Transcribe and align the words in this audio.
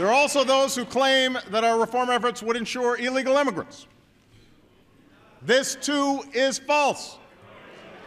There 0.00 0.08
are 0.08 0.14
also 0.14 0.44
those 0.44 0.74
who 0.74 0.86
claim 0.86 1.36
that 1.50 1.62
our 1.62 1.78
reform 1.78 2.08
efforts 2.08 2.42
would 2.42 2.56
ensure 2.56 2.96
illegal 2.96 3.36
immigrants. 3.36 3.86
This 5.42 5.74
too 5.74 6.22
is 6.32 6.58
false. 6.58 7.18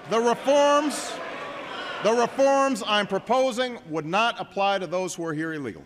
The 0.09 0.19
reforms, 0.19 1.13
the 2.03 2.13
reforms 2.13 2.81
I'm 2.87 3.05
proposing 3.05 3.77
would 3.91 4.07
not 4.07 4.41
apply 4.41 4.79
to 4.79 4.87
those 4.87 5.13
who 5.13 5.23
are 5.23 5.35
here 5.35 5.53
illegally. 5.53 5.85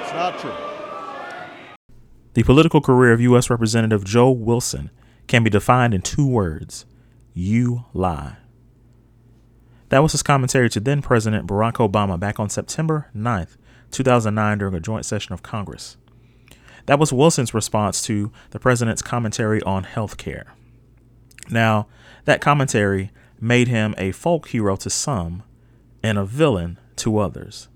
It's 0.00 0.12
not 0.14 0.40
true. 0.40 0.52
The 2.34 2.42
political 2.42 2.80
career 2.80 3.12
of 3.12 3.20
U.S. 3.20 3.48
Representative 3.50 4.02
Joe 4.02 4.32
Wilson 4.32 4.90
can 5.28 5.44
be 5.44 5.50
defined 5.50 5.94
in 5.94 6.02
two 6.02 6.26
words 6.26 6.86
you 7.34 7.84
lie. 7.94 8.38
That 9.88 10.02
was 10.02 10.12
his 10.12 10.22
commentary 10.22 10.68
to 10.70 10.80
then 10.80 11.00
President 11.00 11.46
Barack 11.46 11.74
Obama 11.74 12.18
back 12.18 12.40
on 12.40 12.50
September 12.50 13.08
9th, 13.14 13.56
2009, 13.92 14.58
during 14.58 14.74
a 14.74 14.80
joint 14.80 15.06
session 15.06 15.32
of 15.32 15.42
Congress. 15.42 15.96
That 16.86 16.98
was 16.98 17.12
Wilson's 17.12 17.54
response 17.54 18.02
to 18.02 18.32
the 18.50 18.58
president's 18.60 19.02
commentary 19.02 19.62
on 19.62 19.84
health 19.84 20.16
care. 20.16 20.54
Now, 21.50 21.86
that 22.24 22.40
commentary 22.40 23.10
made 23.40 23.68
him 23.68 23.94
a 23.98 24.12
folk 24.12 24.48
hero 24.48 24.76
to 24.76 24.90
some 24.90 25.42
and 26.02 26.18
a 26.18 26.24
villain 26.24 26.78
to 26.96 27.18
others. 27.18 27.68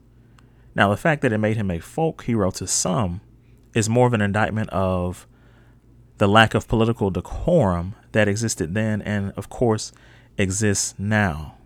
Now, 0.75 0.91
the 0.91 0.97
fact 0.97 1.23
that 1.23 1.33
it 1.33 1.39
made 1.39 1.57
him 1.57 1.71
a 1.71 1.81
folk 1.81 2.25
hero 2.25 2.51
to 2.53 2.67
some 2.67 3.21
is 3.75 3.89
more 3.89 4.07
of 4.07 4.15
an 4.15 4.21
indictment 4.21 4.71
of 4.71 5.27
the 6.19 6.29
lack 6.29 6.55
of 6.55 6.69
political 6.69 7.11
decorum 7.11 7.95
that 8.13 8.29
existed 8.29 8.75
then 8.75 9.03
and, 9.03 9.33
of 9.37 9.49
course, 9.49 9.93
exists 10.39 10.95
now. 10.99 11.57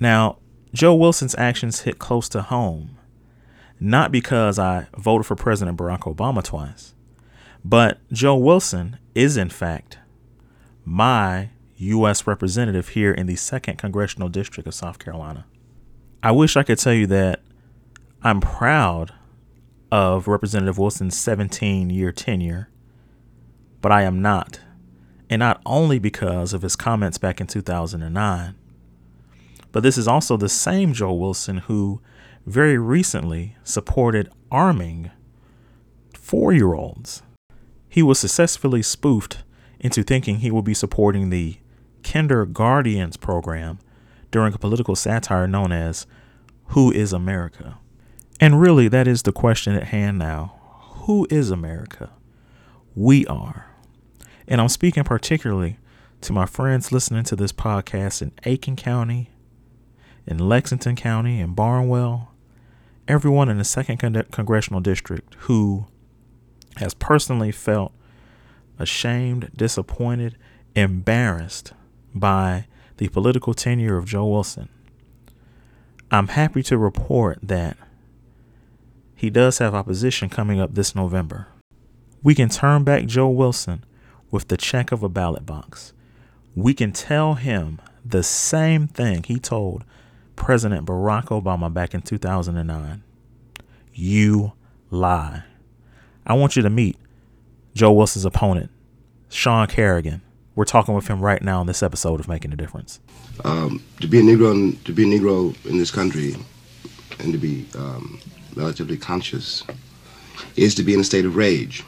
Now, 0.00 0.38
Joe 0.72 0.94
Wilson's 0.94 1.36
actions 1.38 1.82
hit 1.82 1.98
close 1.98 2.28
to 2.30 2.42
home, 2.42 2.98
not 3.78 4.10
because 4.10 4.58
I 4.58 4.88
voted 4.96 5.26
for 5.26 5.36
President 5.36 5.78
Barack 5.78 6.00
Obama 6.00 6.42
twice, 6.42 6.94
but 7.64 7.98
Joe 8.12 8.36
Wilson 8.36 8.98
is, 9.14 9.36
in 9.36 9.50
fact, 9.50 9.98
my 10.84 11.50
U.S. 11.76 12.26
representative 12.26 12.90
here 12.90 13.12
in 13.12 13.26
the 13.26 13.34
2nd 13.34 13.78
Congressional 13.78 14.28
District 14.28 14.66
of 14.66 14.74
South 14.74 14.98
Carolina. 14.98 15.46
I 16.22 16.32
wish 16.32 16.56
I 16.56 16.62
could 16.62 16.78
tell 16.78 16.92
you 16.92 17.06
that 17.08 17.42
I'm 18.22 18.40
proud 18.40 19.12
of 19.92 20.26
Representative 20.26 20.78
Wilson's 20.78 21.16
17 21.16 21.90
year 21.90 22.10
tenure, 22.10 22.68
but 23.80 23.92
I 23.92 24.02
am 24.02 24.22
not. 24.22 24.60
And 25.30 25.40
not 25.40 25.60
only 25.64 25.98
because 25.98 26.52
of 26.52 26.62
his 26.62 26.76
comments 26.76 27.18
back 27.18 27.40
in 27.40 27.46
2009, 27.46 28.54
but 29.74 29.82
this 29.82 29.98
is 29.98 30.06
also 30.06 30.36
the 30.36 30.48
same 30.48 30.92
Joe 30.92 31.12
Wilson 31.12 31.56
who 31.56 32.00
very 32.46 32.78
recently 32.78 33.56
supported 33.64 34.30
arming 34.48 35.10
four 36.12 36.52
year 36.52 36.74
olds. 36.74 37.24
He 37.88 38.00
was 38.00 38.20
successfully 38.20 38.82
spoofed 38.82 39.42
into 39.80 40.04
thinking 40.04 40.36
he 40.36 40.52
would 40.52 40.64
be 40.64 40.74
supporting 40.74 41.30
the 41.30 41.56
Kinderguardians 42.02 43.18
program 43.18 43.80
during 44.30 44.54
a 44.54 44.58
political 44.58 44.94
satire 44.94 45.48
known 45.48 45.72
as 45.72 46.06
Who 46.66 46.92
is 46.92 47.12
America? 47.12 47.78
And 48.38 48.60
really, 48.60 48.86
that 48.86 49.08
is 49.08 49.22
the 49.22 49.32
question 49.32 49.74
at 49.74 49.88
hand 49.88 50.20
now. 50.20 50.54
Who 51.06 51.26
is 51.30 51.50
America? 51.50 52.10
We 52.94 53.26
are. 53.26 53.66
And 54.46 54.60
I'm 54.60 54.68
speaking 54.68 55.02
particularly 55.02 55.78
to 56.20 56.32
my 56.32 56.46
friends 56.46 56.92
listening 56.92 57.24
to 57.24 57.34
this 57.34 57.52
podcast 57.52 58.22
in 58.22 58.30
Aiken 58.44 58.76
County, 58.76 59.30
in 60.26 60.38
Lexington 60.38 60.96
County, 60.96 61.40
and 61.40 61.54
Barnwell, 61.54 62.32
everyone 63.06 63.48
in 63.48 63.58
the 63.58 63.64
second 63.64 63.98
con- 63.98 64.26
congressional 64.30 64.80
district 64.80 65.34
who 65.40 65.86
has 66.76 66.94
personally 66.94 67.52
felt 67.52 67.92
ashamed, 68.78 69.50
disappointed, 69.56 70.36
embarrassed 70.74 71.72
by 72.14 72.66
the 72.96 73.08
political 73.08 73.54
tenure 73.54 73.96
of 73.96 74.06
Joe 74.06 74.26
Wilson. 74.26 74.68
I'm 76.10 76.28
happy 76.28 76.62
to 76.64 76.78
report 76.78 77.38
that 77.42 77.76
he 79.14 79.30
does 79.30 79.58
have 79.58 79.74
opposition 79.74 80.28
coming 80.28 80.60
up 80.60 80.74
this 80.74 80.94
November. 80.94 81.48
We 82.22 82.34
can 82.34 82.48
turn 82.48 82.84
back 82.84 83.06
Joe 83.06 83.28
Wilson 83.28 83.84
with 84.30 84.48
the 84.48 84.56
check 84.56 84.92
of 84.92 85.02
a 85.02 85.08
ballot 85.08 85.46
box. 85.46 85.92
We 86.54 86.74
can 86.74 86.92
tell 86.92 87.34
him 87.34 87.80
the 88.04 88.22
same 88.22 88.86
thing 88.86 89.22
he 89.22 89.38
told 89.38 89.84
President 90.36 90.86
Barack 90.86 91.26
Obama 91.26 91.72
back 91.72 91.94
in 91.94 92.02
2009. 92.02 93.02
You 93.92 94.52
lie. 94.90 95.44
I 96.26 96.34
want 96.34 96.56
you 96.56 96.62
to 96.62 96.70
meet 96.70 96.96
Joe 97.74 97.92
Wilson's 97.92 98.24
opponent, 98.24 98.70
Sean 99.28 99.66
Carrigan. 99.66 100.22
We're 100.54 100.64
talking 100.64 100.94
with 100.94 101.08
him 101.08 101.20
right 101.20 101.42
now 101.42 101.60
in 101.60 101.66
this 101.66 101.82
episode 101.82 102.20
of 102.20 102.28
Making 102.28 102.52
a 102.52 102.56
Difference. 102.56 103.00
Um, 103.44 103.82
to 104.00 104.06
be 104.06 104.20
a 104.20 104.22
Negro, 104.22 104.82
to 104.84 104.92
be 104.92 105.02
a 105.02 105.18
Negro 105.18 105.54
in 105.66 105.78
this 105.78 105.90
country, 105.90 106.36
and 107.18 107.32
to 107.32 107.38
be 107.38 107.66
um, 107.76 108.20
relatively 108.54 108.96
conscious, 108.96 109.64
is 110.56 110.74
to 110.76 110.82
be 110.84 110.94
in 110.94 111.00
a 111.00 111.04
state 111.04 111.24
of 111.24 111.34
rage. 111.36 111.82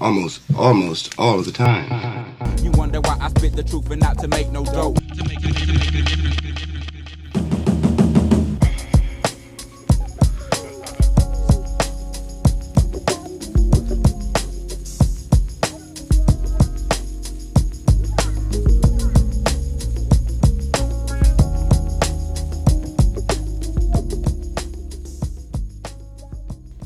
Almost, 0.00 0.40
almost 0.56 1.18
all 1.18 1.38
of 1.38 1.44
the 1.44 1.52
time. 1.52 2.34
You 2.62 2.70
wonder 2.72 3.00
why 3.00 3.18
I 3.20 3.28
spit 3.30 3.54
the 3.54 3.62
truth 3.62 3.90
and 3.90 4.00
not 4.00 4.18
to 4.18 4.28
make 4.28 4.50
no 4.50 4.64
dope. 4.64 4.98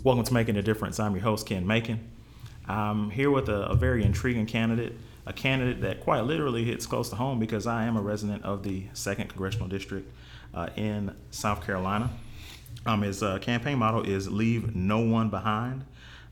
Welcome 0.04 0.24
to 0.24 0.34
Making 0.34 0.56
a 0.56 0.62
Difference. 0.62 0.98
I'm 0.98 1.12
your 1.12 1.22
host, 1.22 1.46
Ken 1.46 1.64
Macon. 1.64 2.00
I'm 2.66 3.10
here 3.10 3.30
with 3.30 3.48
a, 3.48 3.66
a, 3.66 3.76
very 3.76 4.02
intriguing 4.02 4.46
candidate, 4.46 4.94
a 5.26 5.32
candidate 5.32 5.82
that 5.82 6.00
quite 6.00 6.22
literally 6.22 6.64
hits 6.64 6.86
close 6.86 7.08
to 7.10 7.16
home 7.16 7.38
because 7.38 7.68
I 7.68 7.84
am 7.84 7.96
a 7.96 8.02
resident 8.02 8.42
of 8.42 8.64
the 8.64 8.82
2nd 8.94 9.28
Congressional 9.28 9.68
District 9.68 10.12
uh, 10.54 10.70
in 10.74 11.14
South 11.30 11.64
Carolina. 11.64 12.10
Um, 12.84 13.02
his 13.02 13.22
uh, 13.22 13.38
campaign 13.38 13.78
motto 13.78 14.02
is 14.02 14.28
Leave 14.28 14.74
No 14.74 14.98
One 14.98 15.30
Behind. 15.30 15.84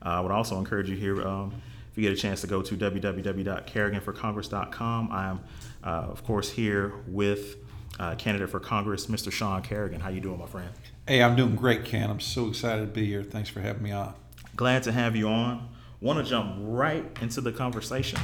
Uh, 0.05 0.09
I 0.09 0.19
would 0.19 0.33
also 0.33 0.59
encourage 0.59 0.89
you 0.89 0.97
here, 0.97 1.25
um, 1.25 1.53
if 1.89 1.97
you 1.97 2.03
get 2.03 2.11
a 2.11 2.21
chance 2.21 2.41
to 2.41 2.47
go 2.47 2.61
to 2.61 2.75
www.carriganforcongress.com. 2.75 5.11
I 5.13 5.29
am, 5.29 5.39
uh, 5.81 5.87
of 5.87 6.25
course, 6.25 6.49
here 6.49 6.91
with 7.07 7.55
uh, 8.01 8.15
candidate 8.15 8.49
for 8.49 8.59
Congress, 8.59 9.05
Mr. 9.05 9.31
Sean 9.31 9.61
Carrigan. 9.61 10.01
How 10.01 10.09
you 10.09 10.19
doing, 10.19 10.39
my 10.39 10.47
friend? 10.47 10.69
Hey, 11.07 11.23
I'm 11.23 11.35
doing 11.35 11.55
great, 11.55 11.83
Ken. 11.83 12.11
I'm 12.11 12.19
so 12.19 12.47
excited 12.47 12.81
to 12.81 12.87
be 12.87 13.05
here. 13.07 13.23
Thanks 13.23 13.49
for 13.49 13.59
having 13.59 13.81
me 13.81 13.91
on. 13.91 14.13
Glad 14.55 14.83
to 14.83 14.91
have 14.91 15.15
you 15.15 15.27
on. 15.29 15.67
Want 15.99 16.23
to 16.23 16.29
jump 16.29 16.57
right 16.59 17.03
into 17.21 17.41
the 17.41 17.51
conversation. 17.51 18.19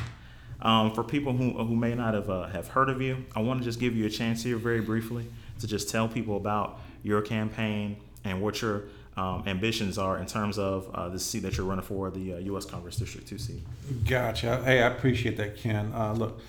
Um, 0.61 0.93
for 0.93 1.03
people 1.03 1.33
who, 1.33 1.53
who 1.53 1.75
may 1.75 1.95
not 1.95 2.13
have 2.13 2.29
uh, 2.29 2.47
have 2.47 2.67
heard 2.67 2.89
of 2.89 3.01
you, 3.01 3.25
I 3.35 3.41
want 3.41 3.61
to 3.61 3.63
just 3.63 3.79
give 3.79 3.95
you 3.95 4.05
a 4.05 4.09
chance 4.09 4.43
here, 4.43 4.57
very 4.57 4.81
briefly, 4.81 5.25
to 5.59 5.67
just 5.67 5.89
tell 5.89 6.07
people 6.07 6.37
about 6.37 6.79
your 7.01 7.21
campaign 7.21 7.97
and 8.23 8.41
what 8.41 8.61
your 8.61 8.83
um, 9.17 9.43
ambitions 9.47 9.97
are 9.97 10.19
in 10.19 10.27
terms 10.27 10.59
of 10.59 10.89
uh, 10.93 11.09
the 11.09 11.19
seat 11.19 11.39
that 11.39 11.57
you're 11.57 11.65
running 11.65 11.83
for, 11.83 12.11
the 12.11 12.35
uh, 12.35 12.37
U.S. 12.37 12.65
Congress 12.65 12.97
District 12.97 13.27
2 13.27 13.37
seat. 13.39 13.63
Gotcha. 14.07 14.63
Hey, 14.63 14.83
I 14.83 14.87
appreciate 14.87 15.37
that, 15.37 15.57
Ken. 15.57 15.91
Uh, 15.93 16.13
look, 16.13 16.39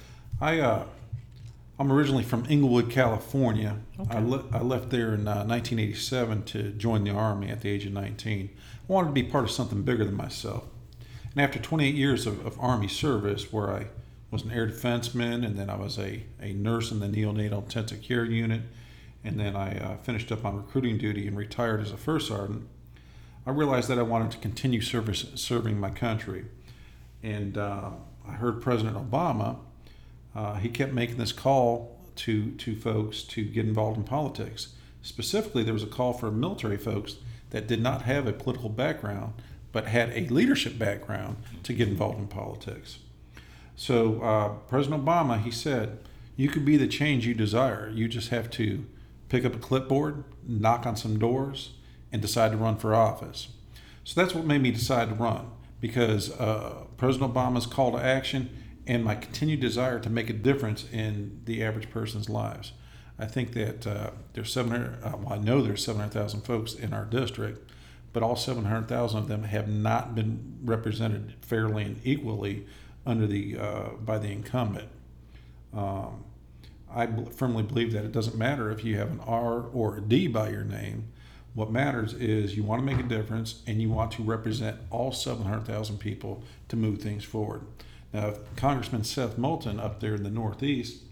I 0.41 0.61
uh, 0.61 0.85
I'm 1.79 1.93
originally 1.93 2.25
from 2.25 2.45
Inglewood, 2.49 2.91
California. 2.91 3.77
Okay. 4.01 4.17
I, 4.17 4.21
le- 4.21 4.45
I 4.53 4.61
left 4.61 4.91
there 4.91 5.15
in 5.15 5.29
uh, 5.29 5.45
1987 5.45 6.43
to 6.45 6.71
join 6.71 7.05
the 7.05 7.11
Army 7.11 7.51
at 7.51 7.61
the 7.61 7.71
age 7.71 7.87
of 7.87 7.93
19. 7.93 8.51
I 8.53 8.93
wanted 8.93 9.09
to 9.09 9.13
be 9.13 9.23
part 9.23 9.45
of 9.45 9.51
something 9.51 9.83
bigger 9.83 10.05
than 10.05 10.17
myself. 10.17 10.65
And 11.33 11.41
after 11.41 11.61
28 11.61 11.95
years 11.95 12.27
of, 12.27 12.45
of 12.45 12.59
Army 12.59 12.89
service, 12.89 13.53
where 13.53 13.71
I 13.73 13.87
was 14.31 14.43
an 14.43 14.51
air 14.51 14.67
defenseman, 14.67 15.47
and 15.47 15.57
then 15.57 15.71
I 15.71 15.77
was 15.77 15.99
a, 15.99 16.25
a 16.41 16.53
nurse 16.53 16.91
in 16.91 16.99
the 16.99 17.07
neonatal 17.07 17.63
intensive 17.63 18.03
care 18.03 18.25
unit, 18.25 18.63
and 19.23 19.39
then 19.39 19.55
I 19.55 19.79
uh, 19.79 19.97
finished 19.99 20.33
up 20.33 20.45
on 20.45 20.57
recruiting 20.57 20.99
duty 20.99 21.29
and 21.29 21.37
retired 21.37 21.81
as 21.81 21.93
a 21.93 21.97
first 21.97 22.29
sergeant, 22.29 22.67
I 23.47 23.51
realized 23.51 23.89
that 23.89 23.99
I 23.99 24.03
wanted 24.03 24.33
to 24.33 24.39
continue 24.39 24.81
service, 24.81 25.27
serving 25.37 25.79
my 25.79 25.91
country. 25.91 26.47
And 27.23 27.57
uh, 27.57 27.91
I 28.29 28.33
heard 28.33 28.61
President 28.61 28.97
Obama 28.97 29.59
uh, 30.39 30.55
he 30.55 30.69
kept 30.69 30.93
making 30.93 31.17
this 31.17 31.33
call 31.33 31.99
to 32.15 32.53
to 32.53 32.77
folks 32.77 33.25
to 33.25 33.43
get 33.43 33.67
involved 33.67 33.97
in 33.97 34.05
politics. 34.05 34.69
Specifically, 35.03 35.65
there 35.65 35.75
was 35.75 35.83
a 35.83 35.89
call 35.89 36.13
for 36.13 36.31
military 36.31 36.77
folks 36.77 37.17
that 37.51 37.67
did 37.67 37.83
not 37.83 38.03
have 38.03 38.29
a 38.29 38.33
political 38.33 38.69
background 38.69 39.33
but 39.73 39.87
had 39.87 40.11
a 40.11 40.29
leadership 40.29 40.79
background 40.79 41.37
to 41.63 41.73
get 41.73 41.89
involved 41.89 42.19
in 42.19 42.29
politics. 42.29 43.01
So 43.77 44.23
uh, 44.23 44.49
President 44.69 45.05
Obama, 45.05 45.43
he 45.43 45.51
said, 45.51 45.99
"You 46.37 46.49
could 46.49 46.65
be 46.65 46.77
the 46.77 46.87
change 46.87 47.27
you 47.27 47.35
desire. 47.35 47.91
You 47.93 48.07
just 48.07 48.29
have 48.29 48.49
to 48.51 48.87
pick 49.29 49.45
up 49.45 49.57
a 49.57 49.59
clipboard, 49.59 50.23
knock 50.47 50.87
on 50.87 50.95
some 50.95 51.19
doors, 51.19 51.73
and 52.13 52.23
decide 52.23 52.53
to 52.53 52.59
run 52.59 52.77
for 52.77 52.95
office. 52.95 53.49
So 54.05 54.21
that's 54.21 54.35
what 54.37 54.47
made 54.47 54.63
me 54.63 54.71
decide 54.71 55.09
to 55.09 55.15
run 55.17 55.51
because 55.81 56.31
uh, 56.39 56.85
President 56.97 57.35
Obama's 57.35 57.67
call 57.67 57.93
to 57.93 57.99
action 57.99 58.51
and 58.89 59.05
my 59.05 59.15
continued 59.15 59.61
desire 59.61 60.01
to 60.01 60.11
make 60.11 60.31
a 60.31 60.33
difference 60.33 60.87
in 60.91 61.43
the 61.45 61.63
average 61.63 61.91
person's 61.91 62.29
lives. 62.29 62.73
I 63.19 63.27
think 63.27 63.53
that 63.53 63.87
uh, 63.87 64.11
there's 64.33 64.53
700, 64.53 65.05
uh, 65.05 65.17
well, 65.19 65.35
I 65.35 65.39
know 65.39 65.61
there's 65.61 65.85
700,000 65.85 66.41
folks 66.41 66.73
in 66.73 66.95
our 66.95 67.05
district, 67.05 67.71
but 68.13 68.23
all 68.23 68.35
700,000 68.35 69.19
of 69.19 69.29
them 69.29 69.43
have 69.43 69.69
not 69.69 70.15
been 70.15 70.59
represented 70.65 71.35
fairly 71.43 71.85
and 71.85 72.01
equally 72.03 72.67
under 73.05 73.27
the 73.27 73.59
uh, 73.59 73.89
by 74.05 74.19
the 74.19 74.29
incumbent. 74.29 74.89
Um, 75.75 76.25
I 76.91 77.07
firmly 77.31 77.63
believe 77.63 77.93
that 77.93 78.05
it 78.05 78.13
doesn't 78.13 78.37
matter 78.37 78.71
if 78.71 78.85
you 78.85 78.97
have 78.97 79.11
an 79.11 79.21
R 79.21 79.67
or 79.73 79.99
a 79.99 80.01
D 80.01 80.27
by 80.27 80.51
your 80.51 80.65
name. 80.65 81.09
What 81.55 81.71
matters 81.71 82.15
is 82.15 82.57
you 82.57 82.63
want 82.63 82.81
to 82.81 82.87
make 82.87 83.05
a 83.05 83.09
difference 83.09 83.63
and 83.67 83.83
you 83.83 83.91
want 83.91 84.13
to 84.13 84.23
represent 84.23 84.79
all 84.91 85.13
700,000 85.13 85.99
people 85.99 86.43
to 86.69 86.77
move 86.77 87.03
things 87.03 87.25
forward. 87.25 87.63
Now, 88.13 88.35
Congressman 88.57 89.05
Seth 89.05 89.37
Moulton 89.37 89.79
up 89.79 90.01
there 90.01 90.15
in 90.15 90.23
the 90.23 90.31
Northeast, 90.31 91.03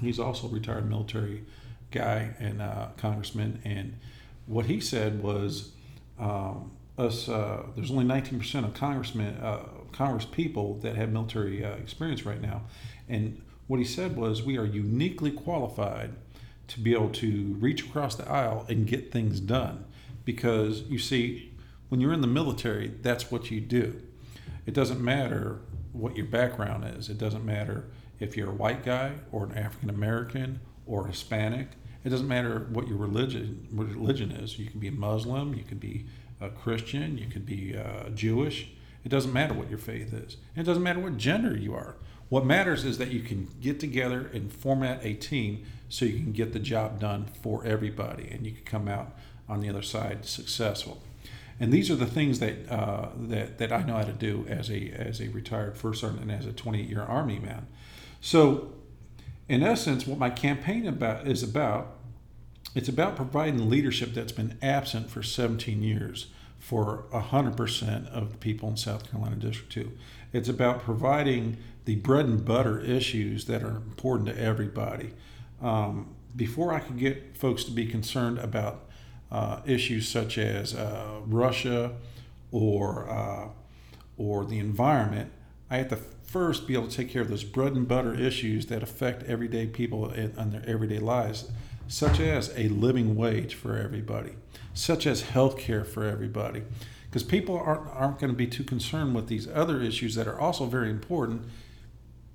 he's 0.00 0.18
also 0.18 0.48
a 0.48 0.50
retired 0.50 0.88
military 0.88 1.44
guy 1.90 2.34
and 2.38 2.60
uh, 2.60 2.88
congressman, 2.96 3.60
and 3.64 3.98
what 4.46 4.66
he 4.66 4.80
said 4.80 5.22
was, 5.22 5.72
um, 6.18 6.72
us 6.98 7.28
uh, 7.28 7.64
there's 7.74 7.90
only 7.90 8.04
19% 8.04 8.64
of 8.64 8.74
congressmen, 8.74 9.36
uh, 9.38 9.60
Congress 9.92 10.26
people 10.26 10.74
that 10.80 10.96
have 10.96 11.10
military 11.10 11.64
uh, 11.64 11.70
experience 11.74 12.26
right 12.26 12.40
now, 12.40 12.62
and 13.08 13.40
what 13.66 13.78
he 13.78 13.84
said 13.84 14.16
was, 14.16 14.42
we 14.42 14.56
are 14.56 14.64
uniquely 14.64 15.30
qualified 15.30 16.12
to 16.68 16.80
be 16.80 16.92
able 16.92 17.10
to 17.10 17.56
reach 17.58 17.84
across 17.84 18.14
the 18.14 18.28
aisle 18.28 18.64
and 18.68 18.86
get 18.86 19.10
things 19.10 19.40
done. 19.40 19.84
Because 20.24 20.82
you 20.82 20.98
see, 20.98 21.52
when 21.88 22.00
you're 22.00 22.12
in 22.12 22.20
the 22.20 22.26
military, 22.26 22.88
that's 22.88 23.30
what 23.30 23.50
you 23.50 23.60
do. 23.60 24.00
It 24.66 24.74
doesn't 24.74 25.00
matter 25.00 25.60
what 25.96 26.16
your 26.16 26.26
background 26.26 26.84
is, 26.96 27.08
it 27.08 27.18
doesn't 27.18 27.44
matter 27.44 27.88
if 28.18 28.36
you're 28.36 28.50
a 28.50 28.54
white 28.54 28.84
guy 28.84 29.12
or 29.32 29.44
an 29.44 29.56
African 29.56 29.90
American 29.90 30.60
or 30.86 31.06
Hispanic. 31.06 31.68
It 32.04 32.10
doesn't 32.10 32.28
matter 32.28 32.66
what 32.70 32.86
your 32.86 32.98
religion 32.98 33.66
religion 33.72 34.30
is. 34.30 34.58
You 34.58 34.70
can 34.70 34.80
be 34.80 34.90
Muslim, 34.90 35.54
you 35.54 35.64
can 35.64 35.78
be 35.78 36.06
a 36.40 36.50
Christian, 36.50 37.18
you 37.18 37.26
can 37.26 37.42
be 37.42 37.76
uh, 37.76 38.10
Jewish. 38.10 38.68
It 39.04 39.08
doesn't 39.08 39.32
matter 39.32 39.54
what 39.54 39.70
your 39.70 39.78
faith 39.78 40.12
is. 40.12 40.36
It 40.56 40.64
doesn't 40.64 40.82
matter 40.82 41.00
what 41.00 41.16
gender 41.16 41.56
you 41.56 41.74
are. 41.74 41.96
What 42.28 42.44
matters 42.44 42.84
is 42.84 42.98
that 42.98 43.12
you 43.12 43.20
can 43.20 43.48
get 43.60 43.78
together 43.78 44.28
and 44.32 44.52
format 44.52 45.04
a 45.04 45.14
team 45.14 45.64
so 45.88 46.04
you 46.04 46.18
can 46.18 46.32
get 46.32 46.52
the 46.52 46.58
job 46.58 46.98
done 46.98 47.26
for 47.42 47.64
everybody 47.64 48.28
and 48.28 48.44
you 48.44 48.52
can 48.52 48.64
come 48.64 48.88
out 48.88 49.16
on 49.48 49.60
the 49.60 49.68
other 49.68 49.82
side 49.82 50.26
successful. 50.26 51.02
And 51.58 51.72
these 51.72 51.90
are 51.90 51.96
the 51.96 52.06
things 52.06 52.38
that, 52.40 52.70
uh, 52.70 53.08
that, 53.16 53.58
that 53.58 53.72
I 53.72 53.82
know 53.82 53.94
how 53.94 54.02
to 54.02 54.12
do 54.12 54.44
as 54.48 54.70
a, 54.70 54.90
as 54.90 55.20
a 55.20 55.28
retired 55.28 55.76
first 55.76 56.00
sergeant 56.00 56.22
and 56.22 56.32
as 56.32 56.46
a 56.46 56.52
28 56.52 56.88
year 56.88 57.02
Army 57.02 57.38
man. 57.38 57.66
So, 58.20 58.72
in 59.48 59.62
essence, 59.62 60.06
what 60.06 60.18
my 60.18 60.30
campaign 60.30 60.86
about 60.86 61.26
is 61.26 61.42
about, 61.42 61.94
it's 62.74 62.88
about 62.88 63.16
providing 63.16 63.70
leadership 63.70 64.12
that's 64.12 64.32
been 64.32 64.58
absent 64.60 65.08
for 65.08 65.22
17 65.22 65.82
years 65.82 66.26
for 66.58 67.04
100% 67.12 68.08
of 68.08 68.32
the 68.32 68.38
people 68.38 68.68
in 68.68 68.76
South 68.76 69.08
Carolina 69.08 69.36
District 69.36 69.70
2. 69.72 69.92
It's 70.32 70.48
about 70.48 70.82
providing 70.82 71.58
the 71.84 71.94
bread 71.96 72.26
and 72.26 72.44
butter 72.44 72.80
issues 72.80 73.44
that 73.44 73.62
are 73.62 73.76
important 73.76 74.28
to 74.28 74.38
everybody. 74.38 75.12
Um, 75.62 76.16
before 76.34 76.74
I 76.74 76.80
could 76.80 76.98
get 76.98 77.36
folks 77.36 77.64
to 77.64 77.70
be 77.70 77.86
concerned 77.86 78.38
about 78.38 78.85
uh, 79.30 79.60
issues 79.66 80.08
such 80.08 80.38
as 80.38 80.74
uh, 80.74 81.20
Russia 81.26 81.92
or 82.52 83.08
uh, 83.08 83.48
or 84.16 84.44
the 84.44 84.58
environment, 84.58 85.30
I 85.70 85.78
have 85.78 85.88
to 85.88 85.96
first 85.96 86.66
be 86.66 86.74
able 86.74 86.88
to 86.88 86.96
take 86.96 87.10
care 87.10 87.22
of 87.22 87.28
those 87.28 87.44
bread 87.44 87.72
and 87.72 87.86
butter 87.86 88.14
issues 88.14 88.66
that 88.66 88.82
affect 88.82 89.22
everyday 89.24 89.66
people 89.66 90.10
in, 90.10 90.32
their 90.50 90.62
everyday 90.66 90.98
lives, 90.98 91.50
such 91.88 92.18
as 92.18 92.52
a 92.56 92.68
living 92.68 93.14
wage 93.14 93.54
for 93.54 93.76
everybody, 93.76 94.32
such 94.74 95.06
as 95.06 95.22
health 95.22 95.58
care 95.58 95.84
for 95.84 96.04
everybody. 96.04 96.62
Because 97.08 97.22
people 97.22 97.58
aren't, 97.58 97.88
aren't 97.88 98.18
going 98.18 98.32
to 98.32 98.36
be 98.36 98.46
too 98.46 98.64
concerned 98.64 99.14
with 99.14 99.28
these 99.28 99.48
other 99.48 99.80
issues 99.80 100.14
that 100.16 100.26
are 100.26 100.38
also 100.38 100.66
very 100.66 100.90
important 100.90 101.42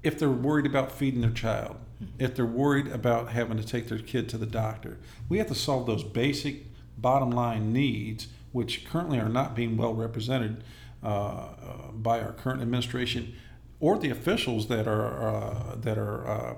if 0.04 0.18
they're 0.18 0.30
worried 0.30 0.66
about 0.66 0.92
feeding 0.92 1.22
their 1.22 1.30
child, 1.30 1.76
if 2.18 2.34
they're 2.36 2.46
worried 2.46 2.88
about 2.88 3.30
having 3.30 3.58
to 3.58 3.64
take 3.64 3.88
their 3.88 4.00
kid 4.00 4.28
to 4.30 4.38
the 4.38 4.46
doctor. 4.46 4.98
We 5.30 5.38
have 5.38 5.48
to 5.48 5.56
solve 5.56 5.86
those 5.86 6.04
basic 6.04 6.71
bottom 6.98 7.32
line 7.32 7.74
needs, 7.74 8.28
which 8.52 8.86
currently 8.86 9.20
are 9.20 9.30
not 9.30 9.56
being 9.56 9.78
well 9.78 9.94
represented 9.94 10.64
uh, 11.04 11.08
uh, 11.08 11.48
by 11.94 12.20
our 12.20 12.32
current 12.32 12.62
administration 12.62 13.34
or 13.80 13.98
the 13.98 14.10
officials 14.10 14.68
that 14.68 14.88
are 14.88 15.28
uh, 15.28 15.76
that 15.76 15.98
are 15.98 16.28
uh, 16.28 16.56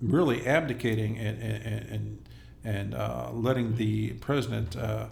really 0.00 0.46
abdicating 0.46 1.16
and 1.18 1.42
and 1.42 1.88
and, 1.90 2.28
and 2.64 2.94
uh, 2.94 3.30
letting 3.32 3.76
the 3.76 4.10
president 4.14 4.76
uh, 4.76 5.06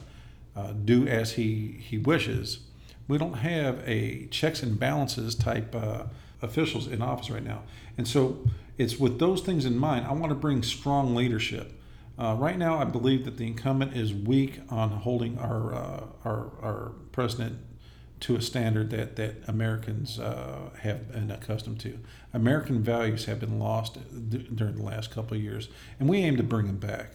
do 0.85 1.09
as 1.09 1.33
he 1.33 1.79
he 1.81 1.99
wishes. 1.99 2.61
We 3.09 3.19
don't 3.19 3.35
have 3.39 3.83
a 3.87 4.27
checks 4.27 4.63
and 4.63 4.79
balances 4.79 5.35
type 5.35 5.75
officials 6.43 6.87
in 6.87 7.01
office 7.01 7.31
right 7.31 7.45
now. 7.45 7.63
And 7.97 8.07
so 8.07 8.45
it's 8.77 8.99
with 8.99 9.19
those 9.19 9.41
things 9.41 9.65
in 9.65 9.79
mind, 9.79 10.07
I 10.07 10.13
want 10.13 10.31
to 10.31 10.35
bring 10.35 10.63
strong 10.63 11.15
leadership. 11.15 11.73
Uh, 12.19 12.35
right 12.39 12.57
now, 12.57 12.79
I 12.79 12.85
believe 12.85 13.25
that 13.27 13.37
the 13.37 13.47
incumbent 13.47 13.95
is 13.95 14.15
weak 14.15 14.61
on 14.71 14.91
holding 14.91 15.39
our, 15.39 15.75
uh, 15.75 16.05
our, 16.25 16.51
our 16.63 16.93
president 17.13 17.59
to 18.21 18.37
a 18.37 18.41
standard 18.41 18.89
that, 18.91 19.17
that 19.17 19.35
Americans 19.47 20.19
uh, 20.19 20.71
have 20.81 21.13
been 21.13 21.31
accustomed 21.31 21.79
to. 21.81 21.99
American 22.33 22.83
values 22.83 23.27
have 23.27 23.39
been 23.39 23.59
lost 23.59 23.99
d- 24.31 24.49
during 24.55 24.77
the 24.77 24.83
last 24.83 25.11
couple 25.11 25.37
of 25.37 25.43
years, 25.43 25.69
and 26.01 26.09
we 26.09 26.19
aim 26.19 26.39
to 26.39 26.43
bring 26.43 26.67
them 26.67 26.79
back. 26.79 27.11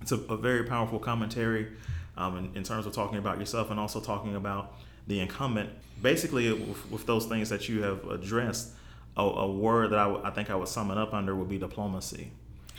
It's 0.00 0.12
a, 0.12 0.16
a 0.16 0.38
very 0.38 0.64
powerful 0.64 0.98
commentary 0.98 1.68
um, 2.16 2.38
in, 2.38 2.56
in 2.56 2.62
terms 2.62 2.86
of 2.86 2.94
talking 2.94 3.18
about 3.18 3.38
yourself 3.38 3.70
and 3.70 3.78
also 3.78 4.00
talking 4.00 4.34
about 4.34 4.74
the 5.06 5.20
incumbent. 5.20 5.68
Basically, 6.00 6.50
with, 6.50 6.90
with 6.90 7.06
those 7.06 7.26
things 7.26 7.50
that 7.50 7.68
you 7.68 7.82
have 7.82 8.08
addressed, 8.08 8.70
a, 9.18 9.22
a 9.22 9.52
word 9.52 9.90
that 9.90 9.98
I, 9.98 10.04
w- 10.04 10.22
I 10.24 10.30
think 10.30 10.48
I 10.48 10.54
would 10.54 10.68
sum 10.68 10.90
it 10.90 10.96
up 10.96 11.12
under 11.12 11.36
would 11.36 11.50
be 11.50 11.58
diplomacy. 11.58 12.32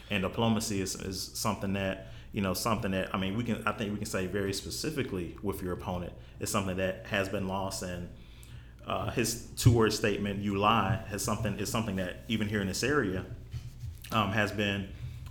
And 0.10 0.24
diplomacy 0.24 0.82
is, 0.82 0.96
is 0.96 1.32
something 1.34 1.74
that 1.74 2.08
you 2.34 2.42
know 2.42 2.54
something 2.54 2.92
that 2.92 3.14
I 3.14 3.18
mean 3.18 3.38
we 3.38 3.44
can 3.44 3.64
I 3.66 3.72
think 3.72 3.92
we 3.92 3.98
can 3.98 4.06
say 4.06 4.28
very 4.28 4.54
specifically 4.54 5.38
with 5.44 5.62
your 5.62 5.74
opponent 5.74 6.14
is 6.40 6.50
something 6.50 6.78
that 6.78 7.06
has 7.06 7.30
been 7.30 7.48
lost 7.48 7.84
and 7.84 8.10
uh, 8.88 9.12
his 9.12 9.48
two 9.56 9.72
word 9.72 9.94
statement 9.94 10.42
"you 10.42 10.58
lie" 10.58 11.04
has 11.08 11.24
something 11.24 11.58
is 11.58 11.70
something 11.70 11.96
that 11.98 12.24
even 12.28 12.50
here 12.50 12.62
in 12.62 12.68
this 12.68 12.84
area 12.84 13.24
um, 14.12 14.32
has 14.32 14.52
been 14.52 14.90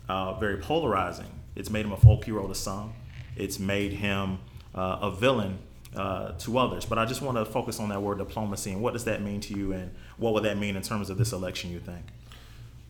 uh, 0.08 0.34
very 0.38 0.56
polarizing. 0.56 1.30
It's 1.54 1.70
made 1.70 1.84
him 1.84 1.92
a 1.92 1.96
folk 1.96 2.24
hero 2.24 2.46
to 2.48 2.54
some. 2.54 2.92
It's 3.36 3.58
made 3.58 3.92
him 3.92 4.38
uh, 4.74 4.98
a 5.02 5.10
villain 5.10 5.58
uh, 5.94 6.32
to 6.32 6.58
others. 6.58 6.84
But 6.84 6.98
I 6.98 7.04
just 7.04 7.22
want 7.22 7.36
to 7.36 7.44
focus 7.44 7.78
on 7.80 7.88
that 7.90 8.00
word 8.00 8.18
diplomacy 8.18 8.72
and 8.72 8.80
what 8.80 8.92
does 8.92 9.04
that 9.04 9.22
mean 9.22 9.40
to 9.42 9.54
you 9.54 9.72
and 9.72 9.94
what 10.16 10.34
would 10.34 10.44
that 10.44 10.58
mean 10.58 10.76
in 10.76 10.82
terms 10.82 11.10
of 11.10 11.18
this 11.18 11.32
election, 11.32 11.70
you 11.70 11.80
think? 11.80 12.04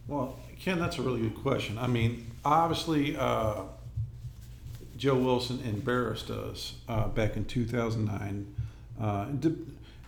Well, 0.07 0.39
Ken, 0.63 0.79
that's 0.79 0.97
a 0.97 1.03
really 1.03 1.23
good 1.23 1.35
question. 1.43 1.77
I 1.77 1.89
mean, 1.89 2.31
obviously, 2.45 3.17
uh, 3.17 3.63
Joe 4.97 5.17
Wilson 5.17 5.61
embarrassed 5.65 6.31
us 6.31 6.75
uh, 6.89 7.09
back 7.09 7.37
in 7.37 7.45
2009. 7.47 8.55
Uh, 9.01 9.27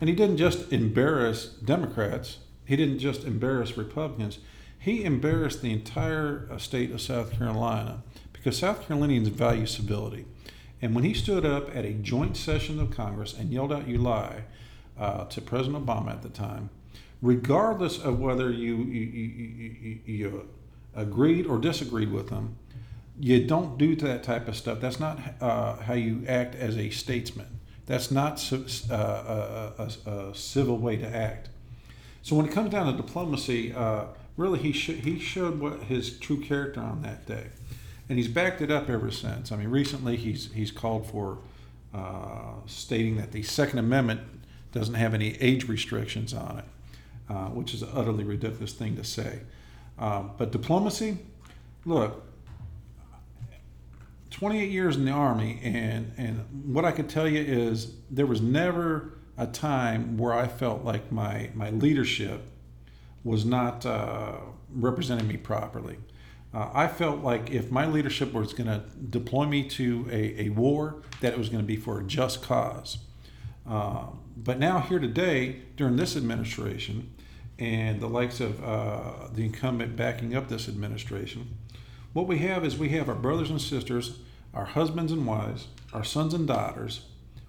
and 0.01 0.09
he 0.09 0.15
didn't 0.15 0.37
just 0.37 0.73
embarrass 0.73 1.47
Democrats, 1.47 2.39
he 2.67 2.77
didn't 2.77 3.01
just 3.01 3.25
embarrass 3.25 3.77
Republicans, 3.77 4.39
he 4.79 5.03
embarrassed 5.03 5.61
the 5.61 5.73
entire 5.73 6.47
uh, 6.49 6.59
state 6.59 6.93
of 6.93 7.01
South 7.01 7.33
Carolina 7.33 8.05
because 8.33 8.57
South 8.57 8.87
Carolinians 8.87 9.27
value 9.27 9.67
civility. 9.67 10.25
And 10.81 10.95
when 10.95 11.03
he 11.03 11.15
stood 11.15 11.45
up 11.45 11.75
at 11.75 11.85
a 11.85 11.95
joint 11.95 12.37
session 12.37 12.79
of 12.79 12.93
Congress 12.93 13.35
and 13.37 13.51
yelled 13.51 13.73
out, 13.73 13.89
You 13.89 13.99
lie, 13.99 14.45
uh, 14.97 15.25
to 15.25 15.41
President 15.41 15.85
Obama 15.85 16.13
at 16.13 16.23
the 16.23 16.29
time, 16.29 16.71
regardless 17.25 17.99
of 17.99 18.21
whether 18.21 18.51
you, 18.51 18.77
you, 18.77 19.01
you, 19.01 19.99
you, 20.05 20.49
agreed 20.95 21.47
or 21.47 21.59
disagreed 21.59 22.13
with 22.13 22.29
them, 22.29 22.55
you 23.19 23.45
don't 23.45 23.77
do 23.79 23.97
that 23.97 24.23
type 24.23 24.47
of 24.47 24.57
stuff. 24.57 24.81
That's 24.81 25.01
not 25.01 25.19
uh, 25.41 25.77
how 25.77 25.95
you 25.95 26.25
act 26.29 26.55
as 26.55 26.77
a 26.77 26.91
statesman. 26.91 27.59
That's 27.87 28.11
not 28.11 28.41
uh, 28.53 28.95
a, 28.95 29.91
a, 30.07 30.11
a, 30.11 30.35
civil 30.35 30.79
way 30.79 30.97
to 30.97 31.07
act. 31.07 31.49
So 32.23 32.37
when 32.37 32.47
it 32.47 32.53
comes 32.53 32.71
down 32.71 32.87
to 32.87 32.97
diplomacy, 32.97 33.73
uh, 33.73 34.05
really 34.37 34.61
he, 34.61 34.73
sh- 34.73 35.01
he 35.03 35.19
showed 35.19 35.59
what 35.59 35.81
his 35.85 36.19
true 36.19 36.41
character 36.41 36.81
on 36.81 37.03
that 37.03 37.27
day 37.27 37.47
and 38.09 38.19
he's 38.19 38.29
backed 38.29 38.61
it 38.61 38.71
up 38.71 38.89
ever 38.91 39.11
since. 39.11 39.51
I 39.51 39.57
mean, 39.57 39.69
recently 39.69 40.17
he's 40.17 40.53
he's 40.53 40.71
called 40.71 41.07
for 41.07 41.39
uh, 41.93 42.55
stating 42.67 43.17
that 43.17 43.33
the 43.33 43.43
Second 43.43 43.79
Amendment 43.79 44.21
doesn't 44.73 44.95
have 44.95 45.15
any 45.15 45.37
age 45.41 45.69
restrictions 45.69 46.35
on 46.35 46.59
it, 46.59 46.65
uh, 47.29 47.47
which 47.47 47.75
is 47.75 47.83
an 47.83 47.89
utterly 47.95 48.25
ridiculous 48.25 48.73
thing 48.73 48.97
to 48.97 49.05
say. 49.05 49.41
Um, 49.99 50.33
but 50.37 50.53
diplomacy, 50.53 51.19
look, 51.85 52.25
28 54.31 54.71
years 54.71 54.97
in 54.97 55.05
the 55.05 55.13
army, 55.13 55.61
and 55.63 56.13
and 56.17 56.45
what 56.75 56.85
I 56.85 56.91
could 56.91 57.09
tell 57.09 57.29
you 57.29 57.41
is 57.41 57.93
there 58.11 58.27
was 58.27 58.41
never 58.41 59.19
a 59.39 59.47
time 59.47 60.17
where 60.19 60.33
I 60.33 60.49
felt 60.49 60.85
like 60.85 61.13
my 61.13 61.51
my 61.55 61.71
leadership 61.71 62.43
was 63.23 63.45
not 63.45 63.87
uh, 63.87 64.37
representing 64.75 65.29
me 65.29 65.37
properly. 65.37 65.99
Uh, 66.53 66.71
I 66.73 66.87
felt 66.87 67.21
like 67.21 67.51
if 67.51 67.71
my 67.71 67.87
leadership 67.87 68.33
was 68.33 68.53
going 68.53 68.69
to 68.69 68.85
deploy 69.11 69.47
me 69.47 69.65
to 69.71 70.07
a, 70.11 70.43
a 70.43 70.49
war, 70.51 71.03
that 71.21 71.33
it 71.33 71.39
was 71.39 71.49
going 71.49 71.63
to 71.63 71.67
be 71.67 71.77
for 71.77 71.99
a 71.99 72.05
just 72.05 72.43
cause. 72.43 72.99
Uh, 73.67 74.07
but 74.37 74.59
now, 74.59 74.81
here 74.81 74.99
today, 74.99 75.61
during 75.77 75.97
this 75.97 76.17
administration, 76.17 77.13
and 77.59 78.01
the 78.01 78.09
likes 78.09 78.41
of 78.41 78.63
uh, 78.65 79.29
the 79.33 79.45
incumbent 79.45 79.97
backing 79.97 80.35
up 80.35 80.49
this 80.49 80.69
administration, 80.69 81.57
what 82.13 82.27
we 82.27 82.39
have 82.39 82.65
is 82.65 82.77
we 82.77 82.91
have 82.91 83.09
our 83.09 83.15
brothers 83.15 83.51
and 83.51 83.61
sisters, 83.61 84.19
our 84.53 84.65
husbands 84.65 85.13
and 85.13 85.27
wives, 85.27 85.69
our 85.93 86.05
sons 86.05 86.35
and 86.35 86.47
daughters. 86.47 87.07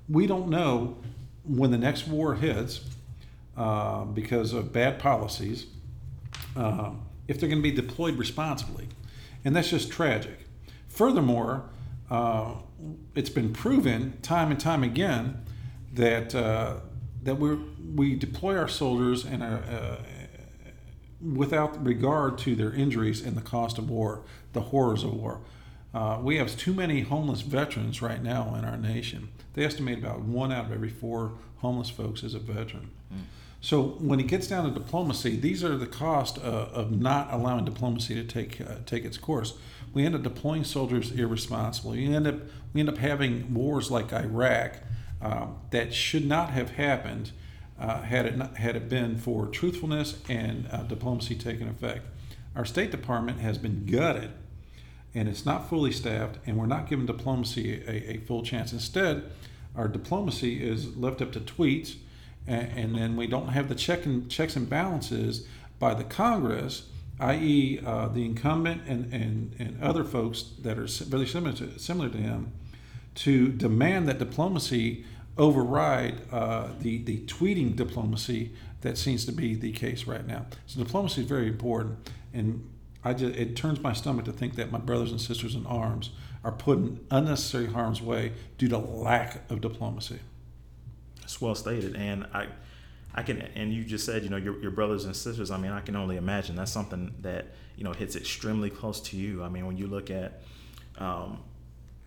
We 0.07 0.27
don't 0.27 0.49
know 0.49 0.97
when 1.43 1.71
the 1.71 1.77
next 1.77 2.07
war 2.07 2.35
hits 2.35 2.81
uh, 3.57 4.05
because 4.05 4.53
of 4.53 4.71
bad 4.71 4.99
policies 4.99 5.67
uh, 6.55 6.91
if 7.27 7.39
they're 7.39 7.49
going 7.49 7.61
to 7.61 7.69
be 7.69 7.75
deployed 7.75 8.17
responsibly. 8.17 8.87
And 9.43 9.55
that's 9.55 9.69
just 9.69 9.91
tragic. 9.91 10.47
Furthermore, 10.87 11.69
uh, 12.09 12.55
it's 13.15 13.29
been 13.29 13.53
proven 13.53 14.17
time 14.21 14.51
and 14.51 14.59
time 14.59 14.83
again 14.83 15.44
that 15.95 16.33
uh, 16.35 16.75
that 17.23 17.35
we 17.35 17.55
we 17.95 18.15
deploy 18.15 18.57
our 18.57 18.67
soldiers 18.67 19.25
and 19.25 19.43
uh, 19.43 19.97
without 21.21 21.83
regard 21.83 22.37
to 22.39 22.55
their 22.55 22.73
injuries 22.73 23.25
and 23.25 23.35
the 23.35 23.41
cost 23.41 23.77
of 23.77 23.89
war, 23.89 24.21
the 24.53 24.61
horrors 24.61 25.03
of 25.03 25.13
war. 25.13 25.41
Uh, 25.93 26.19
we 26.21 26.37
have 26.37 26.55
too 26.57 26.73
many 26.73 27.01
homeless 27.01 27.41
veterans 27.41 28.01
right 28.01 28.21
now 28.21 28.53
in 28.55 28.65
our 28.65 28.77
nation. 28.77 29.29
They 29.53 29.63
estimate 29.63 29.99
about 29.99 30.19
one 30.19 30.51
out 30.51 30.65
of 30.65 30.71
every 30.73 30.89
four 30.89 31.33
homeless 31.57 31.89
folks 31.89 32.21
is 32.21 32.33
a 32.33 32.39
veteran. 32.39 32.91
Mm. 33.11 33.21
So 33.61 33.81
when 33.81 34.19
it 34.19 34.27
gets 34.27 34.47
down 34.47 34.65
to 34.65 34.77
diplomacy, 34.77 35.37
these 35.37 35.63
are 35.63 35.77
the 35.77 35.87
cost 35.87 36.37
uh, 36.37 36.41
of 36.41 36.91
not 36.91 37.31
allowing 37.31 37.65
diplomacy 37.65 38.13
to 38.13 38.23
take 38.23 38.61
uh, 38.61 38.75
take 38.85 39.05
its 39.05 39.17
course. 39.17 39.57
We 39.93 40.05
end 40.05 40.15
up 40.15 40.23
deploying 40.23 40.65
soldiers 40.65 41.11
irresponsibly. 41.11 42.07
We 42.07 42.13
end 42.13 42.27
up 42.27 42.35
we 42.73 42.81
end 42.81 42.89
up 42.89 42.97
having 42.97 43.53
wars 43.53 43.89
like 43.89 44.11
Iraq 44.11 44.79
um, 45.25 45.55
that 45.71 45.93
should 45.93 46.25
not 46.25 46.51
have 46.51 46.71
happened 46.71 47.31
uh, 47.79 48.01
had 48.01 48.25
it 48.25 48.37
not, 48.37 48.57
had 48.57 48.75
it 48.75 48.87
been 48.87 49.17
for 49.17 49.47
truthfulness 49.47 50.19
and 50.29 50.67
uh, 50.71 50.83
diplomacy 50.83 51.35
taking 51.35 51.67
effect. 51.67 52.05
Our 52.55 52.63
State 52.63 52.91
Department 52.91 53.39
has 53.39 53.57
been 53.57 53.85
gutted, 53.85 54.31
and 55.13 55.27
it's 55.27 55.45
not 55.45 55.67
fully 55.67 55.91
staffed, 55.91 56.37
and 56.45 56.57
we're 56.57 56.67
not 56.67 56.87
giving 56.87 57.05
diplomacy 57.05 57.81
a, 57.87 58.15
a 58.15 58.17
full 58.19 58.43
chance. 58.43 58.71
Instead, 58.71 59.23
our 59.75 59.87
diplomacy 59.87 60.63
is 60.63 60.95
left 60.95 61.21
up 61.21 61.31
to 61.31 61.39
tweets 61.39 61.95
and, 62.47 62.77
and 62.77 62.95
then 62.95 63.15
we 63.15 63.27
don't 63.27 63.49
have 63.49 63.69
the 63.69 63.75
check 63.75 64.05
and 64.05 64.29
checks 64.29 64.55
and 64.55 64.69
balances 64.69 65.47
by 65.79 65.93
the 65.93 66.03
Congress, 66.03 66.87
i.e., 67.19 67.79
uh, 67.85 68.07
the 68.07 68.23
incumbent 68.23 68.83
and, 68.87 69.11
and, 69.13 69.55
and 69.59 69.81
other 69.81 70.03
folks 70.03 70.43
that 70.61 70.77
are 70.77 70.87
very 71.05 71.25
similar 71.25 71.53
to, 71.53 71.79
similar 71.79 72.09
to 72.09 72.17
him, 72.17 72.51
to 73.15 73.49
demand 73.49 74.07
that 74.07 74.19
diplomacy 74.19 75.05
override 75.37 76.21
uh, 76.31 76.69
the, 76.79 76.99
the 76.99 77.19
tweeting 77.25 77.75
diplomacy 77.75 78.53
that 78.81 78.97
seems 78.97 79.25
to 79.25 79.31
be 79.31 79.55
the 79.55 79.71
case 79.71 80.05
right 80.05 80.25
now. 80.25 80.45
So 80.67 80.81
diplomacy 80.81 81.21
is 81.21 81.27
very 81.27 81.47
important, 81.47 82.09
and 82.33 82.67
I 83.03 83.13
just, 83.13 83.35
it 83.35 83.55
turns 83.55 83.79
my 83.81 83.93
stomach 83.93 84.25
to 84.25 84.31
think 84.31 84.55
that 84.55 84.71
my 84.71 84.79
brothers 84.79 85.11
and 85.11 85.19
sisters 85.19 85.55
in 85.55 85.65
arms 85.65 86.11
are 86.43 86.51
put 86.51 86.77
in 86.77 86.99
unnecessary 87.11 87.67
harm's 87.67 88.01
way 88.01 88.33
due 88.57 88.67
to 88.69 88.77
lack 88.77 89.49
of 89.49 89.61
diplomacy. 89.61 90.19
It's 91.23 91.41
well 91.41 91.55
stated, 91.55 91.95
and 91.95 92.25
I, 92.33 92.47
I 93.13 93.23
can, 93.23 93.41
and 93.41 93.73
you 93.73 93.83
just 93.83 94.05
said, 94.05 94.23
you 94.23 94.29
know, 94.29 94.37
your, 94.37 94.59
your 94.61 94.71
brothers 94.71 95.05
and 95.05 95.15
sisters. 95.15 95.49
I 95.49 95.57
mean, 95.57 95.71
I 95.71 95.81
can 95.81 95.95
only 95.95 96.17
imagine 96.17 96.55
that's 96.55 96.71
something 96.71 97.13
that 97.21 97.47
you 97.75 97.83
know 97.83 97.93
hits 97.93 98.15
extremely 98.15 98.69
close 98.69 99.01
to 99.01 99.17
you. 99.17 99.43
I 99.43 99.49
mean, 99.49 99.65
when 99.65 99.77
you 99.77 99.87
look 99.87 100.11
at, 100.11 100.41
um, 100.99 101.39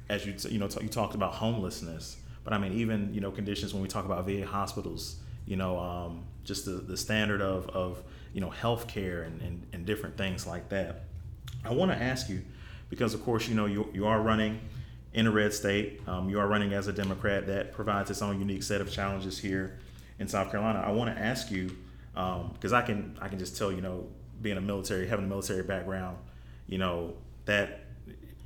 as 0.08 0.24
you 0.24 0.34
you 0.48 0.58
know, 0.58 0.68
you 0.80 0.88
talked 0.88 1.16
about 1.16 1.34
homelessness, 1.34 2.18
but 2.48 2.54
I 2.54 2.58
mean, 2.58 2.72
even 2.72 3.12
you 3.12 3.20
know, 3.20 3.30
conditions 3.30 3.74
when 3.74 3.82
we 3.82 3.88
talk 3.90 4.06
about 4.06 4.24
VA 4.24 4.46
hospitals, 4.46 5.16
you 5.44 5.56
know, 5.56 5.78
um, 5.78 6.24
just 6.44 6.64
the, 6.64 6.70
the 6.70 6.96
standard 6.96 7.42
of 7.42 7.68
of 7.68 8.02
you 8.32 8.40
know, 8.40 8.48
healthcare 8.48 9.26
and, 9.26 9.42
and 9.42 9.66
and 9.74 9.84
different 9.84 10.16
things 10.16 10.46
like 10.46 10.70
that. 10.70 11.04
I 11.62 11.74
want 11.74 11.90
to 11.90 12.02
ask 12.02 12.30
you, 12.30 12.40
because 12.88 13.12
of 13.12 13.22
course, 13.22 13.48
you 13.48 13.54
know, 13.54 13.66
you 13.66 13.90
you 13.92 14.06
are 14.06 14.22
running 14.22 14.60
in 15.12 15.26
a 15.26 15.30
red 15.30 15.52
state. 15.52 16.00
Um, 16.08 16.30
you 16.30 16.40
are 16.40 16.48
running 16.48 16.72
as 16.72 16.86
a 16.86 16.92
Democrat. 16.94 17.46
That 17.48 17.74
provides 17.74 18.10
its 18.10 18.22
own 18.22 18.38
unique 18.38 18.62
set 18.62 18.80
of 18.80 18.90
challenges 18.90 19.38
here 19.38 19.78
in 20.18 20.26
South 20.26 20.50
Carolina. 20.50 20.78
I 20.78 20.90
want 20.92 21.14
to 21.14 21.22
ask 21.22 21.50
you 21.50 21.76
because 22.14 22.72
um, 22.72 22.78
I 22.78 22.80
can 22.80 23.18
I 23.20 23.28
can 23.28 23.38
just 23.38 23.58
tell 23.58 23.70
you 23.70 23.82
know 23.82 24.06
being 24.40 24.56
a 24.56 24.62
military 24.62 25.06
having 25.06 25.26
a 25.26 25.28
military 25.28 25.64
background, 25.64 26.16
you 26.66 26.78
know 26.78 27.12
that 27.44 27.80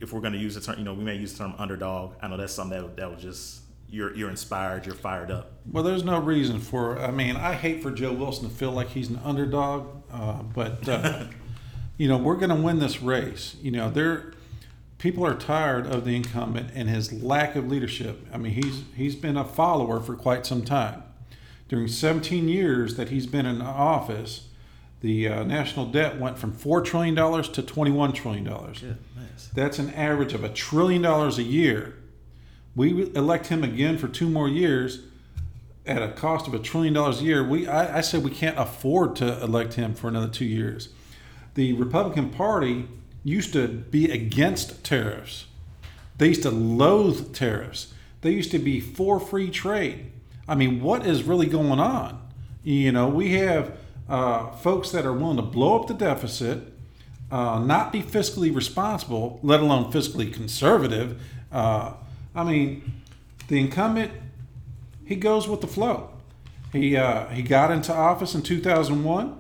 if 0.00 0.12
we're 0.12 0.20
going 0.20 0.32
to 0.32 0.40
use 0.40 0.56
the 0.56 0.60
term, 0.60 0.76
you 0.76 0.84
know, 0.84 0.92
we 0.92 1.04
may 1.04 1.14
use 1.14 1.34
the 1.34 1.38
term 1.38 1.54
underdog. 1.56 2.14
I 2.20 2.26
know 2.26 2.36
that's 2.36 2.52
something 2.52 2.76
that 2.76 2.96
that 2.96 3.08
will 3.08 3.16
just 3.16 3.61
you're 3.92 4.16
you're 4.16 4.30
inspired, 4.30 4.86
you're 4.86 4.94
fired 4.94 5.30
up. 5.30 5.52
Well, 5.70 5.84
there's 5.84 6.02
no 6.02 6.18
reason 6.18 6.58
for. 6.58 6.98
I 6.98 7.10
mean, 7.10 7.36
I 7.36 7.52
hate 7.52 7.82
for 7.82 7.90
Joe 7.92 8.12
Wilson 8.12 8.48
to 8.48 8.54
feel 8.54 8.72
like 8.72 8.88
he's 8.88 9.10
an 9.10 9.20
underdog, 9.22 10.02
uh, 10.10 10.42
but 10.42 10.88
uh, 10.88 11.26
you 11.98 12.08
know, 12.08 12.16
we're 12.16 12.36
going 12.36 12.50
to 12.50 12.56
win 12.56 12.78
this 12.78 13.02
race. 13.02 13.54
You 13.62 13.70
know, 13.70 13.90
there 13.90 14.32
people 14.98 15.26
are 15.26 15.34
tired 15.34 15.86
of 15.86 16.04
the 16.06 16.16
incumbent 16.16 16.70
and 16.74 16.88
his 16.88 17.12
lack 17.12 17.54
of 17.54 17.70
leadership. 17.70 18.26
I 18.32 18.38
mean, 18.38 18.54
he's 18.54 18.82
he's 18.96 19.14
been 19.14 19.36
a 19.36 19.44
follower 19.44 20.00
for 20.00 20.16
quite 20.16 20.46
some 20.46 20.64
time. 20.64 21.02
During 21.68 21.86
17 21.86 22.48
years 22.48 22.96
that 22.96 23.10
he's 23.10 23.26
been 23.26 23.46
in 23.46 23.60
office, 23.60 24.48
the 25.00 25.28
uh, 25.28 25.44
national 25.44 25.86
debt 25.86 26.18
went 26.18 26.38
from 26.38 26.52
four 26.52 26.80
trillion 26.80 27.14
dollars 27.14 27.48
to 27.50 27.62
21 27.62 28.14
trillion 28.14 28.44
dollars. 28.44 28.82
Nice. 28.82 29.50
That's 29.54 29.78
an 29.78 29.90
average 29.90 30.32
of 30.32 30.44
a 30.44 30.48
trillion 30.48 31.02
dollars 31.02 31.38
a 31.38 31.42
year. 31.42 31.96
We 32.74 33.14
elect 33.14 33.48
him 33.48 33.62
again 33.62 33.98
for 33.98 34.08
two 34.08 34.28
more 34.28 34.48
years 34.48 35.00
at 35.84 36.02
a 36.02 36.08
cost 36.12 36.46
of 36.46 36.54
a 36.54 36.58
trillion 36.58 36.94
dollars 36.94 37.20
a 37.20 37.24
year. 37.24 37.46
We 37.46 37.66
I, 37.66 37.98
I 37.98 38.00
said 38.00 38.24
we 38.24 38.30
can't 38.30 38.58
afford 38.58 39.16
to 39.16 39.42
elect 39.42 39.74
him 39.74 39.94
for 39.94 40.08
another 40.08 40.28
two 40.28 40.44
years. 40.44 40.88
The 41.54 41.72
Republican 41.74 42.30
Party 42.30 42.88
used 43.24 43.52
to 43.52 43.68
be 43.68 44.10
against 44.10 44.84
tariffs. 44.84 45.46
They 46.18 46.28
used 46.28 46.42
to 46.42 46.50
loathe 46.50 47.34
tariffs. 47.34 47.92
They 48.22 48.30
used 48.30 48.50
to 48.52 48.58
be 48.58 48.80
for 48.80 49.20
free 49.20 49.50
trade. 49.50 50.12
I 50.48 50.54
mean, 50.54 50.80
what 50.80 51.06
is 51.06 51.24
really 51.24 51.46
going 51.46 51.80
on? 51.80 52.20
You 52.62 52.92
know, 52.92 53.08
we 53.08 53.32
have 53.32 53.76
uh, 54.08 54.50
folks 54.52 54.90
that 54.90 55.04
are 55.04 55.12
willing 55.12 55.36
to 55.36 55.42
blow 55.42 55.78
up 55.80 55.88
the 55.88 55.94
deficit, 55.94 56.72
uh, 57.30 57.58
not 57.58 57.92
be 57.92 58.02
fiscally 58.02 58.54
responsible, 58.54 59.40
let 59.42 59.60
alone 59.60 59.92
fiscally 59.92 60.32
conservative. 60.32 61.20
Uh, 61.50 61.94
I 62.34 62.44
mean, 62.44 63.02
the 63.48 63.60
incumbent, 63.60 64.12
he 65.04 65.16
goes 65.16 65.48
with 65.48 65.60
the 65.60 65.66
flow. 65.66 66.10
He 66.72 66.96
uh, 66.96 67.26
he 67.28 67.42
got 67.42 67.70
into 67.70 67.92
office 67.92 68.34
in 68.34 68.42
2001. 68.42 69.38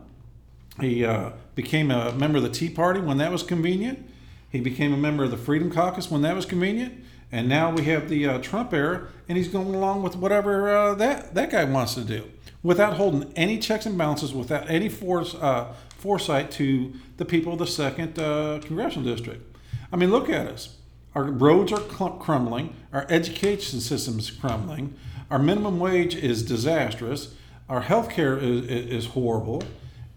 He 0.80 1.04
uh, 1.04 1.30
became 1.54 1.90
a 1.90 2.12
member 2.12 2.38
of 2.38 2.44
the 2.44 2.50
Tea 2.50 2.68
Party 2.68 3.00
when 3.00 3.18
that 3.18 3.32
was 3.32 3.42
convenient. 3.42 4.08
He 4.50 4.60
became 4.60 4.92
a 4.92 4.98
member 4.98 5.24
of 5.24 5.30
the 5.30 5.38
Freedom 5.38 5.70
Caucus 5.70 6.10
when 6.10 6.22
that 6.22 6.36
was 6.36 6.44
convenient. 6.44 7.02
And 7.30 7.48
now 7.48 7.70
we 7.70 7.84
have 7.84 8.10
the 8.10 8.26
uh, 8.26 8.38
Trump 8.40 8.74
era, 8.74 9.08
and 9.26 9.38
he's 9.38 9.48
going 9.48 9.74
along 9.74 10.02
with 10.02 10.16
whatever 10.16 10.68
uh, 10.68 10.94
that, 10.96 11.34
that 11.34 11.50
guy 11.50 11.64
wants 11.64 11.94
to 11.94 12.02
do 12.02 12.28
without 12.62 12.94
holding 12.94 13.32
any 13.34 13.58
checks 13.58 13.86
and 13.86 13.96
balances, 13.96 14.34
without 14.34 14.68
any 14.68 14.90
force, 14.90 15.34
uh, 15.36 15.72
foresight 15.96 16.50
to 16.52 16.92
the 17.16 17.24
people 17.24 17.54
of 17.54 17.58
the 17.58 17.66
second 17.66 18.18
uh, 18.18 18.60
congressional 18.62 19.10
district. 19.10 19.56
I 19.90 19.96
mean, 19.96 20.10
look 20.10 20.28
at 20.28 20.46
us. 20.46 20.76
Our 21.14 21.24
roads 21.24 21.72
are 21.72 21.80
crumbling, 21.80 22.74
our 22.92 23.06
education 23.08 23.80
system 23.80 24.18
is 24.18 24.30
crumbling, 24.30 24.94
our 25.30 25.38
minimum 25.38 25.78
wage 25.78 26.14
is 26.14 26.42
disastrous, 26.42 27.34
our 27.68 27.82
health 27.82 28.10
care 28.10 28.38
is, 28.38 28.64
is 28.66 29.06
horrible. 29.06 29.62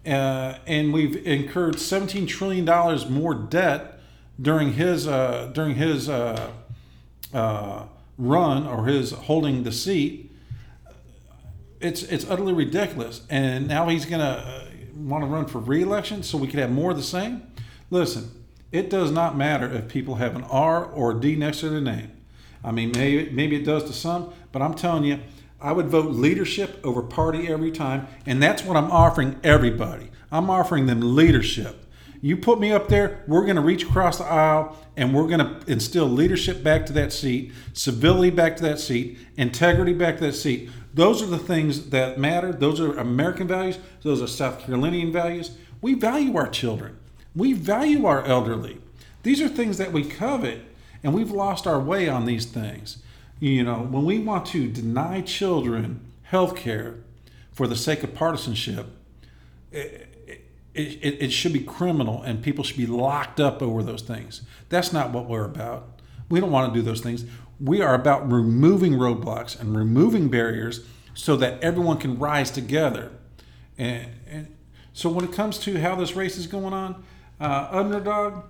Uh, 0.06 0.58
and 0.66 0.92
we've 0.92 1.16
incurred 1.26 1.80
17 1.80 2.26
trillion 2.26 2.64
dollars 2.64 3.08
more 3.08 3.34
debt 3.34 3.98
during 4.40 4.74
his 4.74 5.06
uh, 5.08 5.50
during 5.52 5.74
his 5.74 6.08
uh, 6.08 6.50
uh, 7.34 7.86
run 8.16 8.66
or 8.66 8.86
his 8.86 9.10
holding 9.12 9.64
the 9.64 9.72
seat. 9.72 10.32
It's 11.80 12.02
it's 12.04 12.28
utterly 12.30 12.52
ridiculous, 12.52 13.22
and 13.28 13.66
now 13.66 13.88
he's 13.88 14.06
going 14.06 14.20
to 14.20 14.26
uh, 14.26 14.64
want 14.96 15.24
to 15.24 15.28
run 15.28 15.46
for 15.46 15.58
reelection 15.58 16.22
so 16.22 16.38
we 16.38 16.46
could 16.46 16.60
have 16.60 16.70
more 16.70 16.92
of 16.92 16.96
the 16.96 17.02
same. 17.02 17.42
Listen, 17.90 18.30
it 18.72 18.90
does 18.90 19.10
not 19.10 19.36
matter 19.36 19.70
if 19.70 19.88
people 19.88 20.16
have 20.16 20.36
an 20.36 20.44
R 20.44 20.84
or 20.84 21.12
a 21.12 21.20
D 21.20 21.36
next 21.36 21.60
to 21.60 21.70
their 21.70 21.80
name. 21.80 22.12
I 22.64 22.72
mean, 22.72 22.92
maybe 22.94 23.30
maybe 23.30 23.56
it 23.56 23.64
does 23.64 23.84
to 23.84 23.92
some, 23.92 24.32
but 24.52 24.62
I'm 24.62 24.74
telling 24.74 25.04
you 25.04 25.20
I 25.60 25.72
would 25.72 25.88
vote 25.88 26.10
leadership 26.10 26.80
over 26.84 27.02
party 27.02 27.48
every 27.48 27.70
time, 27.70 28.06
and 28.26 28.42
that's 28.42 28.62
what 28.62 28.76
I'm 28.76 28.90
offering 28.90 29.38
everybody. 29.42 30.10
I'm 30.30 30.50
offering 30.50 30.86
them 30.86 31.14
leadership. 31.14 31.86
you 32.20 32.36
put 32.36 32.58
me 32.58 32.72
up 32.72 32.88
there, 32.88 33.22
we're 33.26 33.44
going 33.44 33.56
to 33.56 33.62
reach 33.62 33.84
across 33.84 34.18
the 34.18 34.24
aisle 34.24 34.76
and 34.96 35.14
we're 35.14 35.28
going 35.28 35.38
to 35.38 35.70
instill 35.70 36.06
leadership 36.06 36.62
back 36.62 36.86
to 36.86 36.92
that 36.94 37.12
seat, 37.12 37.52
civility 37.72 38.30
back 38.30 38.56
to 38.56 38.62
that 38.64 38.80
seat, 38.80 39.18
integrity 39.36 39.92
back 39.92 40.16
to 40.16 40.24
that 40.24 40.32
seat. 40.32 40.70
Those 40.94 41.22
are 41.22 41.26
the 41.26 41.38
things 41.38 41.90
that 41.90 42.18
matter. 42.18 42.52
Those 42.52 42.80
are 42.80 42.96
American 42.96 43.46
values. 43.46 43.78
Those 44.02 44.22
are 44.22 44.26
South 44.26 44.60
Carolinian 44.60 45.12
values. 45.12 45.56
We 45.82 45.94
value 45.94 46.36
our 46.36 46.48
children. 46.48 46.98
We 47.36 47.52
value 47.52 48.06
our 48.06 48.24
elderly. 48.24 48.78
These 49.22 49.42
are 49.42 49.48
things 49.48 49.78
that 49.78 49.92
we 49.92 50.04
covet, 50.04 50.62
and 51.02 51.12
we've 51.12 51.30
lost 51.30 51.66
our 51.66 51.78
way 51.78 52.08
on 52.08 52.24
these 52.24 52.46
things. 52.46 52.98
You 53.38 53.62
know, 53.62 53.80
when 53.80 54.04
we 54.04 54.18
want 54.18 54.46
to 54.46 54.66
deny 54.68 55.20
children 55.20 56.00
health 56.22 56.56
care 56.56 56.96
for 57.52 57.66
the 57.66 57.76
sake 57.76 58.02
of 58.02 58.14
partisanship, 58.14 58.86
it, 59.70 60.08
it, 60.74 61.22
it, 61.22 61.30
should 61.30 61.52
be 61.52 61.60
criminal 61.60 62.22
and 62.22 62.42
people 62.42 62.64
should 62.64 62.76
be 62.76 62.86
locked 62.86 63.40
up 63.40 63.62
over 63.62 63.82
those 63.82 64.02
things. 64.02 64.42
That's 64.68 64.92
not 64.92 65.10
what 65.10 65.26
we're 65.26 65.44
about. 65.44 66.00
We 66.28 66.40
don't 66.40 66.50
want 66.50 66.72
to 66.72 66.78
do 66.78 66.84
those 66.84 67.00
things. 67.00 67.24
We 67.60 67.80
are 67.80 67.94
about 67.94 68.30
removing 68.30 68.92
roadblocks 68.92 69.58
and 69.58 69.76
removing 69.76 70.28
barriers 70.28 70.86
so 71.14 71.36
that 71.36 71.62
everyone 71.62 71.98
can 71.98 72.18
rise 72.18 72.50
together. 72.50 73.10
And, 73.78 74.08
and 74.28 74.56
so 74.92 75.08
when 75.08 75.24
it 75.24 75.32
comes 75.32 75.58
to 75.60 75.80
how 75.80 75.94
this 75.94 76.14
race 76.14 76.36
is 76.36 76.46
going 76.46 76.74
on, 76.74 77.02
uh, 77.40 77.68
underdog, 77.70 78.44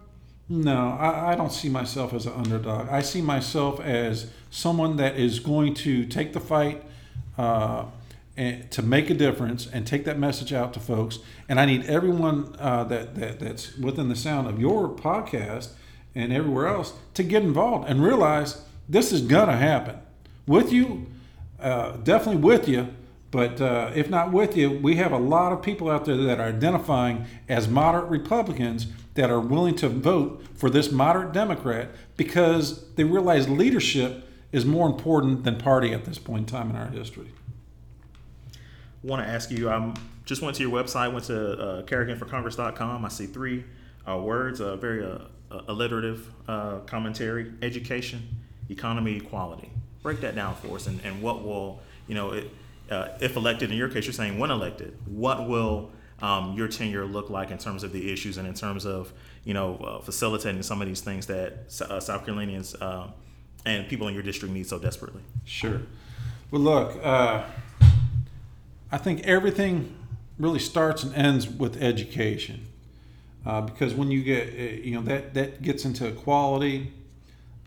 no, 0.49 0.97
I, 1.00 1.33
I, 1.33 1.35
don't 1.35 1.52
see 1.52 1.69
myself 1.69 2.12
as 2.14 2.26
an 2.26 2.35
underdog. 2.35 2.88
I 2.88 3.02
see 3.02 3.21
myself 3.21 3.81
as 3.81 4.31
someone 4.50 4.97
that 4.97 5.16
is 5.16 5.40
going 5.40 5.75
to 5.75 6.05
take 6.07 6.33
the 6.33 6.40
fight 6.40 6.85
uh, 7.37 7.87
and 8.37 8.71
to 8.71 8.83
make 8.83 9.11
a 9.11 9.14
difference 9.14 9.66
and 9.66 9.87
take 9.87 10.05
that 10.05 10.19
message 10.19 10.52
out 10.52 10.73
to 10.75 10.81
folks. 10.81 11.19
And 11.49 11.59
I 11.59 11.66
need 11.66 11.87
everyone 11.87 12.55
uh, 12.61 12.85
that, 12.85 13.16
that 13.16 13.40
that's 13.40 13.76
within 13.76 14.09
the 14.09 14.14
sound 14.14 14.47
of 14.47 14.61
your 14.61 14.88
podcast 14.88 15.71
and 16.14 16.33
everywhere 16.33 16.69
else 16.69 16.95
to 17.14 17.23
get 17.23 17.43
involved 17.43 17.88
and 17.88 18.02
realize 18.02 18.62
this 18.88 19.12
is 19.12 19.23
gonna 19.23 19.57
happen 19.57 19.99
with 20.47 20.73
you, 20.73 21.07
uh, 21.61 21.93
definitely 21.97 22.40
with 22.40 22.69
you. 22.69 22.88
But 23.30 23.61
uh, 23.61 23.90
if 23.95 24.09
not 24.09 24.33
with 24.33 24.56
you, 24.56 24.71
we 24.71 24.97
have 24.97 25.12
a 25.12 25.18
lot 25.18 25.52
of 25.52 25.62
people 25.62 25.90
out 25.90 26.04
there 26.04 26.16
that 26.16 26.40
are 26.40 26.49
identifying 26.49 27.26
as 27.49 27.66
moderate 27.68 28.09
Republicans 28.09 28.87
that 29.14 29.30
are 29.30 29.40
willing 29.40 29.75
to 29.76 29.88
vote 29.88 30.45
for 30.54 30.71
this 30.71 30.92
moderate 30.92 31.33
Democrat 31.33 31.90
because 32.16 32.88
they 32.95 33.04
realize 33.04 33.49
leadership 33.49 34.28
is 34.52 34.64
more 34.64 34.87
important 34.87 35.45
than 35.45 35.56
party 35.56 35.92
at 35.92 36.04
this 36.04 36.18
point 36.18 36.40
in 36.40 36.47
time 36.47 36.71
in 36.71 36.76
our 36.76 36.88
history. 36.88 37.28
Want 39.02 39.25
to 39.25 39.28
ask 39.28 39.50
you? 39.50 39.68
I 39.68 39.75
um, 39.76 39.95
just 40.25 40.42
went 40.42 40.56
to 40.56 40.62
your 40.62 40.73
website, 40.73 41.12
went 41.12 41.26
to 41.26 41.52
uh, 41.52 41.83
CarriganForCongress.com. 41.83 43.04
I 43.04 43.09
see 43.09 43.26
three 43.26 43.64
uh, 44.09 44.18
words, 44.18 44.61
a 44.61 44.76
very 44.76 45.04
uh, 45.04 45.18
alliterative 45.68 46.30
uh, 46.49 46.78
commentary: 46.80 47.52
education, 47.62 48.26
economy, 48.68 49.16
equality. 49.16 49.71
Break 50.02 50.21
that 50.21 50.35
down 50.35 50.54
for 50.54 50.76
us, 50.76 50.87
and, 50.87 51.00
and 51.04 51.23
what 51.23 51.45
will 51.45 51.80
you 52.09 52.14
know? 52.14 52.33
It, 52.33 52.50
uh, 52.90 53.09
if 53.21 53.37
elected, 53.37 53.71
in 53.71 53.76
your 53.76 53.88
case, 53.88 54.07
you're 54.07 54.12
saying 54.12 54.38
when 54.38 54.50
elected, 54.50 54.97
what 55.07 55.49
will 55.49 55.90
um, 56.21 56.55
your 56.57 56.69
tenure 56.69 57.05
look 57.05 57.31
like 57.31 57.50
in 57.50 57.59
terms 57.59 57.83
of 57.83 57.93
the 57.93 58.12
issues 58.12 58.38
and 58.38 58.47
in 58.47 58.55
terms 58.55 58.87
of 58.87 59.12
you 59.45 59.55
know 59.55 59.76
uh, 59.76 60.00
facilitating 60.00 60.62
some 60.62 60.81
of 60.81 60.88
these 60.88 61.00
things 61.00 61.26
that 61.26 61.66
uh, 61.88 62.00
South 62.00 62.25
Carolinians 62.25 62.75
uh, 62.76 63.09
and 63.64 63.88
people 63.88 64.09
in 64.09 64.14
your 64.14 64.23
district 64.23 64.55
need 64.55 64.66
so 64.66 64.78
desperately? 64.78 65.23
Sure. 65.45 65.83
Well, 66.50 66.62
look, 66.62 67.05
uh, 67.05 67.45
I 68.93 68.99
think 68.99 69.26
everything 69.26 69.95
really 70.38 70.59
starts 70.59 71.02
and 71.02 71.14
ends 71.14 71.49
with 71.49 71.83
education, 71.83 72.66
uh, 73.45 73.62
because 73.62 73.95
when 73.95 74.11
you 74.11 74.23
get 74.23 74.49
uh, 74.49 74.83
you 74.83 74.95
know 74.95 75.02
that 75.02 75.35
that 75.35 75.62
gets 75.62 75.85
into 75.85 76.07
equality, 76.07 76.93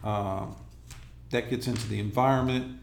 that 0.04 1.50
gets 1.50 1.68
into 1.68 1.88
the 1.88 2.00
environment, 2.00 2.80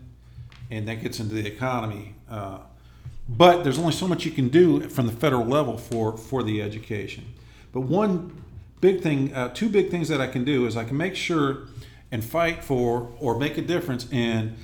and 0.70 0.86
that 0.86 1.02
gets 1.02 1.18
into 1.18 1.34
the 1.34 1.46
economy. 1.46 2.15
But 2.28 3.64
there's 3.64 3.78
only 3.78 3.92
so 3.92 4.06
much 4.06 4.24
you 4.24 4.30
can 4.30 4.48
do 4.48 4.88
from 4.88 5.06
the 5.06 5.12
federal 5.12 5.44
level 5.44 5.78
for, 5.78 6.16
for 6.16 6.42
the 6.42 6.62
education. 6.62 7.24
But 7.72 7.80
one 7.80 8.42
big 8.80 9.00
thing, 9.00 9.34
uh, 9.34 9.48
two 9.48 9.68
big 9.68 9.90
things 9.90 10.08
that 10.08 10.20
I 10.20 10.28
can 10.28 10.44
do 10.44 10.66
is 10.66 10.76
I 10.76 10.84
can 10.84 10.96
make 10.96 11.16
sure 11.16 11.64
and 12.12 12.24
fight 12.24 12.62
for 12.62 13.12
or 13.18 13.38
make 13.38 13.58
a 13.58 13.62
difference 13.62 14.10
in 14.12 14.56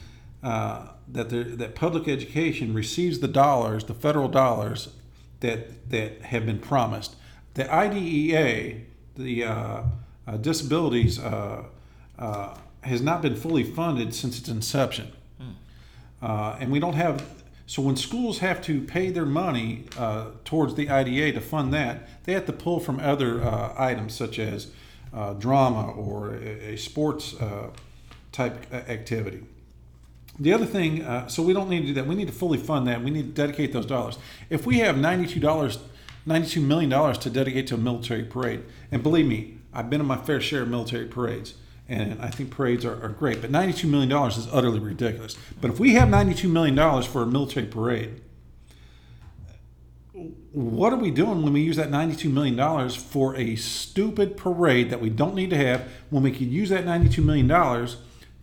uh, 0.43 0.89
that 1.09 1.29
the, 1.29 1.43
that 1.43 1.75
public 1.75 2.07
education 2.09 2.73
receives 2.73 3.19
the 3.19 3.29
dollars, 3.29 3.85
the 3.85 3.95
federal 3.95 4.29
dollars 4.29 4.89
that 5.41 5.91
that 5.91 6.23
have 6.23 6.47
been 6.47 6.61
promised. 6.61 7.17
The 7.55 7.71
IDEA, 7.71 8.81
the 9.17 9.45
uh, 9.45 9.83
uh, 10.27 10.37
disabilities, 10.39 11.19
uh, 11.19 11.65
uh, 12.19 12.57
has 12.83 13.03
not 13.03 13.23
been 13.23 13.35
fully 13.35 13.65
funded 13.65 14.15
since 14.15 14.39
its 14.39 14.49
inception, 14.49 15.13
hmm. 15.39 16.25
and 16.25 16.71
we 16.71 16.79
don't 16.79 16.95
have 16.95 17.42
so 17.67 17.83
when 17.83 17.97
schools 17.97 18.39
have 18.39 18.61
to 18.63 18.81
pay 18.81 19.11
their 19.11 19.27
money 19.27 19.85
uh, 19.97 20.27
towards 20.45 20.75
the 20.75 20.91
IDEA 20.91 21.33
to 21.33 21.41
fund 21.41 21.73
that, 21.73 22.09
they 22.25 22.33
have 22.33 22.47
to 22.47 22.53
pull 22.53 22.81
from 22.81 23.01
other 23.01 23.43
uh, 23.43 23.75
items 23.79 24.15
such 24.15 24.39
as 24.39 24.69
uh, 25.15 25.35
drama 25.35 25.91
or 25.93 26.35
a, 26.35 26.75
a 26.75 26.77
sports 26.77 27.35
uh, 27.41 27.71
type 28.33 28.73
activity. 28.73 29.43
The 30.39 30.53
other 30.53 30.67
thing, 30.67 31.03
uh, 31.03 31.29
so 31.29 31.43
we 31.43 31.53
don't 31.53 31.69
need 31.69 31.83
to 31.83 31.87
do 31.89 31.95
that. 31.95 32.07
We 32.07 32.15
need 32.15 32.29
to 32.29 32.33
fully 32.33 32.59
fund 32.59 32.87
that. 32.89 33.05
We 33.05 33.11
need 33.11 33.35
to 33.37 33.47
dedicate 33.47 33.73
those 33.73 33.87
dollars. 33.87 34.19
If 34.49 34.67
we 34.67 34.79
have 34.79 34.97
ninety-two 34.97 35.41
dollars, 35.41 35.79
ninety-two 36.25 36.63
million 36.63 36.89
dollars 36.91 37.19
to 37.19 37.31
dedicate 37.31 37.67
to 37.69 37.75
a 37.75 37.79
military 37.79 38.25
parade, 38.25 38.65
and 38.91 39.03
believe 39.03 39.27
me, 39.27 39.59
I've 39.75 39.91
been 39.91 40.01
in 40.01 40.07
my 40.07 40.17
fair 40.17 40.41
share 40.41 40.63
of 40.63 40.69
military 40.69 41.07
parades 41.07 41.55
and 41.89 42.21
I 42.23 42.29
think 42.29 42.51
parades 42.51 42.85
are, 42.85 43.03
are 43.03 43.09
great. 43.09 43.41
But 43.41 43.51
$92 43.51 43.89
million 43.89 44.11
is 44.29 44.49
utterly 44.53 44.79
ridiculous. 44.79 45.37
But 45.61 45.71
if 45.71 45.81
we 45.81 45.95
have 45.95 46.09
$92 46.09 46.51
million 46.51 47.03
for 47.03 47.23
a 47.23 47.27
military 47.27 47.67
parade, 47.67 48.21
what 50.53 50.93
are 50.93 50.99
we 50.99 51.11
doing 51.11 51.43
when 51.43 51.53
we 51.53 51.63
use 51.63 51.77
that 51.77 51.91
$92 51.91 52.31
million 52.31 52.91
for 52.91 53.35
a 53.37 53.57
stupid 53.57 54.37
parade 54.37 54.91
that 54.91 55.01
we 55.01 55.11
don't 55.11 55.35
need 55.35 55.51
to 55.51 55.57
have 55.57 55.89
when 56.11 56.23
we 56.23 56.31
could 56.31 56.49
use 56.49 56.69
that 56.69 56.85
$92 56.85 57.25
million 57.25 57.49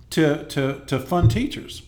to, 0.10 0.43
to, 0.45 0.82
to 0.86 0.99
fund 0.99 1.30
teachers, 1.30 1.84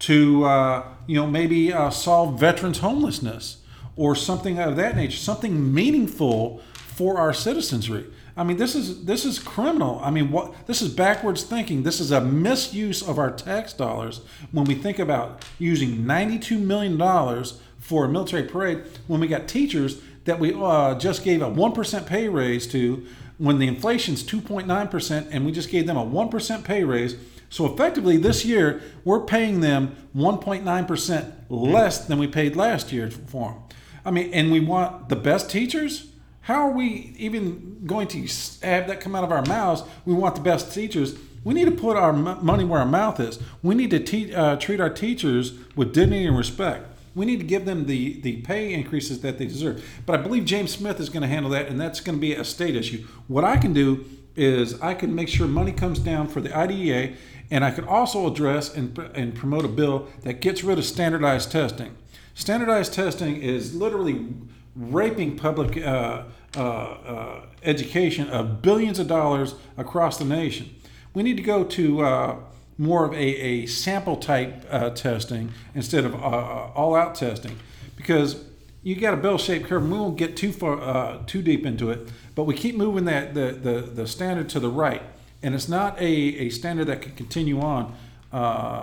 to 0.00 0.44
uh, 0.44 0.84
you 1.06 1.16
know 1.16 1.26
maybe 1.26 1.72
uh, 1.72 1.90
solve 1.90 2.40
veterans 2.40 2.78
homelessness 2.78 3.58
or 3.94 4.14
something 4.16 4.58
of 4.58 4.76
that 4.76 4.96
nature, 4.96 5.18
something 5.18 5.72
meaningful 5.72 6.62
for 6.72 7.18
our 7.18 7.34
citizenry. 7.34 8.06
I 8.36 8.44
mean, 8.44 8.56
this 8.56 8.74
is 8.74 9.04
this 9.04 9.24
is 9.24 9.38
criminal. 9.38 10.00
I 10.02 10.10
mean, 10.10 10.30
what 10.30 10.66
this 10.66 10.80
is 10.80 10.88
backwards 10.92 11.42
thinking. 11.42 11.82
This 11.82 12.00
is 12.00 12.10
a 12.10 12.20
misuse 12.20 13.02
of 13.02 13.18
our 13.18 13.30
tax 13.30 13.72
dollars 13.72 14.22
when 14.52 14.64
we 14.64 14.74
think 14.74 14.98
about 14.98 15.44
using 15.58 16.06
ninety-two 16.06 16.58
million 16.58 16.96
dollars 16.96 17.60
for 17.78 18.04
a 18.04 18.08
military 18.08 18.44
parade 18.44 18.84
when 19.06 19.20
we 19.20 19.26
got 19.26 19.48
teachers 19.48 20.00
that 20.24 20.38
we 20.38 20.54
uh, 20.54 20.94
just 20.94 21.24
gave 21.24 21.42
a 21.42 21.48
one 21.48 21.72
percent 21.72 22.06
pay 22.06 22.28
raise 22.28 22.66
to 22.68 23.06
when 23.38 23.58
the 23.58 23.66
inflation's 23.66 24.22
two 24.22 24.40
point 24.40 24.66
nine 24.66 24.88
percent, 24.88 25.28
and 25.30 25.44
we 25.44 25.52
just 25.52 25.68
gave 25.68 25.86
them 25.86 25.96
a 25.96 26.04
one 26.04 26.28
percent 26.28 26.64
pay 26.64 26.84
raise. 26.84 27.16
So 27.50 27.66
effectively, 27.66 28.16
this 28.16 28.46
year 28.46 28.80
we're 29.04 29.26
paying 29.26 29.60
them 29.60 29.94
one 30.14 30.38
point 30.38 30.64
nine 30.64 30.86
percent 30.86 31.34
less 31.50 32.06
than 32.06 32.18
we 32.18 32.26
paid 32.28 32.56
last 32.56 32.92
year 32.92 33.10
for 33.10 33.50
them. 33.50 33.62
I 34.06 34.10
mean, 34.10 34.32
and 34.32 34.50
we 34.50 34.60
want 34.60 35.10
the 35.10 35.16
best 35.16 35.50
teachers 35.50 36.08
how 36.42 36.68
are 36.68 36.72
we 36.72 37.14
even 37.18 37.82
going 37.86 38.08
to 38.08 38.20
have 38.66 38.88
that 38.88 39.00
come 39.00 39.14
out 39.14 39.24
of 39.24 39.30
our 39.30 39.44
mouths? 39.46 39.82
We 40.04 40.12
want 40.12 40.34
the 40.34 40.40
best 40.40 40.74
teachers. 40.74 41.16
We 41.44 41.54
need 41.54 41.66
to 41.66 41.72
put 41.72 41.96
our 41.96 42.12
money 42.12 42.64
where 42.64 42.80
our 42.80 42.86
mouth 42.86 43.20
is. 43.20 43.38
We 43.62 43.74
need 43.74 43.90
to 43.90 44.00
te- 44.00 44.34
uh, 44.34 44.56
treat 44.56 44.80
our 44.80 44.90
teachers 44.90 45.54
with 45.76 45.92
dignity 45.92 46.26
and 46.26 46.36
respect. 46.36 46.86
We 47.14 47.26
need 47.26 47.38
to 47.38 47.46
give 47.46 47.64
them 47.64 47.86
the, 47.86 48.20
the 48.22 48.40
pay 48.42 48.72
increases 48.72 49.20
that 49.20 49.38
they 49.38 49.46
deserve. 49.46 49.84
But 50.04 50.18
I 50.18 50.22
believe 50.22 50.44
James 50.44 50.72
Smith 50.72 50.98
is 50.98 51.10
going 51.10 51.22
to 51.22 51.28
handle 51.28 51.50
that, 51.52 51.68
and 51.68 51.80
that's 51.80 52.00
going 52.00 52.16
to 52.16 52.20
be 52.20 52.34
a 52.34 52.44
state 52.44 52.74
issue. 52.74 53.06
What 53.28 53.44
I 53.44 53.56
can 53.56 53.72
do 53.72 54.04
is 54.34 54.80
I 54.80 54.94
can 54.94 55.14
make 55.14 55.28
sure 55.28 55.46
money 55.46 55.72
comes 55.72 55.98
down 55.98 56.26
for 56.26 56.40
the 56.40 56.56
IDEA, 56.56 57.14
and 57.50 57.64
I 57.64 57.70
can 57.70 57.84
also 57.84 58.26
address 58.26 58.74
and, 58.74 58.98
and 59.14 59.34
promote 59.34 59.64
a 59.64 59.68
bill 59.68 60.08
that 60.22 60.40
gets 60.40 60.64
rid 60.64 60.78
of 60.78 60.84
standardized 60.84 61.52
testing. 61.52 61.94
Standardized 62.34 62.94
testing 62.94 63.42
is 63.42 63.74
literally 63.74 64.26
raping 64.74 65.36
public 65.36 65.76
uh, 65.76 66.24
uh, 66.56 66.60
uh, 66.60 67.40
education 67.62 68.28
of 68.28 68.62
billions 68.62 68.98
of 68.98 69.06
dollars 69.06 69.54
across 69.76 70.18
the 70.18 70.24
nation. 70.24 70.74
We 71.14 71.22
need 71.22 71.36
to 71.36 71.42
go 71.42 71.64
to 71.64 72.02
uh, 72.02 72.36
more 72.78 73.04
of 73.04 73.12
a, 73.12 73.16
a 73.16 73.66
sample 73.66 74.16
type 74.16 74.66
uh, 74.70 74.90
testing 74.90 75.52
instead 75.74 76.04
of 76.04 76.14
uh, 76.14 76.18
all 76.18 76.94
out 76.94 77.14
testing 77.14 77.58
because 77.96 78.44
you 78.82 78.96
got 78.96 79.14
a 79.14 79.16
bell 79.16 79.38
shaped 79.38 79.66
curve. 79.66 79.82
And 79.82 79.92
We 79.92 79.98
won't 79.98 80.16
get 80.16 80.36
too 80.36 80.52
far 80.52 81.22
too 81.24 81.42
deep 81.42 81.64
into 81.64 81.90
it, 81.90 82.08
but 82.34 82.44
we 82.44 82.54
keep 82.54 82.76
moving 82.76 83.04
that 83.04 83.34
the, 83.34 83.52
the, 83.52 83.80
the 83.82 84.06
standard 84.06 84.48
to 84.50 84.60
the 84.60 84.70
right. 84.70 85.02
And 85.42 85.54
it's 85.54 85.68
not 85.68 85.98
a, 86.00 86.04
a 86.04 86.48
standard 86.50 86.86
that 86.86 87.02
can 87.02 87.12
continue 87.12 87.60
on. 87.60 87.94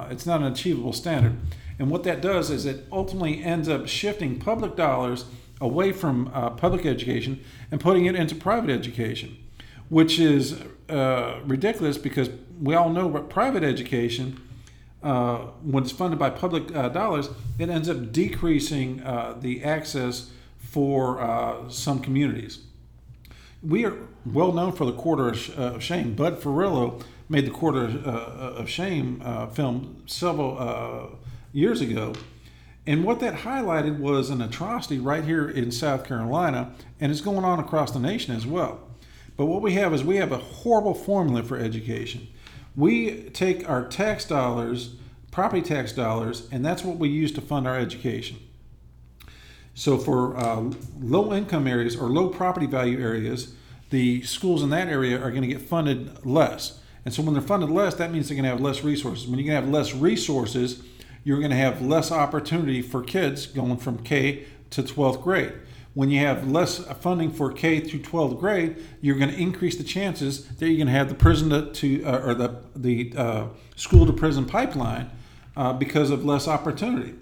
it's 0.10 0.25
not 0.25 0.41
an 0.41 0.47
achievable 0.47 0.93
standard. 0.93 1.36
And 1.78 1.89
what 1.89 2.04
that 2.04 2.21
does 2.21 2.49
is 2.49 2.65
it 2.65 2.86
ultimately 2.91 3.43
ends 3.43 3.69
up 3.69 3.88
shifting 3.88 4.39
public 4.39 4.75
dollars 4.75 5.25
away 5.61 5.91
from 5.91 6.31
uh, 6.33 6.49
public 6.51 6.85
education 6.85 7.43
and 7.71 7.81
putting 7.81 8.05
it 8.05 8.15
into 8.15 8.35
private 8.35 8.69
education, 8.69 9.37
which 9.89 10.19
is 10.19 10.61
uh, 10.89 11.39
ridiculous 11.45 11.97
because 11.97 12.29
we 12.61 12.75
all 12.75 12.89
know 12.89 13.11
that 13.11 13.29
private 13.29 13.63
education, 13.63 14.41
uh, 15.03 15.37
when 15.63 15.83
it's 15.83 15.91
funded 15.91 16.19
by 16.19 16.29
public 16.29 16.75
uh, 16.75 16.89
dollars, 16.89 17.29
it 17.57 17.69
ends 17.69 17.89
up 17.89 18.11
decreasing 18.11 19.01
uh, 19.01 19.35
the 19.39 19.63
access 19.63 20.31
for 20.57 21.21
uh, 21.21 21.69
some 21.69 21.99
communities. 21.99 22.59
We 23.61 23.85
are 23.85 23.97
well 24.25 24.53
known 24.53 24.71
for 24.71 24.85
the 24.85 24.93
Corridor 24.93 25.37
of 25.57 25.83
Shame. 25.83 26.13
Bud 26.15 26.39
Ferillo 26.39 27.03
made 27.27 27.45
the 27.45 27.51
Corridor 27.51 27.99
of 28.07 28.69
Shame 28.69 29.21
film 29.53 30.01
several 30.05 31.19
years 31.51 31.81
ago 31.81 32.13
and 32.89 33.04
what 33.04 33.19
that 33.19 33.36
highlighted 33.36 33.99
was 33.99 34.32
an 34.32 34.41
atrocity 34.41 34.97
right 34.97 35.23
here 35.23 35.47
in 35.47 35.71
South 35.71 36.04
Carolina, 36.04 36.71
and 36.99 37.12
it's 37.12 37.21
going 37.21 37.45
on 37.45 37.60
across 37.60 37.91
the 37.91 37.99
nation 37.99 38.36
as 38.36 38.47
well. 38.47 38.80
But 39.38 39.45
what 39.45 39.62
we 39.62 39.73
have 39.73 39.93
is 39.93 40.04
we 40.04 40.15
have 40.15 40.32
a 40.32 40.39
horrible 40.39 40.95
formula 40.95 41.43
for 41.43 41.56
education. 41.56 42.28
We 42.75 43.30
take 43.30 43.69
our 43.69 43.88
tax 43.88 44.25
dollars, 44.25 44.95
property 45.30 45.62
tax 45.62 45.93
dollars, 45.93 46.47
and 46.52 46.65
that's 46.65 46.84
what 46.84 46.97
we 46.97 47.10
use 47.10 47.32
to 47.34 47.41
fund 47.41 47.67
our 47.67 47.78
education. 47.78 48.38
So 49.75 49.99
for 49.99 50.36
uh, 50.36 50.73
low 50.99 51.32
income 51.32 51.67
areas 51.67 51.95
or 51.95 52.10
low 52.10 52.30
property 52.30 52.65
value 52.65 52.99
areas, 52.99 53.54
the 53.91 54.23
schools 54.23 54.63
in 54.63 54.71
that 54.71 54.88
area 54.88 55.21
are 55.23 55.30
going 55.30 55.43
to 55.43 55.47
get 55.47 55.62
funded 55.62 56.25
less. 56.25 56.80
And 57.06 57.13
so 57.13 57.21
when 57.21 57.36
they're 57.36 57.43
funded 57.43 57.69
less, 57.69 57.93
that 57.93 58.12
means 58.12 58.30
they're 58.30 58.36
going 58.36 58.45
to 58.45 58.49
have 58.49 58.62
less 58.62 58.84
resources. 58.84 59.28
When 59.28 59.38
you're 59.38 59.54
going 59.54 59.62
to 59.62 59.67
have 59.67 59.71
less 59.71 59.93
resources, 59.93 60.82
you're 61.29 61.37
going 61.37 61.51
to 61.51 61.57
have 61.57 61.79
less 61.79 62.11
opportunity 62.11 62.81
for 62.81 63.03
kids 63.03 63.45
going 63.45 63.77
from 63.77 63.99
K 63.99 64.45
to 64.71 64.81
12th 64.81 65.21
grade. 65.21 65.53
When 65.93 66.09
you 66.09 66.21
have 66.21 66.49
less 66.49 66.79
funding 66.79 67.29
for 67.29 67.53
K 67.53 67.81
through 67.81 67.99
12th 67.99 68.39
grade, 68.39 68.77
you're 68.99 69.15
going 69.15 69.29
to 69.29 69.37
increase 69.37 69.75
the 69.75 69.83
chances 69.83 70.47
that 70.47 70.65
you're 70.65 70.77
going 70.77 70.87
to 70.87 70.93
have 70.93 71.07
the 71.07 71.13
prison 71.13 71.51
to, 71.51 71.71
to 71.71 72.03
uh, 72.03 72.25
or 72.25 72.33
the 72.33 72.55
the 72.75 73.13
uh, 73.15 73.45
school 73.75 74.07
to 74.07 74.13
prison 74.13 74.45
pipeline 74.45 75.11
uh, 75.55 75.71
because 75.71 76.09
of 76.09 76.25
less 76.25 76.47
opportunity. 76.47 77.13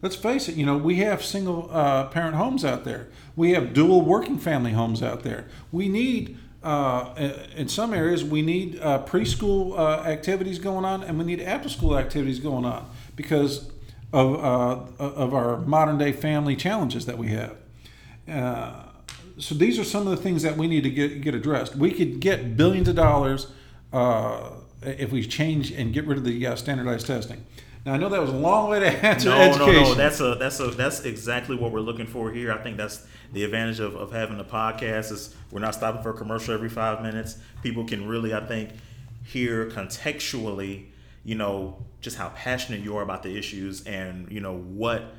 Let's 0.00 0.16
face 0.16 0.48
it, 0.48 0.54
you 0.54 0.64
know, 0.64 0.78
we 0.78 0.96
have 0.96 1.22
single 1.22 1.68
uh, 1.70 2.06
parent 2.06 2.36
homes 2.36 2.64
out 2.64 2.84
there. 2.84 3.08
We 3.36 3.50
have 3.50 3.74
dual 3.74 4.00
working 4.00 4.38
family 4.38 4.72
homes 4.72 5.02
out 5.02 5.22
there. 5.22 5.48
We 5.70 5.90
need 5.90 6.38
uh, 6.62 7.14
in 7.56 7.68
some 7.68 7.92
areas, 7.92 8.24
we 8.24 8.40
need 8.40 8.80
uh, 8.80 9.02
preschool 9.04 9.78
uh, 9.78 10.02
activities 10.04 10.58
going 10.58 10.86
on, 10.86 11.02
and 11.02 11.18
we 11.18 11.24
need 11.26 11.40
after 11.40 11.68
school 11.68 11.98
activities 11.98 12.38
going 12.38 12.64
on 12.64 12.88
because 13.20 13.70
of, 14.12 14.34
uh, 14.36 15.02
of 15.02 15.34
our 15.34 15.58
modern 15.58 15.98
day 15.98 16.12
family 16.12 16.56
challenges 16.56 17.06
that 17.06 17.18
we 17.18 17.28
have. 17.28 17.56
Uh, 18.28 18.84
so 19.38 19.54
these 19.54 19.78
are 19.78 19.84
some 19.84 20.06
of 20.06 20.10
the 20.10 20.22
things 20.22 20.42
that 20.42 20.56
we 20.56 20.66
need 20.66 20.82
to 20.82 20.90
get, 20.90 21.20
get 21.20 21.34
addressed. 21.34 21.76
We 21.76 21.90
could 21.92 22.20
get 22.20 22.56
billions 22.56 22.88
of 22.88 22.96
dollars 22.96 23.48
uh, 23.92 24.50
if 24.82 25.12
we 25.12 25.26
change 25.26 25.70
and 25.70 25.92
get 25.92 26.06
rid 26.06 26.18
of 26.18 26.24
the 26.24 26.46
uh, 26.46 26.56
standardized 26.56 27.06
testing. 27.06 27.44
Now 27.86 27.94
I 27.94 27.96
know 27.96 28.08
that 28.10 28.20
was 28.20 28.30
a 28.30 28.36
long 28.36 28.68
way 28.70 28.80
to 28.80 28.86
answer 29.06 29.30
no, 29.30 29.36
education. 29.38 29.74
No, 29.74 29.82
no, 29.82 29.94
that's 29.94 30.20
a 30.20 30.34
that's 30.34 30.60
a 30.60 30.66
that's 30.66 31.04
exactly 31.04 31.56
what 31.56 31.72
we're 31.72 31.80
looking 31.80 32.06
for 32.06 32.30
here. 32.30 32.52
I 32.52 32.58
think 32.58 32.76
that's 32.76 33.06
the 33.32 33.44
advantage 33.44 33.80
of, 33.80 33.94
of 33.94 34.12
having 34.12 34.38
a 34.38 34.44
podcast 34.44 35.12
is 35.12 35.34
we're 35.50 35.60
not 35.60 35.74
stopping 35.74 36.02
for 36.02 36.10
a 36.10 36.14
commercial 36.14 36.52
every 36.52 36.68
five 36.68 37.00
minutes. 37.02 37.38
People 37.62 37.84
can 37.84 38.06
really, 38.06 38.34
I 38.34 38.40
think, 38.46 38.70
hear 39.24 39.70
contextually 39.70 40.86
you 41.30 41.36
know, 41.36 41.76
just 42.00 42.16
how 42.16 42.28
passionate 42.30 42.80
you 42.80 42.96
are 42.96 43.02
about 43.04 43.22
the 43.22 43.38
issues 43.38 43.86
and, 43.86 44.28
you 44.32 44.40
know, 44.40 44.56
what 44.56 45.14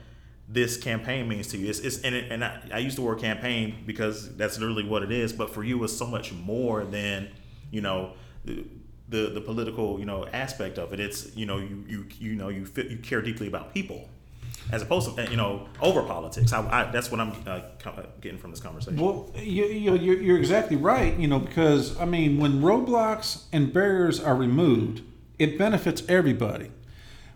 this 0.49 0.75
campaign 0.75 1.25
means 1.25 1.47
to 1.47 1.57
you. 1.57 1.69
It's, 1.69 1.79
it's 1.79 2.01
and, 2.01 2.13
it, 2.13 2.29
and 2.29 2.43
I, 2.43 2.59
I 2.73 2.77
use 2.79 2.97
the 2.97 3.01
word 3.01 3.19
campaign 3.19 3.83
because 3.85 4.35
that's 4.35 4.59
literally 4.59 4.83
what 4.83 5.03
it 5.03 5.11
is. 5.13 5.31
But 5.31 5.53
for 5.53 5.63
you, 5.63 5.81
it's 5.85 5.95
so 5.95 6.05
much 6.05 6.33
more 6.33 6.83
than, 6.83 7.29
you 7.71 7.79
know, 7.79 8.11
the, 8.43 8.65
the, 9.07 9.29
the 9.29 9.39
political, 9.39 10.01
you 10.01 10.05
know, 10.05 10.27
aspect 10.33 10.77
of 10.77 10.91
it. 10.91 10.99
It's, 10.99 11.33
you 11.33 11.45
know, 11.45 11.59
you, 11.59 11.85
you, 11.87 12.05
you 12.19 12.35
know, 12.35 12.49
you 12.49 12.65
fit, 12.65 12.87
you 12.87 12.97
care 12.97 13.21
deeply 13.21 13.47
about 13.47 13.73
people 13.73 14.09
as 14.73 14.81
opposed 14.81 15.15
to 15.15 15.29
you 15.31 15.37
know 15.37 15.67
over 15.81 16.03
politics. 16.03 16.51
I, 16.51 16.59
I, 16.69 16.91
that's 16.91 17.09
what 17.09 17.21
I'm 17.21 17.33
uh, 17.47 17.61
getting 18.19 18.37
from 18.37 18.51
this 18.51 18.59
conversation. 18.59 18.99
Well, 18.99 19.31
you, 19.35 19.65
you, 19.65 19.95
you're, 19.95 20.21
you're 20.21 20.37
exactly 20.37 20.75
right. 20.75 21.17
You 21.17 21.29
know, 21.29 21.39
because 21.39 21.97
I 21.99 22.05
mean, 22.05 22.37
when 22.37 22.61
roadblocks 22.61 23.45
and 23.53 23.71
barriers 23.71 24.19
are 24.19 24.35
removed, 24.35 25.03
it 25.41 25.57
benefits 25.57 26.03
everybody. 26.07 26.69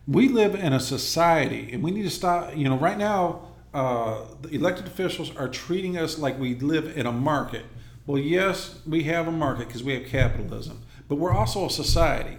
We 0.08 0.30
live 0.30 0.54
in 0.54 0.74
a 0.74 0.80
society, 0.80 1.70
and 1.74 1.82
we 1.82 1.90
need 1.90 2.04
to 2.04 2.12
stop. 2.12 2.56
You 2.56 2.70
know, 2.70 2.78
right 2.78 3.00
now, 3.00 3.48
uh, 3.74 4.20
the 4.44 4.50
elected 4.50 4.86
officials 4.86 5.36
are 5.36 5.48
treating 5.48 5.98
us 5.98 6.20
like 6.20 6.40
we 6.40 6.54
live 6.54 6.96
in 6.96 7.08
a 7.08 7.12
market. 7.12 7.66
Well, 8.06 8.20
yes, 8.20 8.80
we 8.86 9.06
have 9.06 9.28
a 9.28 9.32
market 9.32 9.68
because 9.68 9.84
we 9.84 9.94
have 9.94 10.06
capitalism, 10.06 10.84
but 11.10 11.16
we're 11.16 11.34
also 11.34 11.66
a 11.66 11.70
society, 11.72 12.38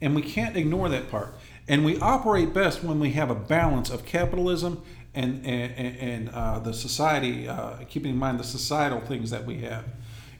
and 0.00 0.14
we 0.14 0.22
can't 0.22 0.56
ignore 0.56 0.88
that 0.88 1.10
part. 1.10 1.34
And 1.66 1.84
we 1.84 1.98
operate 1.98 2.54
best 2.54 2.84
when 2.84 3.00
we 3.00 3.10
have 3.10 3.28
a 3.28 3.34
balance 3.34 3.90
of 3.90 4.06
capitalism 4.06 4.82
and 5.16 5.44
and, 5.44 5.96
and 5.98 6.28
uh, 6.28 6.60
the 6.60 6.72
society, 6.72 7.48
uh, 7.48 7.78
keeping 7.88 8.12
in 8.12 8.18
mind 8.18 8.38
the 8.38 8.44
societal 8.44 9.00
things 9.00 9.30
that 9.30 9.44
we 9.44 9.58
have. 9.62 9.84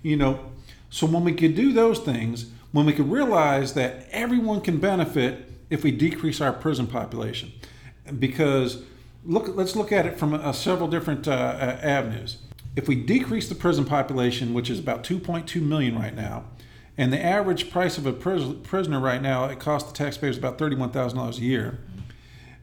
You 0.02 0.16
know, 0.16 0.52
so 0.88 1.04
when 1.08 1.24
we 1.24 1.32
can 1.32 1.52
do 1.56 1.72
those 1.72 1.98
things, 1.98 2.52
when 2.72 2.87
we 2.87 2.92
could 2.92 3.11
realize 3.11 3.74
that 3.74 4.07
everyone 4.11 4.61
can 4.61 4.78
benefit 4.78 5.50
if 5.70 5.83
we 5.83 5.90
decrease 5.90 6.40
our 6.40 6.52
prison 6.52 6.87
population. 6.87 7.52
Because 8.18 8.83
look, 9.24 9.48
let's 9.54 9.76
look 9.76 9.92
at 9.92 10.07
it 10.07 10.18
from 10.18 10.35
uh, 10.35 10.52
several 10.52 10.88
different 10.88 11.28
uh, 11.28 11.33
uh 11.33 11.81
avenues. 11.83 12.38
If 12.76 12.87
we 12.88 12.94
decrease 12.94 13.48
the 13.48 13.54
prison 13.54 13.85
population, 13.85 14.54
which 14.54 14.70
is 14.70 14.78
about 14.78 15.02
2.2 15.02 15.61
million 15.61 15.98
right 15.98 16.14
now, 16.14 16.44
and 16.96 17.12
the 17.12 17.24
average 17.24 17.70
price 17.70 17.98
of 17.98 18.07
a 18.07 18.12
pris- 18.12 18.54
prisoner 18.62 19.00
right 19.00 19.22
now, 19.22 19.44
it 19.44 19.59
costs 19.59 19.90
the 19.90 19.96
taxpayers 19.96 20.37
about 20.37 20.59
$31,000 20.59 21.38
a 21.38 21.40
year. 21.40 21.78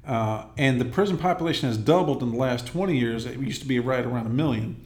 Uh, 0.05 0.45
and 0.57 0.79
the 0.79 0.85
prison 0.85 1.17
population 1.17 1.67
has 1.67 1.77
doubled 1.77 2.21
in 2.21 2.31
the 2.31 2.37
last 2.37 2.67
20 2.67 2.97
years. 2.97 3.25
It 3.25 3.39
used 3.39 3.61
to 3.61 3.67
be 3.67 3.79
right 3.79 4.05
around 4.05 4.27
a 4.27 4.29
million. 4.29 4.85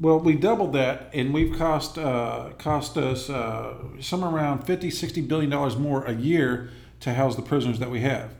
Well, 0.00 0.18
we 0.18 0.34
doubled 0.34 0.72
that, 0.72 1.08
and 1.12 1.32
we've 1.32 1.56
cost 1.56 1.98
uh, 1.98 2.50
cost 2.58 2.96
us 2.96 3.30
uh, 3.30 3.74
somewhere 4.00 4.30
around 4.30 4.66
50, 4.66 4.90
60 4.90 5.20
billion 5.22 5.50
dollars 5.50 5.76
more 5.76 6.04
a 6.04 6.14
year 6.14 6.70
to 7.00 7.14
house 7.14 7.36
the 7.36 7.42
prisoners 7.42 7.78
that 7.78 7.90
we 7.90 8.00
have. 8.00 8.34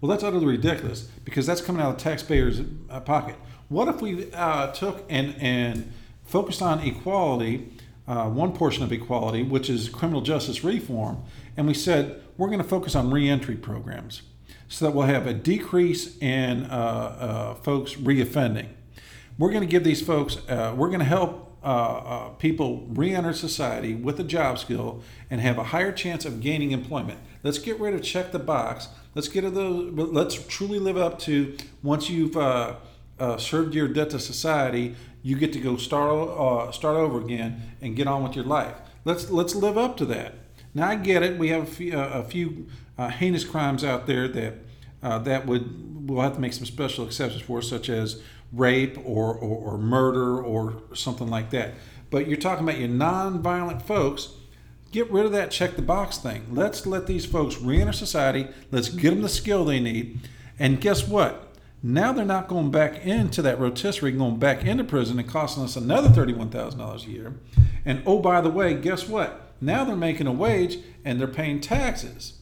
Well, 0.00 0.08
that's 0.08 0.24
utterly 0.24 0.46
ridiculous 0.46 1.02
because 1.24 1.46
that's 1.46 1.60
coming 1.60 1.82
out 1.82 1.90
of 1.90 1.98
the 1.98 2.04
taxpayers' 2.04 2.62
uh, 2.88 3.00
pocket. 3.00 3.36
What 3.68 3.88
if 3.88 4.00
we 4.00 4.32
uh, 4.32 4.72
took 4.72 5.04
and 5.10 5.34
and 5.38 5.92
focused 6.24 6.62
on 6.62 6.80
equality, 6.80 7.70
uh, 8.06 8.30
one 8.30 8.52
portion 8.52 8.82
of 8.82 8.90
equality, 8.90 9.42
which 9.42 9.68
is 9.68 9.90
criminal 9.90 10.22
justice 10.22 10.64
reform, 10.64 11.22
and 11.58 11.66
we 11.66 11.74
said 11.74 12.22
we're 12.38 12.48
going 12.48 12.62
to 12.62 12.68
focus 12.68 12.94
on 12.94 13.10
reentry 13.10 13.56
programs 13.56 14.22
so 14.66 14.86
that 14.86 14.92
we'll 14.92 15.06
have 15.06 15.26
a 15.26 15.34
decrease 15.34 16.16
in 16.18 16.64
uh, 16.64 17.54
folks 17.62 17.94
reoffending 17.94 18.68
we're 19.38 19.50
going 19.50 19.62
to 19.62 19.68
give 19.68 19.84
these 19.84 20.02
folks, 20.02 20.36
uh, 20.48 20.74
we're 20.76 20.88
going 20.88 20.98
to 20.98 21.06
help 21.06 21.48
uh, 21.62 21.66
uh, 21.66 22.28
people 22.30 22.86
re-enter 22.90 23.32
society 23.32 23.94
with 23.94 24.20
a 24.20 24.24
job 24.24 24.58
skill 24.58 25.02
and 25.28 25.40
have 25.40 25.58
a 25.58 25.64
higher 25.64 25.92
chance 25.92 26.24
of 26.24 26.40
gaining 26.40 26.70
employment. 26.70 27.18
Let's 27.42 27.58
get 27.58 27.80
rid 27.80 27.94
of 27.94 28.02
check 28.02 28.32
the 28.32 28.38
box. 28.38 28.88
Let's 29.14 29.28
get 29.28 29.42
the. 29.42 29.68
Let's 29.68 30.46
truly 30.46 30.78
live 30.78 30.96
up 30.96 31.18
to 31.20 31.56
once 31.82 32.08
you've 32.08 32.36
uh, 32.36 32.76
uh, 33.18 33.36
served 33.38 33.74
your 33.74 33.88
debt 33.88 34.10
to 34.10 34.20
society, 34.20 34.94
you 35.22 35.36
get 35.36 35.52
to 35.52 35.60
go 35.60 35.76
start 35.76 36.10
uh, 36.28 36.70
start 36.70 36.96
over 36.96 37.20
again 37.20 37.60
and 37.80 37.96
get 37.96 38.06
on 38.06 38.22
with 38.22 38.36
your 38.36 38.44
life. 38.44 38.76
Let's 39.04 39.30
let's 39.30 39.54
live 39.54 39.76
up 39.76 39.96
to 39.98 40.04
that. 40.06 40.34
Now 40.74 40.88
I 40.88 40.94
get 40.94 41.22
it. 41.22 41.38
We 41.38 41.48
have 41.48 41.64
a 41.64 41.66
few, 41.66 41.98
a 41.98 42.22
few 42.22 42.68
heinous 42.98 43.44
crimes 43.44 43.82
out 43.82 44.06
there 44.06 44.28
that 44.28 44.54
that 45.02 45.46
would 45.46 46.08
we'll 46.08 46.22
have 46.22 46.34
to 46.34 46.40
make 46.40 46.52
some 46.52 46.66
special 46.66 47.04
exceptions 47.04 47.42
for, 47.42 47.62
such 47.62 47.88
as 47.88 48.22
rape 48.52 48.98
or, 49.04 49.34
or, 49.34 49.74
or 49.74 49.78
murder 49.78 50.40
or 50.40 50.82
something 50.94 51.28
like 51.28 51.50
that. 51.50 51.74
But 52.10 52.26
you're 52.26 52.38
talking 52.38 52.66
about 52.66 52.78
your 52.78 52.88
non-violent 52.88 53.82
folks. 53.82 54.30
Get 54.90 55.10
rid 55.10 55.26
of 55.26 55.32
that 55.32 55.50
check 55.50 55.76
the 55.76 55.82
box 55.82 56.16
thing. 56.16 56.46
Let's 56.50 56.86
let 56.86 57.06
these 57.06 57.26
folks 57.26 57.60
re-enter 57.60 57.92
society. 57.92 58.48
Let's 58.70 58.88
get 58.88 59.10
them 59.10 59.22
the 59.22 59.28
skill 59.28 59.64
they 59.64 59.80
need. 59.80 60.20
And 60.58 60.80
guess 60.80 61.06
what? 61.06 61.44
Now 61.82 62.12
they're 62.12 62.24
not 62.24 62.48
going 62.48 62.70
back 62.70 63.04
into 63.04 63.42
that 63.42 63.60
rotisserie, 63.60 64.12
going 64.12 64.38
back 64.38 64.64
into 64.64 64.82
prison 64.82 65.18
and 65.18 65.28
costing 65.28 65.62
us 65.62 65.76
another 65.76 66.08
$31,000 66.08 67.06
a 67.06 67.10
year. 67.10 67.34
And 67.84 68.02
oh, 68.04 68.18
by 68.18 68.40
the 68.40 68.50
way, 68.50 68.74
guess 68.74 69.06
what? 69.06 69.52
Now 69.60 69.84
they're 69.84 69.94
making 69.94 70.26
a 70.26 70.32
wage 70.32 70.78
and 71.04 71.20
they're 71.20 71.28
paying 71.28 71.60
taxes. 71.60 72.38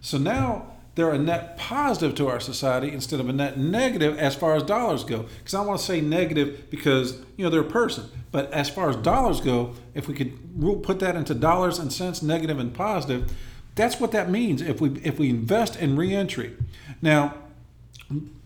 So 0.00 0.18
now 0.18 0.75
they're 0.96 1.12
a 1.12 1.18
net 1.18 1.56
positive 1.58 2.14
to 2.16 2.26
our 2.26 2.40
society 2.40 2.90
instead 2.90 3.20
of 3.20 3.28
a 3.28 3.32
net 3.32 3.58
negative 3.58 4.18
as 4.18 4.34
far 4.34 4.56
as 4.56 4.62
dollars 4.62 5.04
go. 5.04 5.26
Because 5.38 5.54
I 5.54 5.60
want 5.60 5.78
to 5.78 5.86
say 5.86 6.00
negative 6.00 6.68
because 6.70 7.18
you 7.36 7.44
know 7.44 7.50
they're 7.50 7.60
a 7.60 7.64
person, 7.64 8.06
but 8.32 8.50
as 8.52 8.68
far 8.68 8.88
as 8.90 8.96
dollars 8.96 9.40
go, 9.40 9.74
if 9.94 10.08
we 10.08 10.14
could 10.14 10.82
put 10.82 10.98
that 11.00 11.14
into 11.14 11.34
dollars 11.34 11.78
and 11.78 11.92
cents, 11.92 12.22
negative 12.22 12.58
and 12.58 12.74
positive, 12.74 13.30
that's 13.74 14.00
what 14.00 14.10
that 14.12 14.30
means. 14.30 14.62
If 14.62 14.80
we 14.80 14.98
if 15.04 15.18
we 15.18 15.28
invest 15.28 15.76
in 15.76 15.96
reentry, 15.96 16.56
now 17.02 17.34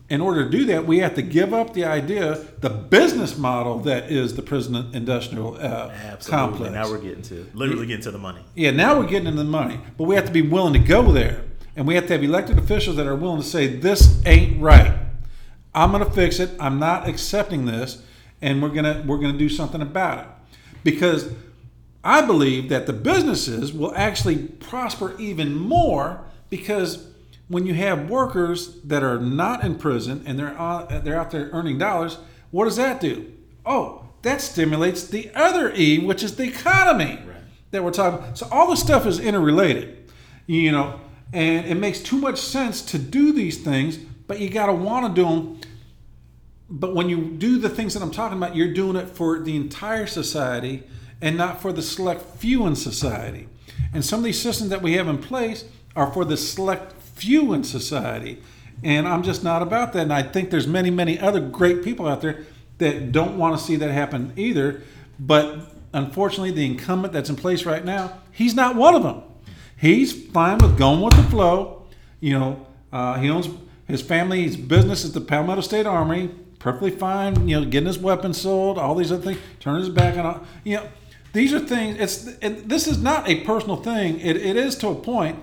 in 0.09 0.19
order 0.19 0.43
to 0.43 0.49
do 0.49 0.65
that, 0.65 0.85
we 0.85 0.99
have 0.99 1.15
to 1.15 1.21
give 1.21 1.53
up 1.53 1.73
the 1.73 1.85
idea, 1.85 2.35
the 2.59 2.69
business 2.69 3.37
model 3.37 3.79
that 3.79 4.11
is 4.11 4.35
the 4.35 4.41
prison 4.41 4.89
industrial 4.93 5.55
uh, 5.55 6.17
complex. 6.27 6.73
Now 6.73 6.89
we're 6.89 6.97
getting 6.97 7.21
to 7.23 7.49
literally 7.53 7.87
getting 7.87 8.03
to 8.03 8.11
the 8.11 8.17
money. 8.17 8.41
Yeah, 8.53 8.71
now 8.71 8.99
we're 8.99 9.07
getting 9.07 9.27
into 9.27 9.43
the 9.43 9.49
money, 9.49 9.79
but 9.97 10.03
we 10.03 10.15
have 10.15 10.25
to 10.25 10.33
be 10.33 10.41
willing 10.41 10.73
to 10.73 10.79
go 10.79 11.13
there, 11.13 11.45
and 11.75 11.87
we 11.87 11.95
have 11.95 12.07
to 12.07 12.13
have 12.13 12.23
elected 12.23 12.57
officials 12.57 12.95
that 12.97 13.07
are 13.07 13.15
willing 13.15 13.41
to 13.41 13.47
say 13.47 13.67
this 13.67 14.21
ain't 14.25 14.61
right. 14.61 14.97
I'm 15.73 15.91
going 15.91 16.03
to 16.03 16.11
fix 16.11 16.39
it. 16.39 16.51
I'm 16.59 16.79
not 16.79 17.07
accepting 17.07 17.65
this, 17.65 18.03
and 18.41 18.61
we're 18.61 18.69
gonna 18.69 19.03
we're 19.05 19.19
gonna 19.19 19.37
do 19.37 19.49
something 19.49 19.81
about 19.81 20.19
it, 20.19 20.25
because 20.83 21.31
I 22.03 22.21
believe 22.21 22.69
that 22.69 22.87
the 22.87 22.93
businesses 22.93 23.71
will 23.71 23.93
actually 23.95 24.37
prosper 24.37 25.15
even 25.19 25.55
more 25.55 26.23
because 26.49 27.07
when 27.47 27.65
you 27.65 27.73
have 27.75 28.09
workers 28.09 28.81
that 28.83 29.03
are 29.03 29.19
not 29.19 29.63
in 29.63 29.75
prison 29.75 30.23
and 30.25 30.39
they're 30.39 30.57
out, 30.57 31.03
they're 31.03 31.19
out 31.19 31.31
there 31.31 31.49
earning 31.51 31.77
dollars, 31.77 32.17
what 32.49 32.65
does 32.65 32.77
that 32.77 32.99
do? 33.01 33.31
Oh, 33.65 34.09
that 34.23 34.41
stimulates 34.41 35.07
the 35.07 35.31
other 35.35 35.71
E, 35.75 35.99
which 35.99 36.23
is 36.23 36.35
the 36.35 36.43
economy 36.43 37.19
right. 37.27 37.43
that 37.71 37.83
we're 37.83 37.91
talking. 37.91 38.35
So 38.35 38.47
all 38.51 38.69
this 38.69 38.79
stuff 38.79 39.05
is 39.05 39.19
interrelated, 39.19 40.09
you 40.47 40.71
know, 40.71 40.99
and 41.33 41.65
it 41.65 41.75
makes 41.75 41.99
too 41.99 42.17
much 42.17 42.39
sense 42.39 42.81
to 42.83 42.97
do 42.97 43.31
these 43.31 43.63
things, 43.63 43.97
but 43.97 44.39
you 44.39 44.49
got 44.49 44.65
to 44.67 44.73
want 44.73 45.15
to 45.15 45.21
do 45.21 45.27
them. 45.27 45.61
But 46.69 46.95
when 46.95 47.09
you 47.09 47.31
do 47.31 47.57
the 47.57 47.69
things 47.69 47.93
that 47.93 48.03
I'm 48.03 48.11
talking 48.11 48.37
about, 48.37 48.55
you're 48.55 48.73
doing 48.73 48.95
it 48.95 49.09
for 49.09 49.39
the 49.39 49.55
entire 49.55 50.07
society 50.07 50.83
and 51.21 51.37
not 51.37 51.61
for 51.61 51.71
the 51.71 51.81
select 51.81 52.37
few 52.37 52.65
in 52.65 52.75
society. 52.75 53.47
And 53.93 54.03
some 54.03 54.19
of 54.19 54.23
these 54.23 54.41
systems 54.41 54.69
that 54.69 54.81
we 54.81 54.93
have 54.93 55.07
in 55.07 55.17
place 55.17 55.65
are 55.95 56.11
for 56.11 56.25
the 56.25 56.37
select 56.37 56.93
few 57.01 57.53
in 57.53 57.63
society. 57.63 58.41
And 58.83 59.07
I'm 59.07 59.23
just 59.23 59.43
not 59.43 59.61
about 59.61 59.93
that. 59.93 60.03
And 60.03 60.13
I 60.13 60.23
think 60.23 60.49
there's 60.49 60.67
many, 60.67 60.89
many 60.89 61.19
other 61.19 61.39
great 61.39 61.83
people 61.83 62.07
out 62.07 62.21
there 62.21 62.45
that 62.79 63.11
don't 63.11 63.37
want 63.37 63.57
to 63.57 63.63
see 63.63 63.75
that 63.75 63.91
happen 63.91 64.33
either. 64.35 64.81
But 65.19 65.73
unfortunately, 65.93 66.51
the 66.51 66.65
incumbent 66.65 67.13
that's 67.13 67.29
in 67.29 67.35
place 67.35 67.65
right 67.65 67.83
now, 67.83 68.19
he's 68.31 68.55
not 68.55 68.75
one 68.75 68.95
of 68.95 69.03
them. 69.03 69.23
He's 69.81 70.13
fine 70.27 70.59
with 70.59 70.77
going 70.77 71.01
with 71.01 71.15
the 71.15 71.23
flow. 71.23 71.87
You 72.19 72.39
know, 72.39 72.67
uh, 72.93 73.19
he 73.19 73.29
owns 73.29 73.49
his 73.87 74.01
family's 74.01 74.55
business 74.55 75.03
is 75.03 75.11
the 75.11 75.21
Palmetto 75.21 75.61
State 75.61 75.85
Armory. 75.85 76.29
Perfectly 76.59 76.91
fine. 76.91 77.47
You 77.47 77.59
know, 77.59 77.65
getting 77.65 77.87
his 77.87 77.99
weapons 77.99 78.39
sold, 78.39 78.77
all 78.77 78.95
these 78.95 79.11
other 79.11 79.23
things. 79.23 79.39
Turning 79.59 79.81
his 79.81 79.89
back 79.89 80.17
on. 80.17 80.45
You 80.63 80.77
know, 80.77 80.89
these 81.33 81.51
are 81.53 81.59
things. 81.59 81.99
It's 81.99 82.27
it, 82.41 82.69
this 82.69 82.87
is 82.87 83.01
not 83.01 83.27
a 83.27 83.43
personal 83.43 83.75
thing. 83.75 84.19
It, 84.19 84.37
it 84.37 84.55
is 84.55 84.75
to 84.77 84.89
a 84.89 84.95
point 84.95 85.39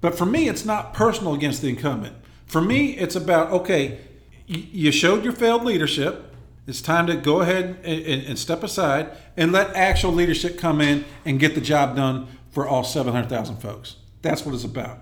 but 0.00 0.16
for 0.16 0.26
me, 0.26 0.48
it's 0.48 0.64
not 0.64 0.94
personal 0.94 1.34
against 1.34 1.62
the 1.62 1.68
incumbent. 1.68 2.16
For 2.46 2.60
me, 2.60 2.96
it's 2.96 3.16
about 3.16 3.50
okay, 3.52 3.98
you 4.46 4.90
showed 4.90 5.24
your 5.24 5.32
failed 5.32 5.64
leadership. 5.64 6.26
It's 6.66 6.80
time 6.80 7.06
to 7.06 7.16
go 7.16 7.40
ahead 7.40 7.78
and, 7.84 8.22
and 8.26 8.38
step 8.38 8.62
aside 8.62 9.10
and 9.36 9.50
let 9.52 9.74
actual 9.74 10.12
leadership 10.12 10.58
come 10.58 10.80
in 10.80 11.04
and 11.24 11.40
get 11.40 11.54
the 11.54 11.60
job 11.60 11.96
done 11.96 12.28
for 12.50 12.66
all 12.66 12.84
700,000 12.84 13.56
folks. 13.56 13.96
That's 14.22 14.44
what 14.44 14.54
it's 14.54 14.64
about. 14.64 14.98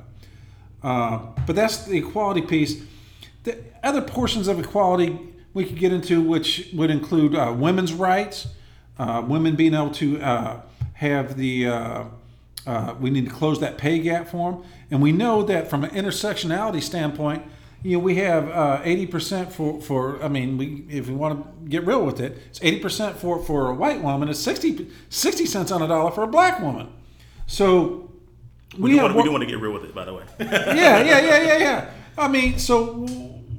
Uh, 0.83 1.19
but 1.47 1.57
that's 1.57 1.85
the 1.85 1.99
equality 1.99 2.43
piece. 2.43 2.83
The 3.45 3.59
other 3.83 4.03
portions 4.03 4.49
of 4.49 4.59
equality 4.61 5.19
we 5.55 5.65
could 5.65 5.79
get 5.79 5.93
into, 5.93 6.23
which 6.23 6.69
would 6.73 6.91
include 6.91 7.35
uh, 7.35 7.55
women's 7.57 7.93
rights, 7.93 8.49
uh, 8.99 9.25
women 9.27 9.57
being 9.57 9.75
able 9.75 9.91
to 9.91 10.21
uh, 10.21 10.61
have 10.95 11.37
the, 11.37 11.67
uh, 11.67 12.05
uh, 12.67 12.95
we 13.01 13.11
need 13.11 13.25
to 13.25 13.31
close 13.31 13.61
that 13.61 13.79
pay 13.79 13.99
gap 13.99 14.29
for 14.29 14.53
them. 14.53 14.65
And 14.91 15.03
we 15.03 15.13
know 15.13 15.43
that 15.45 15.69
from 15.69 15.85
an 15.85 15.91
intersectionality 15.91 16.83
standpoint, 16.83 17.45
you 17.83 17.97
know, 17.97 18.03
we 18.03 18.17
have 18.17 18.49
uh, 18.51 18.83
80% 18.83 19.53
for, 19.53 19.81
for, 19.81 20.23
I 20.23 20.29
mean, 20.29 20.59
we 20.59 20.85
if 20.91 21.09
we 21.09 21.15
want 21.15 21.45
to 21.45 21.69
get 21.69 21.87
real 21.87 22.05
with 22.05 22.21
it, 22.21 22.37
it's 22.49 22.59
80% 22.59 23.15
for, 23.15 23.43
for 23.43 23.71
a 23.71 23.75
white 23.75 24.03
woman, 24.03 24.29
it's 24.29 24.41
60, 24.41 24.91
60 25.09 25.47
cents 25.47 25.71
on 25.71 25.83
a 25.83 25.89
dollar 25.89 26.11
for 26.11 26.25
a 26.25 26.27
black 26.27 26.61
woman. 26.61 26.93
So 27.49 28.13
we, 28.77 28.83
we, 28.83 28.91
do, 28.93 29.03
want, 29.03 29.17
we 29.17 29.23
do 29.25 29.33
want 29.33 29.43
to 29.43 29.47
get 29.47 29.59
real 29.59 29.73
with 29.73 29.85
it, 29.85 29.95
by 29.95 30.05
the 30.05 30.15
way. 30.15 30.23
yeah, 30.39 30.75
yeah, 30.75 31.03
yeah, 31.03 31.43
yeah, 31.43 31.57
yeah. 31.59 31.91
I 32.17 32.29
mean, 32.29 32.59
so, 32.59 33.07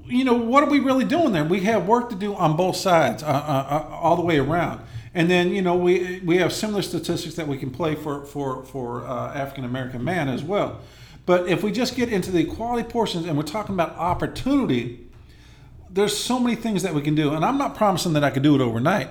you 0.06 0.24
know, 0.24 0.36
what 0.36 0.64
are 0.64 0.70
we 0.70 0.80
really 0.80 1.04
doing 1.04 1.34
there? 1.34 1.44
We 1.44 1.60
have 1.62 1.86
work 1.86 2.10
to 2.12 2.16
do 2.16 2.36
on 2.36 2.56
both 2.56 2.78
sides, 2.78 3.24
uh, 3.24 3.26
uh, 3.26 3.30
uh 3.30 3.96
all 3.96 4.16
the 4.16 4.22
way 4.22 4.38
around. 4.38 4.82
And 5.14 5.30
then 5.30 5.50
you 5.50 5.64
know 5.64 5.76
we 5.76 6.20
we 6.24 6.38
have 6.38 6.54
similar 6.54 6.84
statistics 6.84 7.36
that 7.36 7.48
we 7.48 7.58
can 7.58 7.72
play 7.72 7.96
for 7.96 8.26
for 8.26 8.64
for 8.64 9.06
uh, 9.08 9.34
African 9.34 9.66
American 9.66 10.04
man 10.04 10.30
as 10.30 10.44
well. 10.44 10.82
But 11.26 11.48
if 11.48 11.64
we 11.64 11.72
just 11.72 11.96
get 11.96 12.10
into 12.10 12.32
the 12.32 12.40
equality 12.40 12.88
portions 12.88 13.26
and 13.26 13.36
we're 13.36 13.44
talking 13.44 13.74
about 13.74 13.96
opportunity, 13.98 15.08
there's 15.90 16.16
so 16.16 16.40
many 16.40 16.56
things 16.56 16.84
that 16.84 16.94
we 16.94 17.02
can 17.02 17.16
do. 17.16 17.34
And 17.34 17.44
I'm 17.44 17.58
not 17.58 17.76
promising 17.76 18.14
that 18.14 18.24
I 18.24 18.30
could 18.30 18.44
do 18.44 18.56
it 18.56 18.62
overnight, 18.62 19.10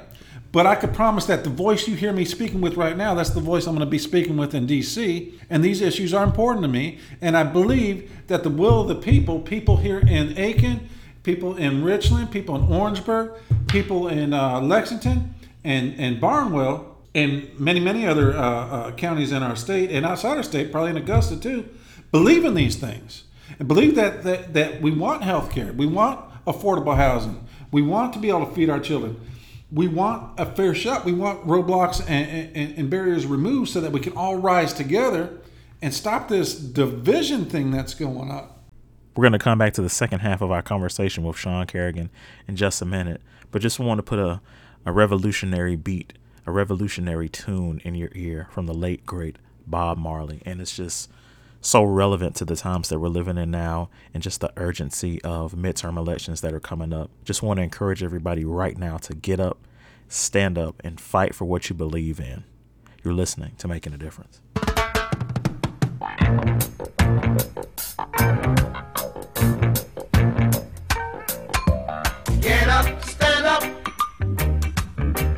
but 0.51 0.67
I 0.67 0.77
could 0.77 0.95
promise 0.95 1.27
that 1.27 1.45
the 1.45 1.51
voice 1.51 1.87
you 1.87 1.95
hear 1.95 2.13
me 2.13 2.25
speaking 2.25 2.61
with 2.61 2.77
right 2.77 2.97
now, 2.97 3.15
that's 3.15 3.31
the 3.31 3.41
voice 3.41 3.67
I'm 3.67 3.75
going 3.75 3.85
to 3.85 3.91
be 3.91 3.99
speaking 3.99 4.37
with 4.37 4.55
in 4.55 4.67
DC. 4.67 5.35
And 5.51 5.63
these 5.63 5.83
issues 5.83 6.15
are 6.15 6.25
important 6.25 6.63
to 6.63 6.69
me. 6.69 6.99
And 7.21 7.37
I 7.37 7.43
believe 7.43 8.11
that 8.29 8.45
the 8.45 8.51
will 8.51 8.81
of 8.81 8.89
the 8.89 8.95
people, 8.95 9.41
people 9.41 9.77
here 9.77 9.99
in 9.99 10.39
Aiken, 10.39 10.89
people 11.23 11.57
in 11.57 11.85
Richland, 11.85 12.31
people 12.31 12.57
in 12.57 12.73
Orangeburg, 12.73 13.33
people 13.67 14.09
in 14.09 14.33
uh, 14.33 14.61
Lexington, 14.63 15.35
and, 15.65 15.95
and 15.99 16.19
Barnwell, 16.19 16.97
and 17.15 17.49
many, 17.59 17.81
many 17.81 18.07
other 18.07 18.35
uh, 18.35 18.41
uh, 18.41 18.93
counties 18.93 19.33
in 19.33 19.43
our 19.43 19.57
state 19.57 19.91
and 19.91 20.07
outside 20.07 20.37
our 20.37 20.43
state, 20.43 20.73
probably 20.73 20.91
in 20.91 20.97
Augusta 20.97 21.37
too, 21.37 21.69
believe 22.11 22.45
in 22.45 22.55
these 22.55 22.77
things 22.77 23.25
and 23.59 23.67
believe 23.67 23.95
that, 23.97 24.23
that, 24.25 24.55
that 24.55 24.81
we 24.81 24.91
want 24.91 25.23
health 25.23 25.51
care, 25.51 25.73
we 25.73 25.87
want 25.87 26.21
affordable 26.47 26.97
housing, 26.97 27.47
we 27.71 27.83
want 27.83 28.13
to 28.13 28.19
be 28.19 28.29
able 28.29 28.47
to 28.47 28.55
feed 28.55 28.71
our 28.71 28.81
children. 28.81 29.21
We 29.71 29.89
want 29.89 30.39
a 30.41 30.47
fair 30.47 30.75
shot. 30.75 31.05
We 31.05 31.13
want 31.13 31.47
roadblocks 31.47 32.01
and, 32.09 32.57
and, 32.57 32.79
and 32.79 32.91
barriers 32.91 33.27
removed 33.27 33.71
so 33.71 33.81
that 33.81 33.93
we 33.93 34.01
can 34.01 34.15
all 34.15 34.37
rise 34.37 34.73
together 34.73 35.39
and 35.83 35.93
stop 35.93 36.29
this 36.29 36.55
division 36.55 37.45
thing 37.45 37.71
that's 37.71 37.95
going 37.95 38.31
on. 38.31 38.49
We're 39.17 39.23
going 39.23 39.33
to 39.33 39.39
come 39.39 39.59
back 39.59 39.75
to 39.75 39.83
the 39.83 39.89
second 39.89 40.21
half 40.21 40.41
of 40.41 40.51
our 40.51 40.63
conversation 40.63 41.25
with 41.25 41.37
Sean 41.37 41.67
Carrigan 41.67 42.09
in 42.47 42.57
just 42.57 42.81
a 42.81 42.85
minute, 42.85 43.21
but 43.51 43.61
just 43.61 43.79
want 43.79 43.99
to 43.99 44.03
put 44.03 44.19
a, 44.19 44.41
a 44.87 44.93
revolutionary 44.93 45.77
beat, 45.77 46.15
a 46.47 46.53
revolutionary 46.53 47.29
tune 47.29 47.81
in 47.85 47.95
your 47.95 48.11
ear 48.15 48.49
from 48.53 48.67
the 48.67 48.75
late, 48.75 49.05
great 49.05 49.37
Bob 49.67 49.99
Marley. 49.99 50.41
And 50.47 50.61
it's 50.61 50.77
just 50.77 51.11
so 51.61 51.83
relevant 51.83 52.37
to 52.37 52.45
the 52.45 52.57
times 52.57 52.89
that 52.89 52.99
we're 52.99 53.09
living 53.09 53.37
in 53.37 53.51
now 53.51 53.91
and 54.15 54.23
just 54.23 54.41
the 54.41 54.53
urgency 54.57 55.21
of 55.23 55.53
midterm 55.53 55.97
elections 55.97 56.41
that 56.41 56.53
are 56.53 56.61
coming 56.61 56.93
up. 56.93 57.11
Just 57.25 57.43
want 57.43 57.59
to 57.59 57.63
encourage 57.63 58.03
everybody 58.03 58.45
right 58.45 58.79
now 58.79 58.97
to 58.99 59.15
get 59.15 59.41
up, 59.41 59.59
stand 60.09 60.57
up, 60.57 60.81
and 60.85 61.01
fight 61.01 61.35
for 61.35 61.45
what 61.45 61.69
you 61.69 61.75
believe 61.75 62.21
in. 62.21 62.45
You're 63.03 63.15
listening 63.15 63.53
to 63.59 63.69
Making 63.69 63.95
a 63.95 63.99
Difference. 63.99 64.41
Get 72.41 72.69
up, 72.69 73.05
stand 73.05 73.47
up, 73.47 73.63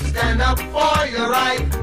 stand 0.01 0.43
up 0.43 0.59
for 0.59 1.07
your 1.07 1.31
right. 1.31 1.80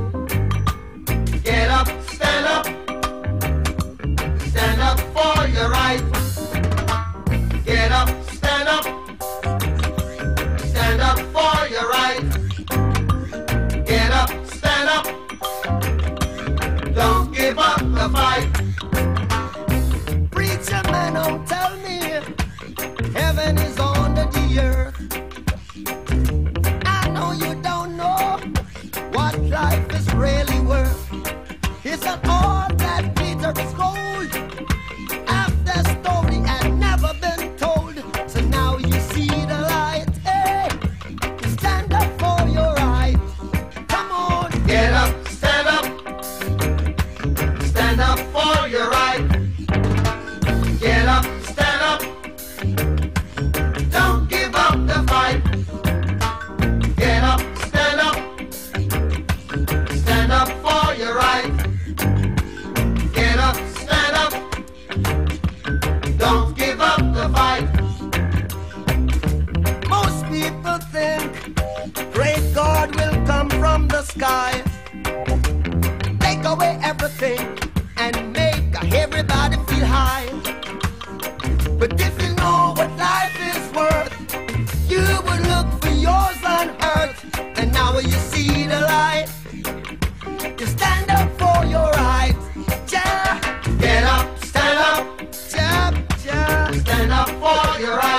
Stand 95.32 97.12
up, 97.12 97.30
for 97.30 97.80
your 97.82 97.97
right. 97.97 98.16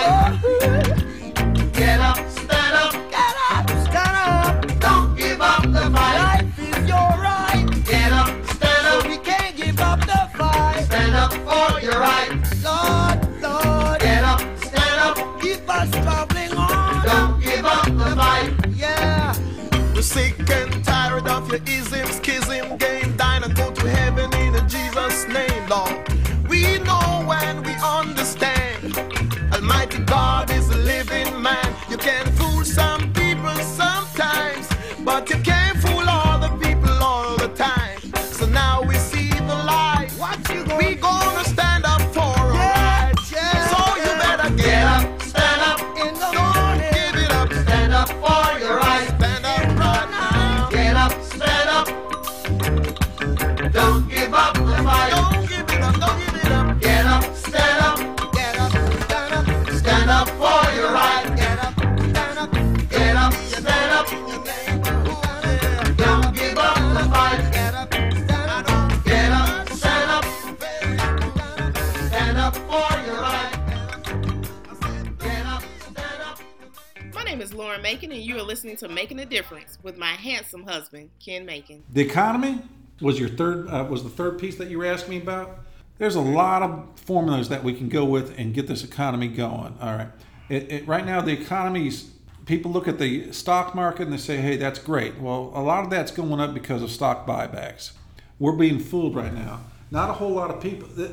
To 78.79 78.89
Making 78.89 79.19
a 79.19 79.27
Difference 79.27 79.79
with 79.83 79.97
my 79.97 80.13
handsome 80.13 80.65
husband, 80.65 81.11
Ken 81.25 81.45
Macon. 81.45 81.83
The 81.93 82.03
economy 82.03 82.61
was 83.01 83.19
your 83.19 83.29
third 83.29 83.69
uh, 83.69 83.85
was 83.89 84.05
the 84.05 84.09
third 84.09 84.39
piece 84.39 84.57
that 84.57 84.69
you 84.69 84.79
were 84.79 84.87
asking 84.87 85.11
me 85.11 85.21
about. 85.21 85.59
There's 85.99 86.15
a 86.15 86.21
lot 86.21 86.63
of 86.63 86.89
formulas 87.01 87.49
that 87.49 87.65
we 87.65 87.75
can 87.75 87.89
go 87.89 88.05
with 88.05 88.39
and 88.39 88.55
get 88.55 88.69
this 88.69 88.85
economy 88.85 89.29
going. 89.29 89.77
All 89.81 89.97
right, 89.97 90.09
it, 90.49 90.71
it, 90.71 90.87
right 90.87 91.05
now 91.05 91.21
the 91.21 91.33
economy's 91.33 92.11
people 92.47 92.71
look 92.71 92.87
at 92.87 92.99
the 92.99 93.33
stock 93.33 93.75
market 93.75 94.03
and 94.03 94.13
they 94.13 94.19
say, 94.19 94.37
"Hey, 94.37 94.57
that's 94.57 94.79
great." 94.79 95.19
Well, 95.19 95.51
a 95.55 95.63
lot 95.63 95.83
of 95.83 95.91
that's 95.91 96.13
going 96.13 96.39
up 96.39 96.55
because 96.55 96.81
of 96.81 96.91
stock 96.91 97.27
buybacks. 97.27 97.93
We're 98.39 98.53
being 98.53 98.79
fooled 98.79 99.17
right 99.17 99.35
now. 99.35 99.61
Not 99.91 100.11
a 100.11 100.13
whole 100.13 100.31
lot 100.31 100.51
of 100.51 100.63
people. 100.63 100.87
The, 100.89 101.13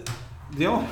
the 0.51 0.67
only 0.67 0.87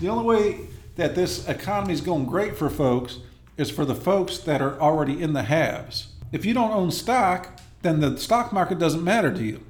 the 0.00 0.08
only 0.08 0.24
way 0.24 0.60
that 0.96 1.14
this 1.14 1.46
economy 1.46 1.92
is 1.92 2.00
going 2.00 2.26
great 2.26 2.56
for 2.56 2.68
folks 2.68 3.18
is 3.62 3.70
for 3.70 3.86
the 3.86 3.94
folks 3.94 4.36
that 4.38 4.60
are 4.60 4.78
already 4.78 5.22
in 5.22 5.32
the 5.32 5.44
haves. 5.44 6.08
If 6.32 6.44
you 6.44 6.52
don't 6.52 6.72
own 6.72 6.90
stock, 6.90 7.60
then 7.82 8.00
the 8.00 8.18
stock 8.18 8.52
market 8.52 8.78
doesn't 8.78 9.02
matter 9.02 9.32
to 9.32 9.42
you. 9.42 9.60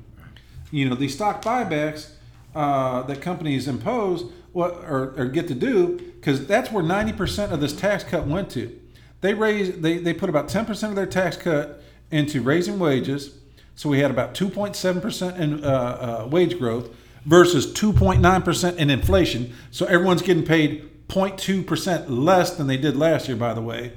You 0.70 0.88
know, 0.88 0.96
these 0.96 1.14
stock 1.14 1.42
buybacks 1.42 2.10
uh, 2.54 3.02
that 3.02 3.20
companies 3.20 3.68
impose 3.68 4.24
what 4.52 4.72
or, 4.88 5.14
or 5.16 5.26
get 5.26 5.46
to 5.48 5.54
do, 5.54 5.98
because 6.16 6.46
that's 6.46 6.72
where 6.72 6.82
90% 6.82 7.52
of 7.52 7.60
this 7.60 7.74
tax 7.74 8.02
cut 8.02 8.26
went 8.26 8.50
to. 8.50 8.78
They 9.20 9.34
raised, 9.34 9.82
they, 9.82 9.98
they 9.98 10.12
put 10.14 10.28
about 10.28 10.48
10% 10.48 10.88
of 10.88 10.96
their 10.96 11.06
tax 11.06 11.36
cut 11.36 11.82
into 12.10 12.42
raising 12.42 12.78
wages. 12.78 13.38
So 13.74 13.88
we 13.88 14.00
had 14.00 14.10
about 14.10 14.34
2.7% 14.34 15.38
in 15.38 15.64
uh, 15.64 15.68
uh, 15.68 16.28
wage 16.28 16.58
growth 16.58 16.90
versus 17.24 17.72
2.9% 17.72 18.76
in 18.76 18.90
inflation. 18.90 19.54
So 19.70 19.86
everyone's 19.86 20.22
getting 20.22 20.44
paid 20.44 20.90
0.2% 21.12 22.06
less 22.08 22.56
than 22.56 22.66
they 22.66 22.76
did 22.76 22.96
last 22.96 23.28
year, 23.28 23.36
by 23.36 23.52
the 23.52 23.60
way. 23.60 23.92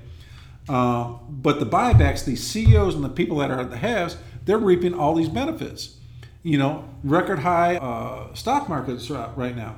Uh, 0.67 1.13
but 1.29 1.59
the 1.59 1.65
buybacks, 1.65 2.25
the 2.25 2.35
CEOs 2.35 2.95
and 2.95 3.03
the 3.03 3.09
people 3.09 3.37
that 3.37 3.51
are 3.51 3.61
at 3.61 3.69
the 3.69 3.77
haves, 3.77 4.17
they're 4.43 4.57
reaping 4.57 4.93
all 4.93 5.15
these 5.15 5.29
benefits. 5.29 5.97
You 6.43 6.57
know, 6.57 6.85
record 7.03 7.39
high 7.39 7.77
uh, 7.77 8.33
stock 8.33 8.67
markets 8.67 9.09
right 9.09 9.55
now. 9.55 9.77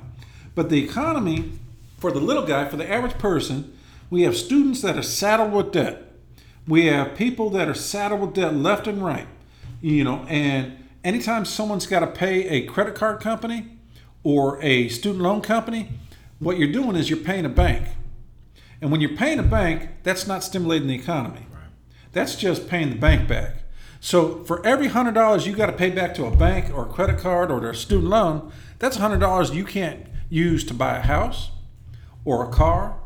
But 0.54 0.68
the 0.68 0.82
economy, 0.82 1.52
for 1.98 2.10
the 2.10 2.20
little 2.20 2.44
guy, 2.44 2.68
for 2.68 2.76
the 2.76 2.90
average 2.90 3.16
person, 3.18 3.76
we 4.10 4.22
have 4.22 4.36
students 4.36 4.82
that 4.82 4.96
are 4.98 5.02
saddled 5.02 5.52
with 5.52 5.72
debt. 5.72 6.12
We 6.66 6.86
have 6.86 7.14
people 7.14 7.50
that 7.50 7.68
are 7.68 7.74
saddled 7.74 8.20
with 8.20 8.34
debt 8.34 8.54
left 8.54 8.86
and 8.86 9.02
right. 9.02 9.26
You 9.80 10.04
know, 10.04 10.26
and 10.28 10.84
anytime 11.04 11.44
someone's 11.44 11.86
got 11.86 12.00
to 12.00 12.06
pay 12.06 12.48
a 12.48 12.66
credit 12.66 12.94
card 12.94 13.20
company 13.20 13.78
or 14.24 14.60
a 14.62 14.88
student 14.88 15.22
loan 15.22 15.40
company, 15.40 15.90
what 16.38 16.58
you're 16.58 16.72
doing 16.72 16.96
is 16.96 17.10
you're 17.10 17.18
paying 17.18 17.44
a 17.44 17.50
bank. 17.50 17.86
And 18.80 18.92
when 18.92 19.00
you're 19.00 19.16
paying 19.16 19.38
a 19.38 19.44
bank, 19.44 19.88
that's 20.02 20.26
not 20.26 20.44
stimulating 20.44 20.88
the 20.88 20.94
economy. 20.94 21.46
That's 22.12 22.36
just 22.36 22.68
paying 22.68 22.90
the 22.90 22.96
bank 22.96 23.28
back. 23.28 23.56
So 24.00 24.44
for 24.44 24.64
every 24.64 24.88
hundred 24.88 25.14
dollars 25.14 25.46
you 25.46 25.54
got 25.54 25.66
to 25.66 25.72
pay 25.72 25.90
back 25.90 26.14
to 26.14 26.26
a 26.26 26.34
bank 26.34 26.72
or 26.72 26.84
a 26.84 26.88
credit 26.88 27.18
card 27.18 27.50
or 27.50 27.68
a 27.68 27.74
student 27.74 28.08
loan, 28.08 28.52
that's 28.78 28.96
hundred 28.96 29.18
dollars 29.18 29.50
you 29.50 29.64
can't 29.64 30.06
use 30.28 30.64
to 30.64 30.74
buy 30.74 30.96
a 30.96 31.02
house 31.02 31.50
or 32.24 32.44
a 32.44 32.52
car 32.52 32.98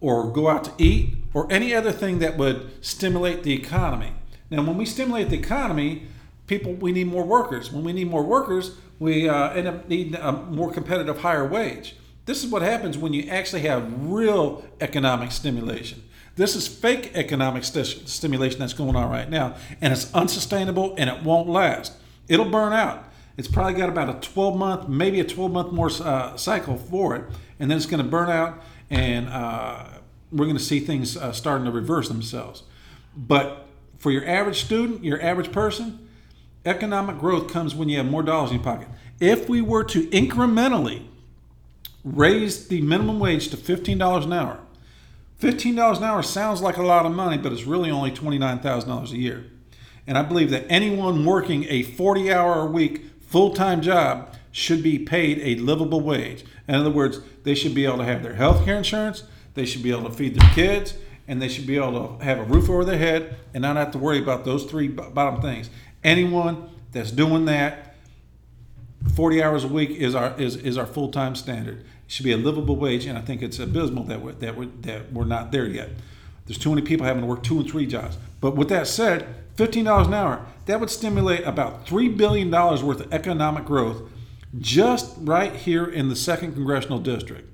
or 0.00 0.32
go 0.32 0.48
out 0.48 0.64
to 0.64 0.72
eat 0.78 1.14
or 1.32 1.50
any 1.52 1.74
other 1.74 1.92
thing 1.92 2.18
that 2.18 2.36
would 2.36 2.84
stimulate 2.84 3.44
the 3.44 3.52
economy. 3.52 4.12
Now, 4.50 4.62
when 4.62 4.76
we 4.76 4.84
stimulate 4.84 5.30
the 5.30 5.38
economy, 5.38 6.08
people 6.48 6.72
we 6.72 6.90
need 6.90 7.06
more 7.06 7.24
workers. 7.24 7.70
When 7.70 7.84
we 7.84 7.92
need 7.92 8.10
more 8.10 8.24
workers, 8.24 8.76
we 8.98 9.28
uh, 9.28 9.50
end 9.50 9.68
up 9.68 9.88
needing 9.88 10.16
a 10.16 10.32
more 10.32 10.72
competitive, 10.72 11.18
higher 11.18 11.46
wage. 11.46 11.94
This 12.30 12.44
is 12.44 12.50
what 12.52 12.62
happens 12.62 12.96
when 12.96 13.12
you 13.12 13.28
actually 13.28 13.62
have 13.62 14.08
real 14.08 14.64
economic 14.80 15.32
stimulation. 15.32 16.00
This 16.36 16.54
is 16.54 16.68
fake 16.68 17.10
economic 17.16 17.64
st- 17.64 18.08
stimulation 18.08 18.60
that's 18.60 18.72
going 18.72 18.94
on 18.94 19.10
right 19.10 19.28
now, 19.28 19.56
and 19.80 19.92
it's 19.92 20.14
unsustainable 20.14 20.94
and 20.96 21.10
it 21.10 21.24
won't 21.24 21.48
last. 21.48 21.92
It'll 22.28 22.48
burn 22.48 22.72
out. 22.72 23.02
It's 23.36 23.48
probably 23.48 23.72
got 23.72 23.88
about 23.88 24.10
a 24.10 24.20
12 24.20 24.56
month, 24.56 24.88
maybe 24.88 25.18
a 25.18 25.24
12 25.24 25.50
month 25.50 25.72
more 25.72 25.90
uh, 26.04 26.36
cycle 26.36 26.76
for 26.76 27.16
it, 27.16 27.24
and 27.58 27.68
then 27.68 27.76
it's 27.76 27.86
going 27.86 28.00
to 28.00 28.08
burn 28.08 28.30
out, 28.30 28.62
and 28.90 29.28
uh, 29.28 29.86
we're 30.30 30.44
going 30.44 30.56
to 30.56 30.62
see 30.62 30.78
things 30.78 31.16
uh, 31.16 31.32
starting 31.32 31.64
to 31.64 31.72
reverse 31.72 32.06
themselves. 32.06 32.62
But 33.16 33.66
for 33.98 34.12
your 34.12 34.24
average 34.24 34.62
student, 34.62 35.02
your 35.02 35.20
average 35.20 35.50
person, 35.50 36.08
economic 36.64 37.18
growth 37.18 37.52
comes 37.52 37.74
when 37.74 37.88
you 37.88 37.96
have 37.96 38.06
more 38.06 38.22
dollars 38.22 38.50
in 38.52 38.58
your 38.58 38.64
pocket. 38.64 38.86
If 39.18 39.48
we 39.48 39.60
were 39.60 39.82
to 39.82 40.06
incrementally 40.10 41.08
raise 42.04 42.68
the 42.68 42.80
minimum 42.80 43.18
wage 43.18 43.48
to 43.48 43.56
$15 43.56 44.24
an 44.24 44.32
hour, 44.32 44.60
$15 45.40 45.96
an 45.96 46.04
hour 46.04 46.22
sounds 46.22 46.60
like 46.60 46.76
a 46.76 46.82
lot 46.82 47.06
of 47.06 47.12
money, 47.12 47.38
but 47.38 47.52
it's 47.52 47.64
really 47.64 47.90
only 47.90 48.10
$29,000 48.10 49.10
a 49.10 49.16
year. 49.16 49.46
And 50.06 50.18
I 50.18 50.22
believe 50.22 50.50
that 50.50 50.66
anyone 50.68 51.24
working 51.24 51.64
a 51.68 51.82
40 51.82 52.32
hour 52.32 52.60
a 52.60 52.66
week 52.66 53.06
full 53.20 53.54
time 53.54 53.80
job 53.80 54.34
should 54.52 54.82
be 54.82 54.98
paid 54.98 55.38
a 55.38 55.60
livable 55.60 56.00
wage. 56.00 56.44
In 56.68 56.74
other 56.74 56.90
words, 56.90 57.20
they 57.44 57.54
should 57.54 57.74
be 57.74 57.86
able 57.86 57.98
to 57.98 58.04
have 58.04 58.22
their 58.22 58.34
health 58.34 58.64
care 58.64 58.76
insurance, 58.76 59.22
they 59.54 59.64
should 59.64 59.82
be 59.82 59.90
able 59.90 60.10
to 60.10 60.14
feed 60.14 60.38
their 60.38 60.50
kids, 60.50 60.94
and 61.26 61.40
they 61.40 61.48
should 61.48 61.66
be 61.66 61.76
able 61.76 62.16
to 62.18 62.24
have 62.24 62.38
a 62.38 62.44
roof 62.44 62.68
over 62.68 62.84
their 62.84 62.98
head 62.98 63.36
and 63.54 63.62
not 63.62 63.76
have 63.76 63.92
to 63.92 63.98
worry 63.98 64.20
about 64.20 64.44
those 64.44 64.64
three 64.64 64.88
bottom 64.88 65.40
things. 65.40 65.70
Anyone 66.04 66.68
that's 66.92 67.12
doing 67.12 67.46
that, 67.46 67.89
40 69.10 69.42
hours 69.42 69.64
a 69.64 69.68
week 69.68 69.90
is 69.90 70.14
our 70.14 70.38
is, 70.40 70.56
is 70.56 70.78
our 70.78 70.86
full 70.86 71.10
time 71.10 71.34
standard. 71.34 71.78
It 71.80 71.84
should 72.06 72.24
be 72.24 72.32
a 72.32 72.36
livable 72.36 72.76
wage, 72.76 73.06
and 73.06 73.16
I 73.16 73.20
think 73.20 73.42
it's 73.42 73.58
abysmal 73.58 74.04
that 74.04 74.20
we're, 74.20 74.32
that 74.32 74.56
we're, 74.56 74.66
that 74.82 75.12
we're 75.12 75.24
not 75.24 75.52
there 75.52 75.66
yet. 75.66 75.90
There's 76.46 76.58
too 76.58 76.70
many 76.70 76.82
people 76.82 77.06
having 77.06 77.22
to 77.22 77.28
work 77.28 77.42
two 77.42 77.60
and 77.60 77.70
three 77.70 77.86
jobs. 77.86 78.18
But 78.40 78.56
with 78.56 78.68
that 78.70 78.88
said, 78.88 79.26
$15 79.56 80.06
an 80.06 80.14
hour, 80.14 80.44
that 80.66 80.80
would 80.80 80.90
stimulate 80.90 81.44
about 81.44 81.86
$3 81.86 82.16
billion 82.16 82.50
worth 82.50 83.00
of 83.00 83.12
economic 83.12 83.64
growth 83.64 84.02
just 84.58 85.14
right 85.18 85.54
here 85.54 85.84
in 85.84 86.08
the 86.08 86.16
second 86.16 86.54
congressional 86.54 86.98
district. 86.98 87.48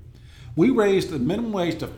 We 0.55 0.71
raised 0.71 1.11
the 1.11 1.19
minimum 1.19 1.51
wage 1.51 1.77
to, 1.79 1.91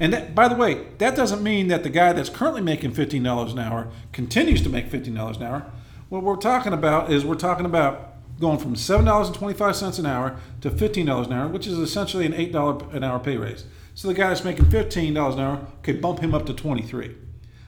and 0.00 0.12
that, 0.14 0.34
by 0.34 0.48
the 0.48 0.54
way, 0.54 0.86
that 0.96 1.16
doesn't 1.16 1.42
mean 1.42 1.68
that 1.68 1.82
the 1.82 1.90
guy 1.90 2.14
that's 2.14 2.30
currently 2.30 2.62
making 2.62 2.92
$15 2.92 3.52
an 3.52 3.58
hour 3.58 3.88
continues 4.12 4.62
to 4.62 4.70
make 4.70 4.90
$15 4.90 5.36
an 5.36 5.42
hour. 5.42 5.70
What 6.08 6.22
we're 6.22 6.36
talking 6.36 6.72
about 6.72 7.12
is 7.12 7.24
we're 7.24 7.34
talking 7.34 7.66
about 7.66 8.15
going 8.40 8.58
from 8.58 8.76
seven 8.76 9.06
dollars 9.06 9.28
and 9.28 9.36
twenty 9.36 9.54
five 9.54 9.76
cents 9.76 9.98
an 9.98 10.06
hour 10.06 10.36
to 10.60 10.70
fifteen 10.70 11.06
dollars 11.06 11.26
an 11.26 11.32
hour, 11.32 11.48
which 11.48 11.66
is 11.66 11.78
essentially 11.78 12.26
an 12.26 12.34
eight 12.34 12.52
dollar 12.52 12.84
an 12.92 13.02
hour 13.02 13.18
pay 13.18 13.36
raise. 13.36 13.64
So 13.94 14.08
the 14.08 14.14
guy 14.14 14.28
that's 14.28 14.44
making 14.44 14.70
fifteen 14.70 15.14
dollars 15.14 15.36
an 15.36 15.40
hour, 15.40 15.66
okay, 15.78 15.92
bump 15.92 16.20
him 16.20 16.34
up 16.34 16.46
to 16.46 16.54
twenty 16.54 16.82
three. 16.82 17.14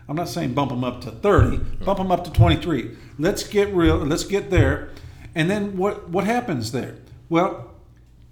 I'm 0.08 0.16
not 0.16 0.28
saying 0.28 0.54
bump 0.54 0.72
him 0.72 0.84
up 0.84 1.00
to 1.02 1.10
thirty, 1.10 1.58
bump 1.84 1.98
him 1.98 2.10
up 2.10 2.24
to 2.24 2.32
twenty 2.32 2.56
three. 2.56 2.96
Let's 3.18 3.42
get 3.42 3.72
real. 3.74 3.96
Let's 3.96 4.24
get 4.24 4.50
there, 4.50 4.90
and 5.34 5.50
then 5.50 5.76
what 5.76 6.08
what 6.10 6.24
happens 6.24 6.72
there? 6.72 6.96
Well, 7.28 7.70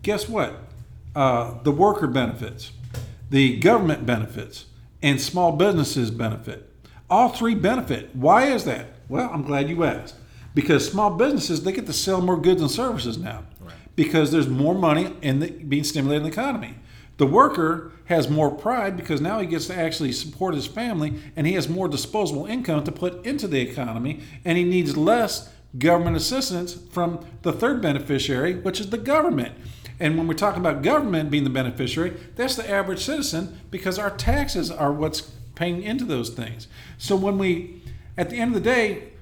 guess 0.03 0.29
what? 0.29 0.55
Uh, 1.15 1.63
the 1.63 1.73
worker 1.73 2.07
benefits, 2.07 2.73
the 3.31 3.59
government 3.59 4.05
benefits, 4.05 4.67
and 5.03 5.21
small 5.21 5.53
businesses 5.53 6.11
benefit. 6.11 6.71
All 7.09 7.31
three 7.31 7.55
benefit. 7.55 8.15
Why 8.15 8.47
is 8.47 8.65
that? 8.65 8.89
Well, 9.09 9.31
I'm 9.33 9.43
glad 9.43 9.69
you 9.69 9.85
asked. 9.85 10.17
Because 10.57 10.91
small 10.91 11.11
businesses 11.11 11.65
they 11.65 11.73
get 11.73 11.85
to 11.85 11.93
sell 11.93 12.23
more 12.23 12.41
goods 12.41 12.63
and 12.63 12.71
services 12.71 13.19
now. 13.19 13.45
Because 13.95 14.33
there's 14.33 14.49
more 14.49 14.75
money 14.75 15.15
in 15.21 15.41
the, 15.41 15.51
being 15.51 15.85
stimulated 15.85 16.25
in 16.25 16.31
the 16.31 16.33
economy. 16.33 16.77
The 17.19 17.27
worker 17.27 17.93
has 18.07 18.31
more 18.31 18.51
pride 18.51 18.97
because 18.97 19.21
now 19.21 19.39
he 19.39 19.47
gets 19.47 19.67
to 19.67 19.77
actually 19.77 20.13
support 20.13 20.55
his 20.55 20.67
family 20.67 21.21
and 21.37 21.47
he 21.47 21.53
has 21.53 21.69
more 21.69 21.89
disposable 21.89 22.47
income 22.47 22.85
to 22.85 22.93
put 22.93 23.27
into 23.27 23.47
the 23.47 23.61
economy 23.61 24.23
and 24.47 24.57
he 24.57 24.65
needs 24.65 24.97
less 24.97 25.51
government 25.79 26.17
assistance 26.17 26.73
from 26.91 27.27
the 27.43 27.53
third 27.53 27.83
beneficiary, 27.83 28.55
which 28.55 28.81
is 28.81 28.89
the 28.89 28.99
government. 28.99 29.55
And 30.01 30.17
when 30.17 30.27
we're 30.27 30.35
talking 30.35 30.61
about 30.61 30.83
government 30.83 31.31
being 31.31 31.45
the 31.45 31.51
beneficiary, 31.51 32.17
that's 32.35 32.57
the 32.57 32.69
average 32.71 33.05
citizen 33.05 33.61
because 33.71 33.99
our 33.99 34.11
taxes 34.11 34.71
are 34.71 34.91
what's 34.91 35.21
paying 35.55 35.83
into 35.83 36.07
those 36.07 36.31
things. 36.31 36.67
So 36.97 37.15
when 37.15 37.37
we, 37.37 37.83
at 38.17 38.31
the 38.31 38.37
end 38.37 38.55
of 38.57 38.63
the 38.63 38.71
day, 38.71 39.13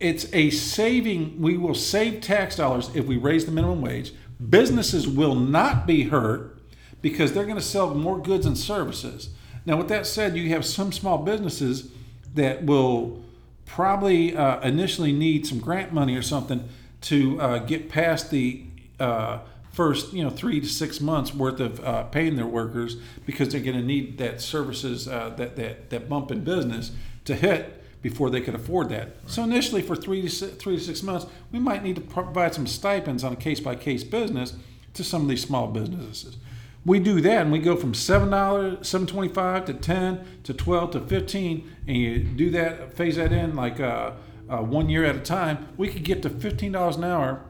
it's 0.00 0.32
a 0.32 0.50
saving. 0.50 1.40
We 1.40 1.56
will 1.56 1.74
save 1.74 2.22
tax 2.22 2.56
dollars 2.56 2.90
if 2.94 3.06
we 3.06 3.16
raise 3.16 3.44
the 3.44 3.52
minimum 3.52 3.82
wage. 3.82 4.12
Businesses 4.48 5.06
will 5.06 5.34
not 5.34 5.86
be 5.86 6.04
hurt 6.04 6.58
because 7.02 7.32
they're 7.32 7.44
going 7.44 7.56
to 7.56 7.62
sell 7.62 7.94
more 7.94 8.18
goods 8.18 8.46
and 8.46 8.56
services. 8.56 9.30
Now, 9.66 9.76
with 9.76 9.88
that 9.88 10.06
said, 10.06 10.36
you 10.36 10.48
have 10.50 10.64
some 10.64 10.90
small 10.90 11.18
businesses 11.18 11.90
that 12.34 12.64
will 12.64 13.22
probably 13.66 14.34
uh, 14.34 14.60
initially 14.60 15.12
need 15.12 15.46
some 15.46 15.60
grant 15.60 15.92
money 15.92 16.16
or 16.16 16.22
something 16.22 16.68
to 17.02 17.40
uh, 17.40 17.58
get 17.58 17.88
past 17.88 18.30
the 18.30 18.64
uh, 18.98 19.40
first, 19.72 20.12
you 20.12 20.24
know, 20.24 20.30
three 20.30 20.60
to 20.60 20.66
six 20.66 21.00
months 21.00 21.34
worth 21.34 21.60
of 21.60 21.84
uh, 21.84 22.04
paying 22.04 22.36
their 22.36 22.46
workers 22.46 22.96
because 23.26 23.50
they're 23.50 23.60
going 23.60 23.76
to 23.76 23.82
need 23.82 24.18
that 24.18 24.40
services 24.40 25.06
uh, 25.06 25.30
that 25.36 25.56
that 25.56 25.90
that 25.90 26.08
bump 26.08 26.30
in 26.30 26.42
business 26.42 26.92
to 27.24 27.34
hit 27.34 27.79
before 28.02 28.30
they 28.30 28.40
could 28.40 28.54
afford 28.54 28.88
that. 28.88 29.08
So 29.26 29.42
initially, 29.42 29.82
for 29.82 29.96
three 29.96 30.22
to 30.22 30.28
six, 30.30 30.56
three 30.56 30.76
to 30.76 30.82
six 30.82 31.02
months, 31.02 31.26
we 31.52 31.58
might 31.58 31.82
need 31.82 31.96
to 31.96 32.00
provide 32.00 32.54
some 32.54 32.66
stipends 32.66 33.24
on 33.24 33.32
a 33.32 33.36
case 33.36 33.60
by 33.60 33.74
case 33.74 34.04
business 34.04 34.54
to 34.94 35.04
some 35.04 35.22
of 35.22 35.28
these 35.28 35.42
small 35.42 35.68
businesses. 35.68 36.36
We 36.84 36.98
do 36.98 37.20
that, 37.20 37.42
and 37.42 37.52
we 37.52 37.58
go 37.58 37.76
from 37.76 37.92
seven 37.92 38.30
dollars, 38.30 38.88
seven 38.88 39.06
twenty-five 39.06 39.66
to 39.66 39.74
ten 39.74 40.24
to 40.44 40.54
twelve 40.54 40.92
to 40.92 41.00
fifteen, 41.00 41.70
and 41.86 41.96
you 41.96 42.20
do 42.20 42.50
that, 42.52 42.94
phase 42.94 43.16
that 43.16 43.32
in 43.32 43.54
like 43.54 43.80
uh, 43.80 44.12
uh, 44.48 44.58
one 44.58 44.88
year 44.88 45.04
at 45.04 45.14
a 45.14 45.20
time. 45.20 45.68
We 45.76 45.88
could 45.88 46.04
get 46.04 46.22
to 46.22 46.30
fifteen 46.30 46.72
dollars 46.72 46.96
an 46.96 47.04
hour, 47.04 47.44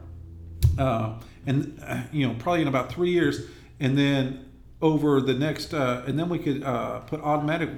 uh, 0.77 1.19
and 1.45 1.81
uh, 1.85 2.01
you 2.11 2.27
know 2.27 2.35
probably 2.39 2.61
in 2.63 2.67
about 2.67 2.91
three 2.91 3.11
years, 3.11 3.47
and 3.79 3.97
then 3.97 4.45
over 4.81 5.21
the 5.21 5.33
next, 5.33 5.73
uh, 5.73 6.03
and 6.07 6.19
then 6.19 6.27
we 6.27 6.39
could 6.39 6.63
uh, 6.63 6.99
put 7.01 7.21
automatic 7.21 7.69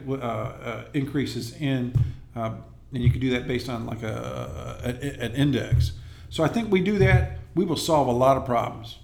increases 0.94 1.54
in, 1.58 1.94
uh, 2.36 2.52
and 2.94 3.04
you 3.04 3.10
could 3.10 3.22
do 3.22 3.32
that 3.32 3.48
based 3.48 3.70
on 3.70 3.86
like 3.86 4.04
a, 4.04 4.80
a 4.84 5.24
an 5.24 5.34
index. 5.34 5.94
So 6.30 6.44
I 6.44 6.48
think 6.48 6.72
we 6.72 6.82
do 6.82 6.98
that, 7.00 7.40
we 7.56 7.66
will 7.66 7.78
solve 7.78 8.08
a 8.08 8.12
lot 8.12 8.38
of 8.38 8.46
problems. 8.46 9.00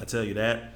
I 0.00 0.04
tell 0.04 0.24
you 0.24 0.34
that. 0.34 0.72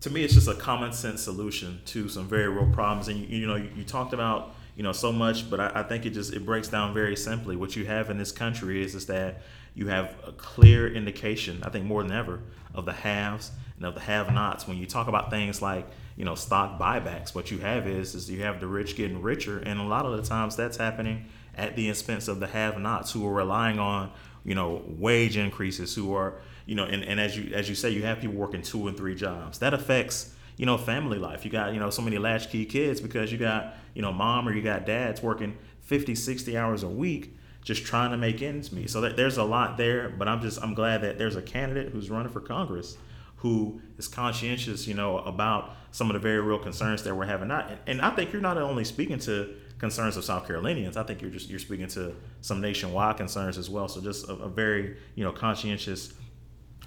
To 0.00 0.10
me, 0.10 0.22
it's 0.22 0.34
just 0.34 0.48
a 0.48 0.54
common 0.54 0.92
sense 0.92 1.22
solution 1.22 1.80
to 1.86 2.08
some 2.08 2.28
very 2.28 2.48
real 2.48 2.70
problems. 2.70 3.08
And 3.08 3.18
you, 3.18 3.38
you 3.38 3.46
know, 3.46 3.56
you, 3.56 3.70
you 3.74 3.84
talked 3.84 4.12
about 4.12 4.54
you 4.76 4.82
know 4.82 4.92
so 4.92 5.12
much, 5.12 5.48
but 5.48 5.60
I, 5.60 5.72
I 5.76 5.82
think 5.82 6.04
it 6.04 6.10
just 6.10 6.32
it 6.32 6.44
breaks 6.44 6.68
down 6.68 6.92
very 6.92 7.16
simply. 7.16 7.56
What 7.56 7.76
you 7.76 7.86
have 7.86 8.10
in 8.10 8.18
this 8.18 8.32
country 8.32 8.82
is 8.82 8.94
is 8.94 9.06
that 9.06 9.42
you 9.74 9.88
have 9.88 10.14
a 10.26 10.32
clear 10.32 10.92
indication. 10.92 11.62
I 11.64 11.70
think 11.70 11.86
more 11.86 12.02
than 12.02 12.12
ever 12.12 12.40
of 12.74 12.84
the 12.84 12.92
haves 12.92 13.52
and 13.76 13.86
of 13.86 13.94
the 13.94 14.00
have-nots. 14.00 14.68
When 14.68 14.76
you 14.76 14.86
talk 14.86 15.08
about 15.08 15.30
things 15.30 15.62
like 15.62 15.86
you 16.16 16.24
know 16.24 16.34
stock 16.34 16.78
buybacks, 16.78 17.34
what 17.34 17.50
you 17.50 17.58
have 17.58 17.86
is 17.86 18.14
is 18.14 18.30
you 18.30 18.42
have 18.42 18.60
the 18.60 18.66
rich 18.66 18.96
getting 18.96 19.20
richer, 19.20 19.58
and 19.58 19.80
a 19.80 19.84
lot 19.84 20.06
of 20.06 20.16
the 20.16 20.22
times 20.22 20.56
that's 20.56 20.76
happening 20.76 21.26
at 21.56 21.76
the 21.76 21.88
expense 21.88 22.28
of 22.28 22.40
the 22.40 22.46
have-nots 22.48 23.12
who 23.12 23.26
are 23.26 23.32
relying 23.32 23.78
on 23.78 24.10
you 24.44 24.54
know 24.54 24.82
wage 24.86 25.36
increases, 25.36 25.94
who 25.94 26.14
are 26.14 26.40
you 26.66 26.74
know, 26.74 26.84
and, 26.84 27.04
and 27.04 27.20
as 27.20 27.36
you 27.36 27.54
as 27.54 27.68
you 27.68 27.74
say, 27.74 27.90
you 27.90 28.02
have 28.02 28.20
people 28.20 28.36
working 28.36 28.62
two 28.62 28.88
and 28.88 28.96
three 28.96 29.14
jobs. 29.14 29.58
That 29.58 29.74
affects 29.74 30.34
you 30.56 30.66
know 30.66 30.78
family 30.78 31.18
life. 31.18 31.44
You 31.44 31.50
got 31.50 31.74
you 31.74 31.80
know 31.80 31.90
so 31.90 32.02
many 32.02 32.18
latchkey 32.18 32.64
kids 32.66 33.00
because 33.00 33.32
you 33.32 33.38
got 33.38 33.74
you 33.94 34.02
know 34.02 34.12
mom 34.12 34.48
or 34.48 34.52
you 34.52 34.62
got 34.62 34.86
dads 34.86 35.22
working 35.22 35.56
50, 35.82 36.14
60 36.14 36.56
hours 36.56 36.82
a 36.82 36.88
week 36.88 37.36
just 37.62 37.84
trying 37.84 38.10
to 38.10 38.16
make 38.16 38.42
ends 38.42 38.72
meet. 38.72 38.90
So 38.90 39.00
there's 39.00 39.38
a 39.38 39.44
lot 39.44 39.78
there, 39.78 40.10
but 40.10 40.28
I'm 40.28 40.40
just 40.40 40.62
I'm 40.62 40.74
glad 40.74 41.02
that 41.02 41.18
there's 41.18 41.36
a 41.36 41.42
candidate 41.42 41.92
who's 41.92 42.10
running 42.10 42.30
for 42.30 42.40
Congress 42.40 42.96
who 43.44 43.78
is 43.98 44.08
conscientious, 44.08 44.86
you 44.86 44.94
know, 44.94 45.18
about 45.18 45.76
some 45.90 46.08
of 46.08 46.14
the 46.14 46.18
very 46.18 46.40
real 46.40 46.58
concerns 46.58 47.02
that 47.02 47.14
we're 47.14 47.26
having. 47.26 47.48
Not, 47.48 47.70
and 47.86 48.00
I 48.00 48.08
think 48.08 48.32
you're 48.32 48.40
not 48.40 48.56
only 48.56 48.84
speaking 48.84 49.18
to 49.18 49.54
concerns 49.78 50.16
of 50.16 50.24
South 50.24 50.46
Carolinians. 50.46 50.96
I 50.96 51.02
think 51.02 51.20
you're 51.20 51.30
just 51.30 51.50
you're 51.50 51.58
speaking 51.58 51.88
to 51.88 52.16
some 52.40 52.62
nationwide 52.62 53.18
concerns 53.18 53.58
as 53.58 53.68
well. 53.68 53.86
So 53.86 54.00
just 54.00 54.30
a, 54.30 54.32
a 54.32 54.48
very 54.48 54.96
you 55.14 55.24
know 55.24 55.30
conscientious 55.30 56.14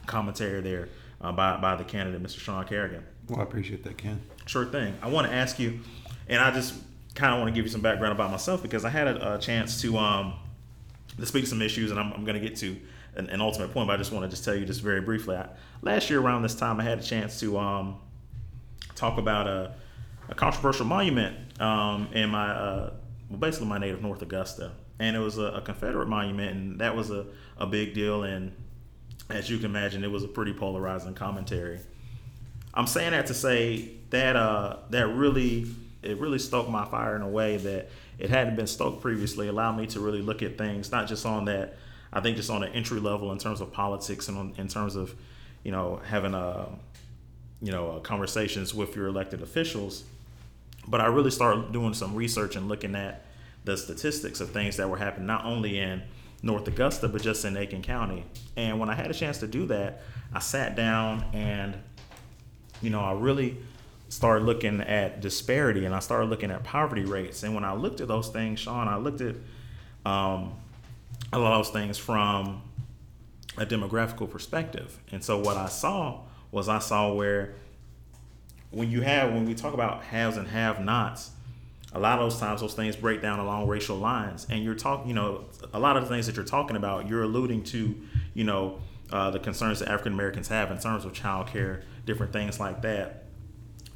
commentary 0.07 0.61
there 0.61 0.89
uh, 1.21 1.31
by 1.31 1.57
by 1.57 1.75
the 1.75 1.83
candidate, 1.83 2.23
Mr. 2.23 2.39
Sean 2.39 2.65
Carrigan. 2.65 3.05
Well, 3.29 3.39
I 3.39 3.43
appreciate 3.43 3.83
that, 3.83 3.99
Ken. 3.99 4.19
Sure 4.47 4.65
thing. 4.65 4.95
I 5.03 5.09
want 5.09 5.27
to 5.27 5.33
ask 5.33 5.59
you, 5.59 5.81
and 6.27 6.41
I 6.41 6.49
just 6.49 6.73
kind 7.13 7.35
of 7.35 7.39
want 7.39 7.53
to 7.53 7.55
give 7.55 7.65
you 7.65 7.71
some 7.71 7.81
background 7.81 8.13
about 8.13 8.31
myself 8.31 8.63
because 8.63 8.83
I 8.83 8.89
had 8.89 9.07
a, 9.07 9.35
a 9.35 9.37
chance 9.37 9.79
to 9.83 9.95
um 9.99 10.33
to 11.19 11.25
speak 11.27 11.43
to 11.43 11.49
some 11.51 11.61
issues, 11.61 11.91
and 11.91 11.99
I'm, 11.99 12.11
I'm 12.13 12.25
going 12.25 12.41
to 12.41 12.47
get 12.47 12.57
to 12.57 12.75
an, 13.17 13.29
an, 13.29 13.41
ultimate 13.41 13.73
point. 13.73 13.87
But 13.87 13.93
I 13.93 13.97
just 13.97 14.11
want 14.11 14.23
to 14.23 14.29
just 14.29 14.45
tell 14.45 14.55
you 14.55 14.65
just 14.65 14.81
very 14.81 15.01
briefly. 15.01 15.35
I, 15.35 15.49
last 15.81 16.09
year 16.09 16.19
around 16.19 16.43
this 16.43 16.55
time, 16.55 16.79
I 16.79 16.83
had 16.83 16.99
a 16.99 17.03
chance 17.03 17.39
to 17.41 17.57
um 17.57 17.99
talk 18.95 19.17
about 19.17 19.47
a, 19.47 19.73
a 20.29 20.35
controversial 20.35 20.85
monument 20.85 21.35
um, 21.61 22.09
in 22.13 22.29
my 22.29 22.49
uh, 22.49 22.93
well, 23.29 23.39
basically 23.39 23.67
my 23.67 23.77
native 23.77 24.01
North 24.01 24.21
Augusta, 24.21 24.71
and 24.99 25.15
it 25.15 25.19
was 25.19 25.37
a, 25.37 25.43
a 25.43 25.61
Confederate 25.61 26.07
monument, 26.07 26.51
and 26.51 26.79
that 26.79 26.95
was 26.95 27.11
a, 27.11 27.25
a 27.57 27.67
big 27.67 27.93
deal. 27.93 28.23
And 28.23 28.51
as 29.29 29.49
you 29.49 29.57
can 29.57 29.65
imagine, 29.65 30.03
it 30.03 30.11
was 30.11 30.23
a 30.23 30.27
pretty 30.27 30.53
polarizing 30.53 31.13
commentary. 31.13 31.79
I'm 32.73 32.87
saying 32.87 33.11
that 33.11 33.27
to 33.27 33.33
say 33.33 33.91
that 34.11 34.35
uh, 34.35 34.77
that 34.89 35.07
really 35.07 35.67
it 36.03 36.19
really 36.19 36.39
stoked 36.39 36.69
my 36.69 36.85
fire 36.85 37.15
in 37.15 37.21
a 37.21 37.27
way 37.27 37.57
that 37.57 37.89
it 38.19 38.29
hadn't 38.29 38.55
been 38.55 38.67
stoked 38.67 39.01
previously. 39.01 39.47
Allowed 39.47 39.77
me 39.77 39.87
to 39.87 39.99
really 39.99 40.21
look 40.21 40.41
at 40.41 40.57
things 40.57 40.91
not 40.91 41.07
just 41.07 41.25
on 41.25 41.45
that. 41.45 41.77
I 42.11 42.21
think 42.21 42.37
just 42.37 42.49
on 42.49 42.63
an 42.63 42.73
entry 42.73 42.99
level 42.99 43.31
in 43.31 43.37
terms 43.37 43.61
of 43.61 43.71
politics 43.71 44.27
and 44.27 44.37
on, 44.37 44.53
in 44.57 44.67
terms 44.67 44.95
of 44.95 45.13
you 45.63 45.71
know 45.71 46.01
having 46.05 46.33
a 46.33 46.67
you 47.61 47.71
know 47.71 47.99
conversations 48.03 48.73
with 48.73 48.95
your 48.95 49.07
elected 49.07 49.41
officials. 49.41 50.03
But 50.87 51.01
I 51.01 51.07
really 51.07 51.31
started 51.31 51.73
doing 51.73 51.93
some 51.93 52.15
research 52.15 52.55
and 52.55 52.69
looking 52.69 52.95
at 52.95 53.25
the 53.65 53.75
statistics 53.75 54.39
of 54.39 54.51
things 54.51 54.77
that 54.77 54.89
were 54.89 54.97
happening 54.97 55.27
not 55.27 55.43
only 55.43 55.79
in 55.79 56.01
North 56.41 56.67
Augusta, 56.67 57.07
but 57.07 57.21
just 57.21 57.43
in 57.45 57.57
Aiken 57.57 57.81
County. 57.81 58.23
And 58.55 58.79
when 58.79 58.89
I 58.89 58.95
had 58.95 59.11
a 59.11 59.13
chance 59.13 59.39
to 59.39 59.47
do 59.47 59.65
that, 59.67 60.01
I 60.33 60.39
sat 60.39 60.75
down 60.75 61.25
and, 61.33 61.75
you 62.81 62.89
know, 62.89 63.01
I 63.01 63.13
really 63.13 63.57
started 64.09 64.45
looking 64.45 64.81
at 64.81 65.19
disparity 65.19 65.85
and 65.85 65.93
I 65.93 65.99
started 65.99 66.29
looking 66.29 66.51
at 66.51 66.63
poverty 66.63 67.03
rates. 67.03 67.43
And 67.43 67.53
when 67.53 67.65
I 67.65 67.73
looked 67.73 67.99
at 67.99 68.07
those 68.07 68.29
things, 68.29 68.59
Sean, 68.59 68.87
I 68.87 68.97
looked 68.97 69.21
at 69.21 69.35
um, 70.05 70.53
a 71.33 71.39
lot 71.39 71.53
of 71.53 71.65
those 71.65 71.73
things 71.73 71.97
from 71.97 72.61
a 73.57 73.65
demographical 73.65 74.29
perspective. 74.29 74.97
And 75.11 75.23
so 75.23 75.39
what 75.39 75.57
I 75.57 75.67
saw 75.67 76.21
was 76.51 76.69
I 76.69 76.79
saw 76.79 77.13
where 77.13 77.55
when 78.71 78.91
you 78.91 79.01
have, 79.01 79.33
when 79.33 79.45
we 79.45 79.55
talk 79.55 79.73
about 79.73 80.03
haves 80.03 80.37
and 80.37 80.47
have 80.47 80.79
nots, 80.79 81.31
a 81.93 81.99
lot 81.99 82.19
of 82.19 82.29
those 82.29 82.39
times 82.39 82.61
those 82.61 82.73
things 82.73 82.95
break 82.95 83.21
down 83.21 83.39
along 83.39 83.67
racial 83.67 83.97
lines 83.97 84.45
and 84.49 84.63
you're 84.63 84.75
talking 84.75 85.07
you 85.07 85.13
know 85.13 85.45
a 85.73 85.79
lot 85.79 85.95
of 85.95 86.03
the 86.03 86.09
things 86.09 86.27
that 86.27 86.35
you're 86.35 86.45
talking 86.45 86.75
about 86.75 87.07
you're 87.07 87.23
alluding 87.23 87.63
to 87.63 87.95
you 88.33 88.43
know 88.43 88.79
uh, 89.11 89.31
the 89.31 89.39
concerns 89.39 89.79
that 89.79 89.87
african 89.87 90.13
americans 90.13 90.47
have 90.47 90.69
in 90.69 90.77
terms 90.77 91.05
of 91.05 91.13
child 91.13 91.47
care 91.47 91.81
different 92.05 92.33
things 92.33 92.59
like 92.59 92.81
that 92.81 93.25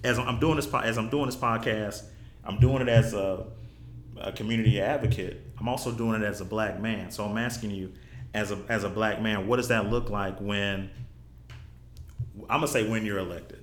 as 0.03 0.17
i'm 0.17 0.39
doing 0.39 0.55
this 0.55 0.73
as 0.73 0.97
i'm 0.97 1.09
doing 1.09 1.25
this 1.25 1.35
podcast 1.35 2.03
i'm 2.45 2.59
doing 2.59 2.81
it 2.81 2.87
as 2.87 3.13
a, 3.13 3.45
a 4.23 4.31
community 4.31 4.79
advocate 4.81 5.41
i'm 5.59 5.67
also 5.67 5.91
doing 5.91 6.21
it 6.21 6.25
as 6.25 6.41
a 6.41 6.45
black 6.45 6.79
man 6.79 7.11
so 7.11 7.25
i'm 7.25 7.37
asking 7.37 7.71
you 7.71 7.91
as 8.33 8.51
a 8.51 8.57
as 8.69 8.83
a 8.83 8.89
black 8.89 9.21
man 9.21 9.47
what 9.47 9.57
does 9.57 9.67
that 9.67 9.89
look 9.89 10.09
like 10.09 10.39
when 10.39 10.89
i'm 12.49 12.59
gonna 12.59 12.67
say 12.67 12.87
when 12.87 13.05
you're 13.05 13.19
elected 13.19 13.61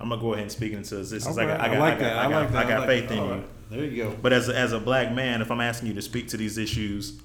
I'm 0.00 0.08
gonna 0.08 0.20
go 0.20 0.32
ahead 0.32 0.44
and 0.44 0.52
speak 0.52 0.72
into 0.72 0.96
this. 0.96 1.26
I, 1.26 1.44
got, 1.44 1.60
I, 1.60 1.68
got, 1.68 1.76
I, 1.76 1.78
like 1.78 1.94
I 1.94 1.98
got, 1.98 2.00
that. 2.00 2.16
I, 2.16 2.22
got, 2.22 2.32
I, 2.32 2.40
like 2.40 2.52
that. 2.52 2.66
I 2.66 2.68
got 2.68 2.86
faith 2.86 3.10
in 3.10 3.16
you. 3.18 3.44
There 3.70 3.84
you 3.84 4.04
go. 4.04 4.16
But 4.20 4.32
as 4.32 4.48
a, 4.48 4.56
as 4.56 4.72
a 4.72 4.80
black 4.80 5.12
man, 5.12 5.42
if 5.42 5.50
I'm 5.50 5.60
asking 5.60 5.88
you 5.88 5.94
to 5.94 6.02
speak 6.02 6.28
to 6.28 6.36
these 6.38 6.56
issues 6.56 7.20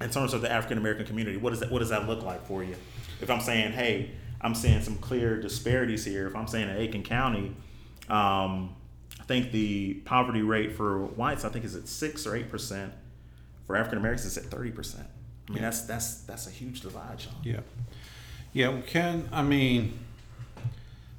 in 0.00 0.10
terms 0.10 0.32
of 0.32 0.40
the 0.40 0.50
African 0.50 0.78
American 0.78 1.04
community, 1.04 1.36
what 1.36 1.50
does 1.50 1.60
that 1.60 1.70
what 1.70 1.80
does 1.80 1.88
that 1.88 2.06
look 2.06 2.22
like 2.22 2.46
for 2.46 2.62
you? 2.62 2.76
If 3.20 3.28
I'm 3.28 3.40
saying, 3.40 3.72
hey, 3.72 4.12
I'm 4.40 4.54
seeing 4.54 4.80
some 4.82 4.96
clear 4.98 5.40
disparities 5.40 6.04
here. 6.04 6.28
If 6.28 6.36
I'm 6.36 6.46
saying 6.46 6.68
in 6.68 6.76
Aiken 6.76 7.02
County, 7.02 7.56
um, 8.08 8.76
think 9.26 9.52
the 9.52 9.94
poverty 10.04 10.42
rate 10.42 10.72
for 10.76 10.98
whites, 11.06 11.44
I 11.44 11.48
think 11.48 11.64
is 11.64 11.74
at 11.74 11.88
six 11.88 12.26
or 12.26 12.36
eight 12.36 12.50
percent. 12.50 12.92
For 13.66 13.76
African 13.76 13.98
Americans, 13.98 14.26
it's 14.26 14.36
at 14.36 14.44
thirty 14.44 14.70
percent. 14.70 15.08
I 15.48 15.52
mean, 15.52 15.62
that's 15.62 15.82
that's 15.82 16.22
that's 16.22 16.46
a 16.46 16.50
huge 16.50 16.80
divide, 16.80 17.20
Sean. 17.20 17.34
Yeah, 17.42 17.60
yeah. 18.52 18.68
Well, 18.68 18.82
Ken, 18.86 19.28
I 19.32 19.42
mean, 19.42 19.98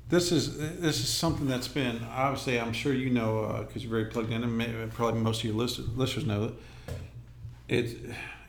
this 0.10 0.32
is 0.32 0.58
this 0.58 0.99
is 0.99 1.10
something 1.10 1.47
that's 1.47 1.68
been 1.68 2.01
obviously. 2.10 2.60
I'm 2.60 2.74
sure 2.74 2.93
you 2.93 3.10
know 3.10 3.66
because 3.68 3.84
you're 3.84 3.91
very 3.91 4.05
plugged 4.05 4.32
in, 4.32 4.43
and 4.43 4.58
maybe, 4.58 4.74
probably 4.93 5.20
most 5.20 5.39
of 5.39 5.45
your 5.45 5.55
list- 5.55 5.80
listeners 5.95 6.26
know 6.26 6.47
that 6.47 6.53
it's 7.68 7.93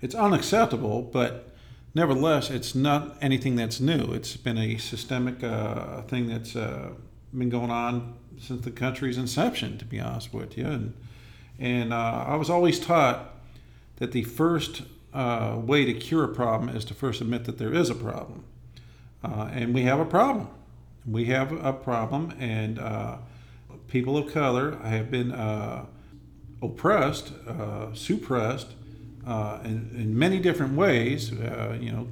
it's 0.01 0.15
unacceptable, 0.15 1.03
but 1.03 1.57
nevertheless, 1.95 2.51
it's 2.51 2.75
not 2.75 3.17
anything 3.21 3.57
that's 3.57 3.81
new. 3.81 4.13
It's 4.13 4.37
been 4.37 4.59
a 4.59 4.77
systemic 4.79 5.43
uh, 5.43 6.03
thing 6.03 6.29
that's 6.29 6.55
uh, 6.55 6.91
been 7.37 7.51
going 7.51 7.71
on 7.71 8.15
since 8.39 8.65
the 8.65 8.71
country's 8.71 9.19
inception, 9.19 9.79
to 9.79 9.85
be 9.85 10.01
honest 10.01 10.33
with 10.33 10.57
you. 10.57 10.67
And 10.67 10.95
and 11.59 11.93
uh, 11.93 12.25
I 12.27 12.37
was 12.37 12.49
always 12.49 12.79
taught 12.79 13.35
that 13.97 14.13
the 14.13 14.23
first 14.23 14.83
uh, 15.13 15.59
way 15.61 15.85
to 15.85 15.93
cure 15.93 16.25
a 16.25 16.29
problem 16.29 16.75
is 16.75 16.85
to 16.85 16.95
first 16.95 17.21
admit 17.21 17.45
that 17.45 17.59
there 17.59 17.75
is 17.75 17.91
a 17.91 17.95
problem, 17.95 18.45
uh, 19.25 19.51
and 19.53 19.75
we 19.75 19.83
have 19.83 19.99
a 19.99 20.05
problem. 20.05 20.49
We 21.05 21.25
have 21.27 21.53
a 21.53 21.73
problem, 21.73 22.35
and 22.39 22.79
uh, 22.79 23.17
people 23.89 24.17
of 24.17 24.33
color 24.33 24.77
have 24.77 25.11
been 25.11 25.33
oppressed, 26.61 27.33
suppressed 27.95 28.75
uh, 29.29 29.59
in, 29.65 29.91
in 29.95 30.19
many 30.19 30.39
different 30.39 30.75
ways. 30.75 31.33
Uh, 31.33 31.77
you 31.81 31.93
know, 31.93 32.09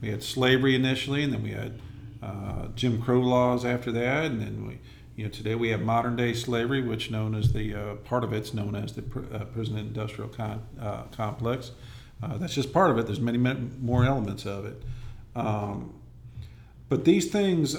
we 0.00 0.08
had 0.08 0.22
slavery 0.22 0.74
initially, 0.74 1.22
and 1.22 1.32
then 1.32 1.42
we 1.42 1.50
had 1.50 1.80
uh, 2.22 2.68
Jim 2.74 3.00
Crow 3.00 3.20
laws 3.20 3.64
after 3.64 3.92
that, 3.92 4.26
and 4.26 4.40
then 4.40 4.66
we, 4.66 4.78
you 5.16 5.24
know, 5.24 5.30
today 5.30 5.54
we 5.54 5.68
have 5.70 5.80
modern 5.80 6.16
day 6.16 6.32
slavery, 6.32 6.82
which 6.82 7.10
known 7.10 7.34
as 7.34 7.52
the 7.52 7.74
uh, 7.74 7.94
part 7.96 8.24
of 8.24 8.32
it's 8.32 8.54
known 8.54 8.74
as 8.74 8.92
the 8.92 9.02
pr- 9.02 9.34
uh, 9.34 9.44
prison 9.46 9.76
industrial 9.76 10.28
con- 10.28 10.64
uh, 10.80 11.02
complex. 11.12 11.72
that's 12.20 12.54
just 12.54 12.72
part 12.72 12.90
of 12.90 12.98
it. 12.98 13.06
There's 13.06 13.20
many, 13.20 13.38
many 13.38 13.68
more 13.80 14.04
elements 14.04 14.46
of 14.46 14.64
it. 14.64 14.82
Um, 15.34 15.94
but 16.88 17.04
these 17.04 17.30
things, 17.30 17.74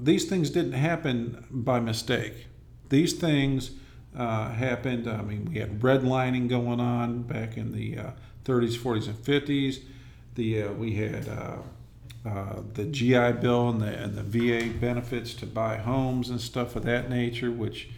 these 0.00 0.24
things 0.24 0.50
didn't 0.50 0.72
happen 0.72 1.44
by 1.50 1.78
mistake. 1.78 2.46
These 2.88 3.14
things 3.14 3.72
uh, 4.16 4.50
happened. 4.50 5.08
I 5.08 5.22
mean, 5.22 5.50
we 5.52 5.58
had 5.58 5.80
redlining 5.80 6.48
going 6.48 6.80
on 6.80 7.22
back 7.22 7.56
in 7.56 7.72
the 7.72 7.98
uh, 7.98 8.10
30s, 8.44 8.76
40s, 8.76 9.06
and 9.06 9.16
50s. 9.16 9.82
The 10.34 10.64
uh, 10.64 10.72
we 10.72 10.94
had 10.94 11.28
uh, 12.24 12.28
uh, 12.28 12.62
the 12.74 12.84
GI 12.84 13.32
Bill 13.40 13.68
and 13.70 13.80
the 13.80 13.86
and 13.86 14.14
the 14.14 14.22
VA 14.22 14.68
benefits 14.78 15.34
to 15.34 15.46
buy 15.46 15.76
homes 15.76 16.28
and 16.28 16.40
stuff 16.40 16.76
of 16.76 16.82
that 16.84 17.08
nature, 17.08 17.50
which 17.50 17.88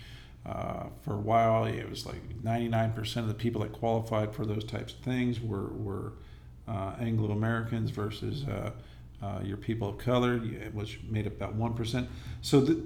uh, 0.47 0.85
for 1.03 1.15
a 1.15 1.21
while 1.21 1.65
it 1.65 1.89
was 1.89 2.07
like 2.07 2.43
99% 2.43 3.17
of 3.17 3.29
the 3.29 3.35
people 3.35 3.63
that 3.63 3.73
qualified 3.73 4.35
for 4.35 4.45
those 4.45 4.65
types 4.65 4.93
of 4.93 5.01
things 5.01 5.41
were 5.41 5.69
were 5.69 6.13
Anglo 6.69 7.33
Americans 7.33 7.91
versus 7.91 8.45
your 9.43 9.57
people 9.57 9.89
of 9.89 9.99
color, 9.99 10.39
which 10.73 11.01
made 11.09 11.27
up 11.27 11.35
about 11.35 11.55
one 11.55 11.75
percent. 11.75 12.09
So 12.43 12.61
the 12.61 12.81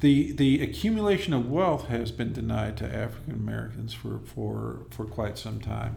the 0.00 0.32
the 0.32 0.62
accumulation 0.62 1.32
of 1.32 1.50
wealth 1.50 1.88
has 1.88 2.12
been 2.12 2.32
denied 2.32 2.76
to 2.78 2.86
African 2.86 3.32
Americans 3.34 3.92
for, 3.92 4.20
for 4.24 4.86
for 4.90 5.04
quite 5.04 5.38
some 5.38 5.60
time, 5.60 5.96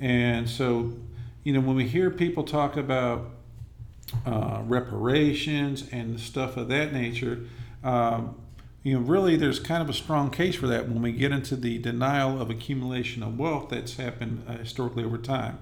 and 0.00 0.48
so 0.48 0.94
you 1.42 1.52
know 1.52 1.60
when 1.60 1.76
we 1.76 1.86
hear 1.86 2.10
people 2.10 2.44
talk 2.44 2.76
about 2.76 3.30
uh, 4.26 4.62
reparations 4.64 5.84
and 5.92 6.18
stuff 6.18 6.56
of 6.56 6.68
that 6.68 6.92
nature, 6.92 7.40
um, 7.82 8.36
you 8.82 8.94
know 8.94 9.00
really 9.00 9.36
there's 9.36 9.58
kind 9.58 9.82
of 9.82 9.88
a 9.88 9.94
strong 9.94 10.30
case 10.30 10.54
for 10.54 10.66
that 10.66 10.88
when 10.88 11.02
we 11.02 11.12
get 11.12 11.32
into 11.32 11.56
the 11.56 11.78
denial 11.78 12.40
of 12.40 12.50
accumulation 12.50 13.22
of 13.22 13.38
wealth 13.38 13.70
that's 13.70 13.96
happened 13.96 14.44
uh, 14.48 14.58
historically 14.58 15.04
over 15.04 15.18
time. 15.18 15.58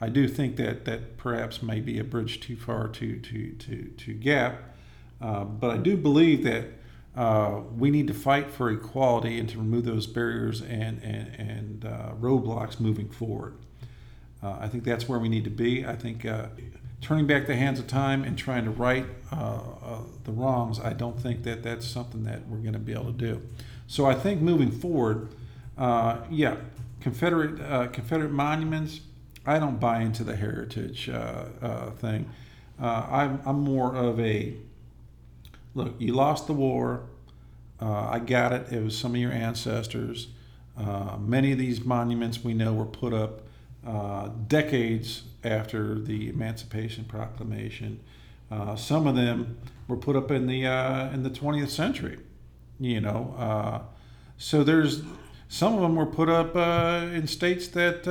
I 0.00 0.08
do 0.08 0.28
think 0.28 0.56
that 0.56 0.84
that 0.84 1.16
perhaps 1.16 1.62
may 1.62 1.80
be 1.80 1.98
a 1.98 2.04
bridge 2.04 2.40
too 2.40 2.56
far 2.56 2.88
to 2.88 3.18
to 3.18 3.52
to 3.52 3.84
to 3.84 4.12
gap, 4.14 4.62
uh, 5.20 5.44
but 5.44 5.70
I 5.70 5.76
do 5.78 5.96
believe 5.96 6.44
that 6.44 6.66
uh, 7.16 7.62
we 7.76 7.90
need 7.90 8.06
to 8.06 8.14
fight 8.14 8.50
for 8.50 8.70
equality 8.70 9.38
and 9.38 9.48
to 9.48 9.56
remove 9.56 9.86
those 9.86 10.06
barriers 10.06 10.60
and, 10.60 11.02
and, 11.02 11.34
and 11.38 11.84
uh, 11.86 12.10
roadblocks 12.20 12.78
moving 12.78 13.08
forward. 13.08 13.54
Uh, 14.42 14.58
I 14.60 14.68
think 14.68 14.84
that's 14.84 15.08
where 15.08 15.18
we 15.18 15.30
need 15.30 15.44
to 15.44 15.50
be. 15.50 15.86
I 15.86 15.96
think 15.96 16.26
uh, 16.26 16.48
turning 17.00 17.26
back 17.26 17.46
the 17.46 17.56
hands 17.56 17.78
of 17.78 17.86
time 17.86 18.24
and 18.24 18.36
trying 18.36 18.64
to 18.64 18.70
right 18.70 19.06
uh, 19.30 19.60
the 20.24 20.32
wrongs, 20.32 20.80
I 20.80 20.92
don't 20.92 21.18
think 21.20 21.42
that 21.44 21.62
that's 21.62 21.86
something 21.86 22.24
that 22.24 22.48
we're 22.48 22.58
going 22.58 22.72
to 22.72 22.78
be 22.78 22.92
able 22.92 23.12
to 23.12 23.12
do. 23.12 23.42
So 23.86 24.06
I 24.06 24.14
think 24.14 24.40
moving 24.40 24.70
forward, 24.70 25.28
yeah, 25.78 26.56
Confederate 27.00 27.92
Confederate 27.92 28.32
monuments. 28.32 29.00
I 29.48 29.60
don't 29.60 29.78
buy 29.78 30.00
into 30.00 30.24
the 30.24 30.34
heritage 30.34 31.08
thing. 31.98 32.30
I'm, 32.80 33.40
I'm 33.44 33.60
more 33.60 33.94
of 33.94 34.18
a 34.18 34.56
look, 35.76 35.94
you 35.98 36.14
lost 36.14 36.48
the 36.48 36.54
war. 36.54 37.02
Uh, 37.80 38.08
I 38.10 38.18
got 38.18 38.52
it. 38.52 38.72
It 38.72 38.82
was 38.82 38.98
some 38.98 39.14
of 39.14 39.20
your 39.20 39.30
ancestors. 39.30 40.28
Uh, 40.76 41.16
many 41.18 41.52
of 41.52 41.58
these 41.58 41.84
monuments 41.84 42.42
we 42.42 42.54
know 42.54 42.72
were 42.72 42.86
put 42.86 43.12
up 43.12 43.42
uh, 43.86 44.30
decades 44.48 45.22
after 45.44 45.98
the 45.98 46.28
Emancipation 46.28 47.04
Proclamation. 47.04 48.00
Uh, 48.50 48.76
some 48.76 49.06
of 49.06 49.16
them 49.16 49.58
were 49.88 49.96
put 49.96 50.16
up 50.16 50.30
in 50.30 50.46
the 50.46 50.66
uh, 50.66 51.10
in 51.10 51.22
the 51.22 51.30
20th 51.30 51.70
century. 51.70 52.18
You 52.78 53.00
know, 53.00 53.34
uh, 53.38 53.80
so 54.36 54.62
there's 54.62 55.02
some 55.48 55.74
of 55.74 55.80
them 55.80 55.96
were 55.96 56.06
put 56.06 56.28
up 56.28 56.56
in 56.56 57.26
states 57.26 57.68
that 57.68 58.06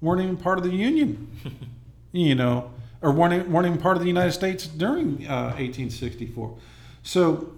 weren't 0.00 0.22
even 0.22 0.36
part 0.36 0.58
of 0.58 0.64
the 0.64 0.70
Union. 0.70 1.30
you 2.12 2.34
know, 2.34 2.70
or 3.02 3.12
weren't, 3.12 3.48
weren't 3.48 3.66
even 3.66 3.78
part 3.78 3.96
of 3.96 4.02
the 4.02 4.08
United 4.08 4.32
States 4.32 4.66
during 4.66 5.26
uh, 5.26 5.54
1864. 5.56 6.56
So 7.02 7.52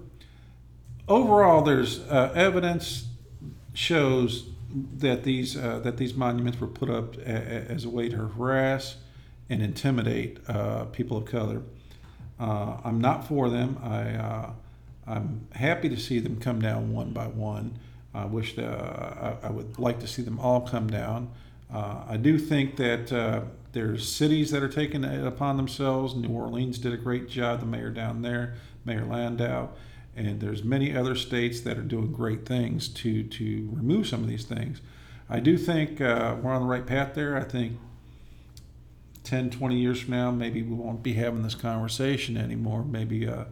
overall, 1.08 1.62
there's 1.62 2.00
uh, 2.00 2.32
evidence 2.34 3.06
shows 3.74 4.48
that 4.98 5.24
these 5.24 5.56
uh, 5.56 5.80
that 5.80 5.96
these 5.96 6.14
monuments 6.14 6.60
were 6.60 6.66
put 6.66 6.90
up 6.90 7.16
a, 7.18 7.20
a, 7.20 7.72
as 7.72 7.84
a 7.84 7.90
way 7.90 8.08
to 8.08 8.16
harass 8.16 8.96
and 9.50 9.62
intimidate 9.62 10.38
uh, 10.48 10.84
people 10.86 11.16
of 11.16 11.26
color. 11.26 11.62
Uh, 12.40 12.78
I'm 12.84 13.00
not 13.00 13.26
for 13.26 13.50
them. 13.50 13.78
I 13.82 14.10
uh, 14.10 14.50
I'm 15.06 15.46
happy 15.52 15.88
to 15.88 15.96
see 15.96 16.20
them 16.20 16.38
come 16.40 16.60
down 16.60 16.92
one 16.92 17.12
by 17.12 17.26
one. 17.26 17.78
I 18.14 18.26
wish 18.26 18.56
that, 18.56 18.66
I, 18.66 19.36
I, 19.44 19.50
would 19.50 19.78
like 19.78 19.98
to 20.00 20.06
see 20.06 20.20
them 20.22 20.38
all 20.38 20.60
come 20.60 20.86
down. 20.86 21.30
I 21.72 22.18
do 22.18 22.38
think 22.38 22.76
that 22.76 23.10
there's 23.72 24.06
cities 24.06 24.50
that 24.50 24.62
are 24.62 24.68
taking 24.68 25.02
it 25.02 25.26
upon 25.26 25.56
themselves. 25.56 26.14
New 26.14 26.28
Orleans 26.28 26.78
did 26.78 26.92
a 26.92 26.96
great 26.98 27.28
job, 27.28 27.60
the 27.60 27.66
mayor 27.66 27.90
down 27.90 28.22
there, 28.22 28.54
Mayor 28.84 29.02
Landrieu. 29.02 29.68
And 30.16 30.40
there's 30.40 30.62
many 30.62 30.94
other 30.94 31.14
states 31.14 31.60
that 31.62 31.78
are 31.78 31.82
doing 31.82 32.12
great 32.12 32.44
things 32.44 32.88
to, 32.88 33.22
to 33.22 33.68
remove 33.72 34.06
some 34.06 34.22
of 34.22 34.28
these 34.28 34.44
things. 34.44 34.80
I 35.30 35.40
do 35.40 35.56
think 35.56 36.00
uh, 36.00 36.36
we're 36.42 36.52
on 36.52 36.62
the 36.62 36.68
right 36.68 36.86
path 36.86 37.14
there. 37.14 37.36
I 37.36 37.44
think 37.44 37.78
10, 39.24 39.50
20 39.50 39.76
years 39.76 40.02
from 40.02 40.14
now, 40.14 40.30
maybe 40.30 40.62
we 40.62 40.74
won't 40.74 41.02
be 41.02 41.14
having 41.14 41.42
this 41.42 41.54
conversation 41.54 42.36
anymore. 42.36 42.84
Maybe 42.84 43.26
uh, 43.26 43.44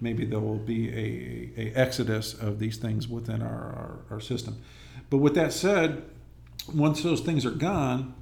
maybe 0.00 0.24
there 0.24 0.40
will 0.40 0.58
be 0.58 0.88
a, 0.90 1.50
a, 1.60 1.72
exodus 1.74 2.34
of 2.34 2.58
these 2.58 2.76
things 2.76 3.08
within 3.08 3.42
our, 3.42 3.48
our, 3.48 3.98
our 4.10 4.20
system. 4.20 4.62
But 5.10 5.18
with 5.18 5.34
that 5.34 5.52
said, 5.52 6.04
once 6.72 7.02
those 7.02 7.20
things 7.20 7.46
are 7.46 7.50
gone, 7.50 8.14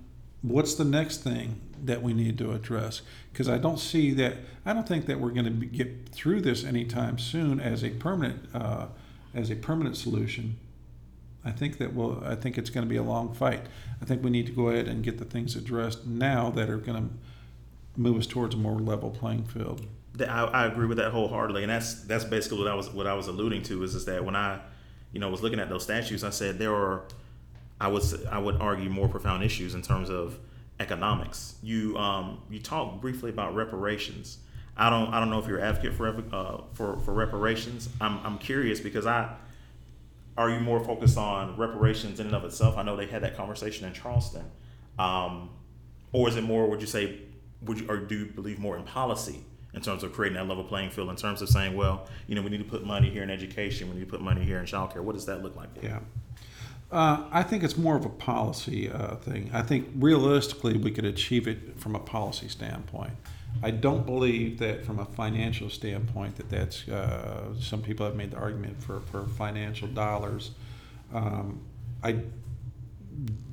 what's 0.42 0.74
the 0.74 0.84
next 0.84 1.18
thing 1.18 1.60
that 1.82 2.02
we 2.02 2.12
need 2.12 2.38
to 2.38 2.52
address? 2.52 3.02
Because 3.32 3.48
I 3.48 3.58
don't 3.58 3.78
see 3.78 4.12
that. 4.14 4.36
I 4.64 4.72
don't 4.72 4.86
think 4.86 5.06
that 5.06 5.20
we're 5.20 5.30
going 5.30 5.60
to 5.60 5.66
get 5.66 6.08
through 6.10 6.42
this 6.42 6.64
anytime 6.64 7.18
soon 7.18 7.60
as 7.60 7.82
a 7.82 7.90
permanent 7.90 8.48
uh, 8.54 8.86
as 9.34 9.50
a 9.50 9.56
permanent 9.56 9.96
solution. 9.96 10.56
I 11.44 11.50
think 11.50 11.78
that 11.78 11.94
will. 11.94 12.22
I 12.24 12.34
think 12.34 12.58
it's 12.58 12.70
going 12.70 12.86
to 12.86 12.88
be 12.88 12.96
a 12.96 13.02
long 13.02 13.34
fight. 13.34 13.62
I 14.00 14.04
think 14.04 14.24
we 14.24 14.30
need 14.30 14.46
to 14.46 14.52
go 14.52 14.68
ahead 14.68 14.88
and 14.88 15.02
get 15.02 15.18
the 15.18 15.24
things 15.24 15.56
addressed 15.56 16.06
now 16.06 16.50
that 16.50 16.70
are 16.70 16.78
going 16.78 17.08
to 17.08 17.14
move 18.00 18.18
us 18.18 18.26
towards 18.26 18.54
a 18.54 18.58
more 18.58 18.78
level 18.78 19.10
playing 19.10 19.44
field. 19.44 19.86
I, 20.20 20.44
I 20.44 20.66
agree 20.66 20.86
with 20.86 20.98
that 20.98 21.10
wholeheartedly, 21.10 21.62
and 21.62 21.70
that's 21.70 22.02
that's 22.04 22.24
basically 22.24 22.58
what 22.58 22.68
I 22.68 22.74
was 22.74 22.90
what 22.90 23.06
I 23.06 23.14
was 23.14 23.28
alluding 23.28 23.62
to 23.64 23.82
is 23.82 23.94
is 23.94 24.04
that 24.06 24.24
when 24.24 24.36
I, 24.36 24.60
you 25.12 25.20
know, 25.20 25.28
was 25.28 25.42
looking 25.42 25.60
at 25.60 25.68
those 25.68 25.82
statutes, 25.82 26.24
I 26.24 26.30
said 26.30 26.58
there 26.58 26.74
are 26.74 27.02
I 27.80 27.88
would 27.88 28.02
I 28.30 28.38
would 28.38 28.60
argue 28.60 28.88
more 28.88 29.08
profound 29.08 29.42
issues 29.42 29.74
in 29.74 29.82
terms 29.82 30.08
of 30.08 30.38
economics. 30.80 31.56
You 31.62 31.96
um, 31.98 32.42
you 32.50 32.60
talked 32.60 33.00
briefly 33.00 33.30
about 33.30 33.54
reparations. 33.54 34.38
I 34.76 34.90
don't 34.90 35.12
I 35.12 35.20
don't 35.20 35.30
know 35.30 35.38
if 35.38 35.46
you're 35.46 35.58
an 35.58 35.64
advocate 35.64 35.94
for 35.94 36.08
uh, 36.08 36.62
for 36.72 36.98
for 36.98 37.12
reparations. 37.12 37.88
I'm 38.00 38.18
I'm 38.24 38.38
curious 38.38 38.80
because 38.80 39.06
I 39.06 39.36
are 40.36 40.50
you 40.50 40.60
more 40.60 40.80
focused 40.80 41.16
on 41.16 41.56
reparations 41.56 42.18
in 42.18 42.26
and 42.26 42.34
of 42.34 42.44
itself? 42.44 42.76
I 42.76 42.82
know 42.82 42.96
they 42.96 43.06
had 43.06 43.22
that 43.22 43.36
conversation 43.36 43.86
in 43.86 43.92
Charleston. 43.92 44.44
Um, 44.98 45.50
or 46.12 46.28
is 46.28 46.36
it 46.36 46.42
more? 46.42 46.68
Would 46.68 46.80
you 46.80 46.86
say? 46.86 47.20
Would 47.62 47.80
you 47.80 47.86
or 47.88 47.98
do 47.98 48.18
you 48.18 48.26
believe 48.26 48.58
more 48.58 48.76
in 48.76 48.84
policy 48.84 49.40
in 49.72 49.80
terms 49.80 50.02
of 50.02 50.12
creating 50.12 50.36
that 50.36 50.48
level 50.48 50.64
playing 50.64 50.90
field? 50.90 51.08
In 51.08 51.16
terms 51.16 51.40
of 51.40 51.48
saying, 51.48 51.76
well, 51.76 52.06
you 52.26 52.34
know, 52.34 52.42
we 52.42 52.50
need 52.50 52.58
to 52.58 52.64
put 52.64 52.84
money 52.84 53.10
here 53.10 53.22
in 53.22 53.30
education, 53.30 53.88
we 53.88 53.94
need 53.94 54.04
to 54.04 54.10
put 54.10 54.20
money 54.20 54.44
here 54.44 54.58
in 54.58 54.66
childcare. 54.66 55.00
What 55.00 55.14
does 55.14 55.26
that 55.26 55.42
look 55.42 55.56
like? 55.56 55.68
Yeah. 55.82 56.00
Uh, 56.90 57.24
I 57.32 57.42
think 57.42 57.64
it's 57.64 57.76
more 57.76 57.96
of 57.96 58.04
a 58.04 58.10
policy 58.10 58.90
uh, 58.90 59.16
thing. 59.16 59.50
I 59.52 59.62
think 59.62 59.88
realistically 59.96 60.76
we 60.76 60.90
could 60.90 61.04
achieve 61.04 61.48
it 61.48 61.80
from 61.80 61.94
a 61.96 61.98
policy 61.98 62.48
standpoint. 62.48 63.12
I 63.62 63.70
don't 63.70 64.04
believe 64.04 64.58
that 64.58 64.84
from 64.84 64.98
a 64.98 65.04
financial 65.04 65.70
standpoint 65.70 66.36
that 66.36 66.50
that's. 66.50 66.88
Uh, 66.88 67.54
some 67.60 67.82
people 67.82 68.04
have 68.06 68.16
made 68.16 68.32
the 68.32 68.36
argument 68.36 68.82
for, 68.82 69.00
for 69.00 69.26
financial 69.26 69.88
dollars. 69.88 70.50
Um, 71.12 71.60
I 72.02 72.18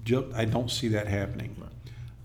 ju- 0.04 0.32
I 0.36 0.46
don't 0.46 0.70
see 0.70 0.88
that 0.90 1.08
happening. 1.08 1.56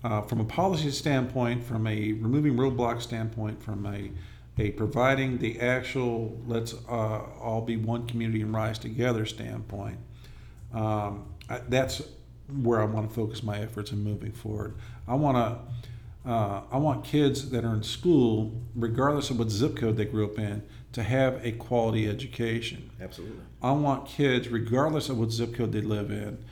Uh, 0.03 0.21
from 0.21 0.39
a 0.39 0.45
policy 0.45 0.91
standpoint, 0.91 1.63
from 1.63 1.87
a 1.87 2.13
removing 2.13 2.55
roadblock 2.55 3.01
standpoint, 3.01 3.61
from 3.61 3.85
a 3.85 4.11
a 4.59 4.71
providing 4.71 5.37
the 5.37 5.59
actual 5.59 6.39
let's 6.47 6.73
uh, 6.89 7.21
all 7.41 7.61
be 7.61 7.77
one 7.77 8.07
community 8.07 8.41
and 8.41 8.53
rise 8.53 8.79
together 8.79 9.25
standpoint, 9.25 9.97
um, 10.73 11.25
I, 11.49 11.61
that's 11.69 12.01
where 12.61 12.81
I 12.81 12.85
want 12.85 13.09
to 13.09 13.15
focus 13.15 13.43
my 13.43 13.59
efforts 13.59 13.91
in 13.91 14.03
moving 14.03 14.31
forward. 14.31 14.75
I 15.07 15.15
want 15.15 15.37
to, 15.37 16.29
uh, 16.29 16.61
I 16.71 16.77
want 16.77 17.03
kids 17.03 17.49
that 17.49 17.65
are 17.65 17.73
in 17.73 17.83
school, 17.83 18.61
regardless 18.75 19.29
of 19.29 19.39
what 19.39 19.49
zip 19.49 19.75
code 19.75 19.97
they 19.97 20.05
grew 20.05 20.25
up 20.25 20.39
in, 20.39 20.63
to 20.93 21.03
have 21.03 21.45
a 21.45 21.51
quality 21.51 22.07
education. 22.09 22.89
Absolutely. 23.01 23.37
I 23.61 23.71
want 23.71 24.07
kids, 24.07 24.47
regardless 24.47 25.09
of 25.09 25.17
what 25.19 25.31
zip 25.31 25.55
code 25.55 25.71
they 25.71 25.81
live 25.81 26.11
in, 26.11 26.43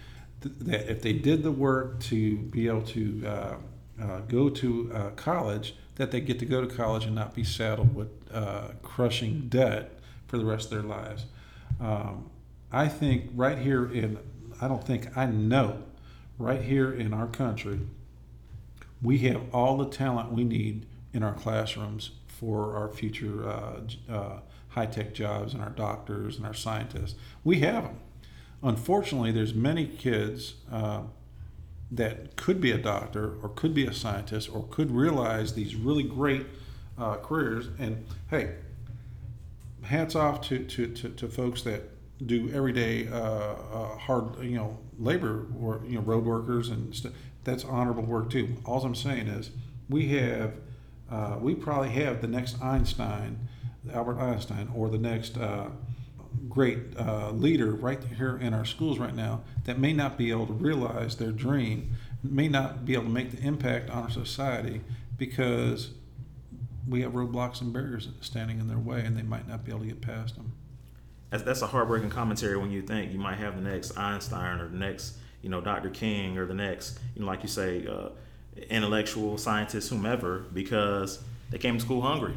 th- 0.41 0.55
that 0.59 0.89
if 0.89 1.01
they 1.01 1.13
did 1.13 1.43
the 1.43 1.51
work 1.51 1.99
to 2.01 2.37
be 2.37 2.67
able 2.67 2.83
to 2.83 3.23
uh, 3.25 3.55
uh, 4.01 4.19
go 4.27 4.49
to 4.49 4.91
uh, 4.93 5.09
college, 5.11 5.75
that 5.95 6.11
they 6.11 6.19
get 6.19 6.39
to 6.39 6.45
go 6.45 6.65
to 6.65 6.67
college 6.67 7.05
and 7.05 7.15
not 7.15 7.33
be 7.33 7.43
saddled 7.43 7.95
with 7.95 8.09
uh, 8.33 8.67
crushing 8.83 9.47
debt 9.47 9.99
for 10.27 10.37
the 10.37 10.45
rest 10.45 10.65
of 10.65 10.71
their 10.71 10.83
lives. 10.83 11.25
Um, 11.79 12.29
I 12.75 12.89
think 12.89 13.29
right 13.33 13.57
here 13.57 13.89
in, 13.89 14.19
I 14.59 14.67
don't 14.67 14.85
think, 14.85 15.17
I 15.17 15.27
know, 15.27 15.83
right 16.37 16.61
here 16.61 16.91
in 16.91 17.13
our 17.13 17.27
country, 17.27 17.79
we 19.01 19.19
have 19.19 19.41
all 19.53 19.77
the 19.77 19.85
talent 19.85 20.33
we 20.33 20.43
need 20.43 20.85
in 21.13 21.23
our 21.23 21.33
classrooms 21.33 22.11
for 22.27 22.75
our 22.75 22.89
future 22.89 23.47
uh, 23.47 23.79
uh, 24.11 24.39
high 24.67 24.87
tech 24.87 25.13
jobs 25.13 25.53
and 25.53 25.63
our 25.63 25.69
doctors 25.69 26.35
and 26.35 26.45
our 26.45 26.53
scientists. 26.53 27.15
We 27.45 27.61
have 27.61 27.83
them. 27.85 27.99
Unfortunately, 28.61 29.31
there's 29.31 29.53
many 29.53 29.87
kids 29.87 30.55
uh, 30.69 31.03
that 31.91 32.35
could 32.35 32.59
be 32.59 32.71
a 32.71 32.77
doctor 32.77 33.35
or 33.41 33.47
could 33.55 33.73
be 33.73 33.85
a 33.85 33.93
scientist 33.93 34.49
or 34.53 34.67
could 34.69 34.91
realize 34.91 35.53
these 35.53 35.77
really 35.77 36.03
great 36.03 36.45
uh, 36.97 37.15
careers. 37.15 37.69
And 37.79 38.05
hey, 38.29 38.55
hats 39.83 40.13
off 40.13 40.41
to, 40.49 40.59
to, 40.59 40.87
to, 40.87 41.09
to 41.09 41.29
folks 41.29 41.61
that 41.61 41.94
do 42.23 42.49
everyday 42.51 43.07
uh, 43.07 43.17
uh, 43.17 43.97
hard, 43.97 44.39
you 44.43 44.55
know, 44.55 44.77
labor 44.97 45.47
or 45.59 45.81
you 45.85 45.95
know, 45.95 46.01
road 46.01 46.25
workers 46.25 46.69
and 46.69 46.95
stuff. 46.95 47.11
That's 47.43 47.63
honorable 47.65 48.03
work 48.03 48.29
too. 48.29 48.55
All 48.65 48.83
I'm 48.83 48.95
saying 48.95 49.27
is, 49.27 49.51
we 49.89 50.07
have, 50.09 50.53
uh, 51.11 51.37
we 51.39 51.55
probably 51.55 51.89
have 51.89 52.21
the 52.21 52.27
next 52.27 52.61
Einstein, 52.61 53.47
Albert 53.93 54.17
Einstein, 54.17 54.69
or 54.73 54.89
the 54.89 54.97
next 54.97 55.37
uh, 55.37 55.69
great 56.49 56.79
uh, 56.97 57.31
leader 57.31 57.71
right 57.71 58.03
here 58.17 58.37
in 58.37 58.53
our 58.53 58.65
schools 58.65 58.97
right 58.97 59.15
now 59.15 59.41
that 59.65 59.77
may 59.77 59.93
not 59.93 60.17
be 60.17 60.31
able 60.31 60.47
to 60.47 60.53
realize 60.53 61.17
their 61.17 61.31
dream, 61.31 61.91
may 62.23 62.47
not 62.47 62.85
be 62.85 62.93
able 62.93 63.03
to 63.03 63.09
make 63.09 63.31
the 63.31 63.45
impact 63.45 63.89
on 63.89 64.03
our 64.03 64.09
society 64.09 64.81
because 65.17 65.91
we 66.87 67.01
have 67.01 67.13
roadblocks 67.13 67.61
and 67.61 67.73
barriers 67.73 68.09
standing 68.21 68.59
in 68.59 68.67
their 68.67 68.77
way, 68.77 69.01
and 69.01 69.17
they 69.17 69.23
might 69.23 69.47
not 69.47 69.63
be 69.63 69.71
able 69.71 69.81
to 69.81 69.87
get 69.87 70.01
past 70.01 70.35
them. 70.35 70.53
That's, 71.29 71.43
that's 71.43 71.61
a 71.61 71.67
heartbreaking 71.67 72.09
commentary 72.11 72.57
when 72.57 72.71
you 72.71 72.81
think 72.81 73.11
you 73.11 73.19
might 73.19 73.37
have 73.37 73.55
the 73.55 73.67
next 73.69 73.97
Einstein 73.97 74.59
or 74.59 74.67
the 74.69 74.77
next, 74.77 75.17
you 75.41 75.49
know, 75.49 75.59
Dr. 75.61 75.89
King 75.89 76.37
or 76.37 76.45
the 76.45 76.53
next, 76.53 76.99
you 77.15 77.21
know, 77.21 77.27
like 77.27 77.41
you 77.41 77.49
say, 77.49 77.85
uh, 77.87 78.09
intellectual 78.69 79.37
scientist, 79.37 79.89
whomever, 79.89 80.45
because 80.53 81.23
they 81.49 81.57
came 81.57 81.75
to 81.77 81.81
school 81.83 82.01
hungry. 82.01 82.35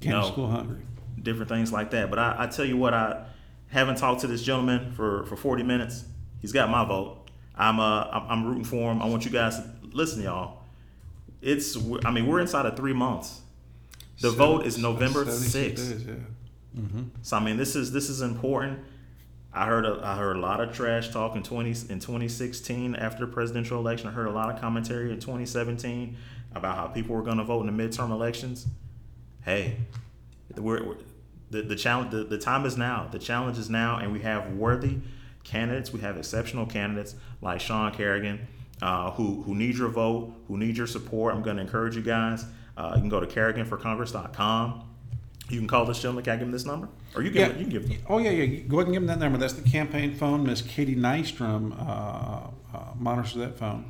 Came 0.00 0.12
to 0.12 0.26
school 0.26 0.48
hungry. 0.48 0.80
different 1.22 1.48
things 1.48 1.72
like 1.72 1.90
that. 1.90 2.10
But 2.10 2.18
I, 2.18 2.36
I 2.40 2.46
tell 2.46 2.64
you 2.64 2.76
what, 2.76 2.94
I 2.94 3.24
haven't 3.68 3.96
talked 3.96 4.20
to 4.22 4.26
this 4.26 4.42
gentleman 4.42 4.92
for, 4.92 5.24
for 5.26 5.36
40 5.36 5.62
minutes. 5.64 6.04
He's 6.40 6.52
got 6.52 6.70
my 6.70 6.84
vote. 6.84 7.18
I'm 7.56 7.78
uh 7.78 8.04
I'm, 8.10 8.26
I'm 8.30 8.44
rooting 8.46 8.64
for 8.64 8.90
him. 8.90 9.00
I 9.00 9.06
want 9.06 9.24
you 9.24 9.30
guys 9.30 9.56
to 9.58 9.70
listen, 9.92 10.22
y'all. 10.22 10.58
It's 11.40 11.76
I 12.04 12.10
mean 12.10 12.26
we're 12.26 12.40
inside 12.40 12.66
of 12.66 12.76
three 12.76 12.92
months. 12.92 13.40
The 14.20 14.30
So- 14.30 14.36
vote 14.36 14.66
is 14.66 14.76
November 14.76 15.24
76 15.24 15.80
6th. 15.80 16.24
Yeah. 16.74 17.02
So 17.22 17.36
I 17.36 17.40
mean, 17.40 17.56
this 17.56 17.76
is 17.76 17.92
this 17.92 18.08
is 18.08 18.20
important. 18.20 18.80
I 19.52 19.66
heard 19.66 19.86
a, 19.86 20.00
I 20.02 20.16
heard 20.16 20.36
a 20.36 20.40
lot 20.40 20.60
of 20.60 20.74
trash 20.74 21.10
talk 21.10 21.36
in 21.36 21.42
twenty 21.42 21.74
in 21.88 22.00
twenty 22.00 22.28
sixteen 22.28 22.96
after 22.96 23.24
the 23.26 23.32
presidential 23.32 23.78
election. 23.78 24.08
I 24.08 24.12
heard 24.12 24.26
a 24.26 24.32
lot 24.32 24.52
of 24.52 24.60
commentary 24.60 25.12
in 25.12 25.20
twenty 25.20 25.46
seventeen 25.46 26.16
about 26.54 26.76
how 26.76 26.86
people 26.88 27.14
were 27.14 27.22
going 27.22 27.38
to 27.38 27.44
vote 27.44 27.66
in 27.66 27.76
the 27.76 27.82
midterm 27.82 28.10
elections. 28.10 28.66
Hey, 29.44 29.76
we're, 30.56 30.84
we're 30.84 30.96
the 31.50 31.62
the 31.62 31.76
challenge 31.76 32.10
the, 32.10 32.24
the 32.24 32.38
time 32.38 32.66
is 32.66 32.76
now. 32.76 33.08
The 33.10 33.18
challenge 33.18 33.58
is 33.58 33.70
now, 33.70 33.98
and 33.98 34.12
we 34.12 34.20
have 34.20 34.52
worthy 34.54 34.98
candidates. 35.44 35.92
We 35.92 36.00
have 36.00 36.16
exceptional 36.16 36.66
candidates 36.66 37.14
like 37.40 37.60
Sean 37.60 37.92
Carrigan, 37.92 38.46
uh, 38.82 39.12
who 39.12 39.42
who 39.44 39.54
need 39.54 39.76
your 39.76 39.88
vote, 39.88 40.34
who 40.48 40.56
need 40.56 40.76
your 40.76 40.88
support. 40.88 41.34
I'm 41.34 41.42
going 41.42 41.56
to 41.56 41.62
encourage 41.62 41.94
you 41.94 42.02
guys. 42.02 42.44
Uh, 42.76 42.92
you 42.96 43.00
can 43.00 43.08
go 43.08 43.20
to 43.20 43.26
CarriganForCongress.com. 43.26 44.82
You 45.50 45.58
can 45.58 45.68
call 45.68 45.84
this 45.84 46.00
gentleman. 46.00 46.24
Can 46.24 46.32
I 46.32 46.36
give 46.36 46.46
him 46.46 46.52
this 46.52 46.64
number? 46.64 46.88
Or 47.14 47.22
you 47.22 47.30
give 47.30 47.48
Yeah. 47.48 47.54
you 47.58 47.64
can 47.64 47.68
give 47.68 47.84
him. 47.84 48.00
Oh 48.08 48.18
yeah, 48.18 48.30
yeah. 48.30 48.60
Go 48.62 48.78
ahead 48.78 48.86
and 48.86 48.94
give 48.94 49.02
them 49.02 49.06
that 49.06 49.18
number. 49.18 49.38
That's 49.38 49.52
the 49.52 49.68
campaign 49.68 50.14
phone. 50.14 50.44
Miss 50.44 50.62
Katie 50.62 50.96
Nystrom 50.96 51.72
uh, 51.78 52.48
uh, 52.76 52.78
monitors 52.98 53.34
that 53.34 53.58
phone, 53.58 53.84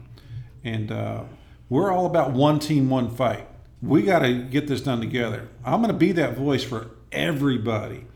and 0.65 0.91
uh, 0.91 1.23
we're 1.69 1.93
all 1.93 2.07
about 2.07 2.33
one 2.33 2.59
team, 2.59 2.91
one 2.91 3.09
fight. 3.15 3.47
We 3.81 4.03
got 4.03 4.21
to 4.21 4.35
get 4.43 4.67
this 4.67 4.81
done 4.81 5.01
together. 5.01 5.49
I'm 5.65 5.81
going 5.81 5.93
to 5.93 5.99
be 5.99 6.13
that 6.13 6.37
voice 6.37 6.65
for 6.65 6.89
everybody, 7.13 8.07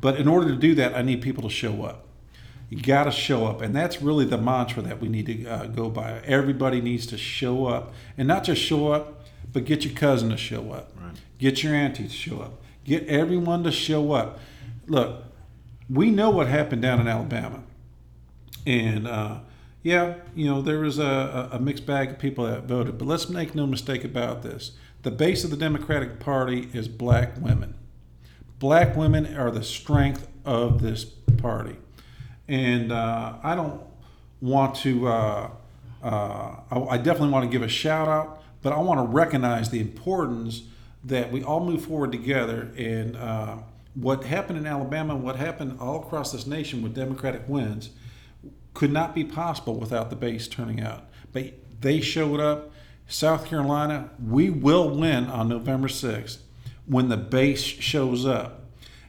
but 0.00 0.16
in 0.16 0.28
order 0.28 0.48
to 0.48 0.56
do 0.56 0.74
that, 0.74 0.94
I 0.94 1.02
need 1.02 1.22
people 1.22 1.44
to 1.44 1.50
show 1.50 1.84
up. 1.84 2.06
You 2.68 2.80
got 2.82 3.04
to 3.04 3.10
show 3.10 3.46
up, 3.46 3.60
and 3.62 3.74
that's 3.74 4.02
really 4.02 4.24
the 4.24 4.38
mantra 4.38 4.82
that 4.82 5.00
we 5.00 5.08
need 5.08 5.26
to 5.26 5.46
uh, 5.46 5.66
go 5.66 5.88
by. 5.90 6.20
Everybody 6.24 6.80
needs 6.80 7.06
to 7.06 7.16
show 7.18 7.66
up, 7.66 7.92
and 8.18 8.26
not 8.28 8.44
just 8.44 8.60
show 8.62 8.92
up, 8.92 9.24
but 9.52 9.64
get 9.64 9.84
your 9.84 9.94
cousin 9.94 10.30
to 10.30 10.36
show 10.36 10.72
up, 10.72 10.92
Right. 11.00 11.12
get 11.38 11.62
your 11.62 11.74
auntie 11.74 12.04
to 12.04 12.08
show 12.10 12.40
up, 12.40 12.62
get 12.84 13.06
everyone 13.06 13.64
to 13.64 13.72
show 13.72 14.12
up. 14.12 14.38
Look, 14.86 15.24
we 15.88 16.10
know 16.10 16.30
what 16.30 16.48
happened 16.48 16.82
down 16.82 17.00
in 17.00 17.08
Alabama, 17.08 17.62
and 18.66 19.06
uh, 19.06 19.38
yeah, 19.82 20.14
you 20.34 20.46
know 20.46 20.62
there 20.62 20.80
was 20.80 20.98
a, 20.98 21.48
a 21.52 21.58
mixed 21.58 21.86
bag 21.86 22.10
of 22.10 22.18
people 22.18 22.44
that 22.46 22.64
voted, 22.64 22.98
but 22.98 23.06
let's 23.06 23.28
make 23.28 23.54
no 23.54 23.66
mistake 23.66 24.04
about 24.04 24.42
this: 24.42 24.72
the 25.02 25.10
base 25.10 25.44
of 25.44 25.50
the 25.50 25.56
Democratic 25.56 26.20
Party 26.20 26.68
is 26.72 26.88
black 26.88 27.36
women. 27.40 27.74
Black 28.58 28.96
women 28.96 29.36
are 29.36 29.50
the 29.50 29.64
strength 29.64 30.28
of 30.44 30.80
this 30.80 31.04
party, 31.04 31.76
and 32.48 32.92
uh, 32.92 33.34
I 33.42 33.54
don't 33.54 33.82
want 34.40 34.76
to. 34.76 35.08
Uh, 35.08 35.50
uh, 36.02 36.56
I, 36.70 36.78
I 36.90 36.96
definitely 36.96 37.30
want 37.30 37.44
to 37.44 37.50
give 37.50 37.62
a 37.62 37.68
shout 37.68 38.08
out, 38.08 38.42
but 38.62 38.72
I 38.72 38.78
want 38.78 38.98
to 38.98 39.06
recognize 39.06 39.70
the 39.70 39.80
importance 39.80 40.62
that 41.04 41.32
we 41.32 41.42
all 41.42 41.64
move 41.64 41.84
forward 41.84 42.12
together. 42.12 42.70
And 42.76 43.16
uh, 43.16 43.58
what 43.94 44.24
happened 44.24 44.58
in 44.58 44.66
Alabama, 44.66 45.16
what 45.16 45.36
happened 45.36 45.78
all 45.80 46.02
across 46.02 46.32
this 46.32 46.46
nation 46.46 46.82
with 46.82 46.94
Democratic 46.94 47.42
wins, 47.48 47.90
could 48.74 48.92
not 48.92 49.14
be 49.14 49.24
possible 49.24 49.74
without 49.74 50.10
the 50.10 50.16
base 50.16 50.48
turning 50.48 50.80
out. 50.80 51.04
But 51.32 51.54
they 51.80 52.00
showed 52.00 52.40
up. 52.40 52.70
South 53.08 53.46
Carolina, 53.46 54.10
we 54.24 54.48
will 54.48 54.88
win 54.88 55.26
on 55.26 55.48
November 55.48 55.88
6th 55.88 56.38
when 56.86 57.08
the 57.08 57.16
base 57.16 57.60
shows 57.60 58.24
up. 58.24 58.62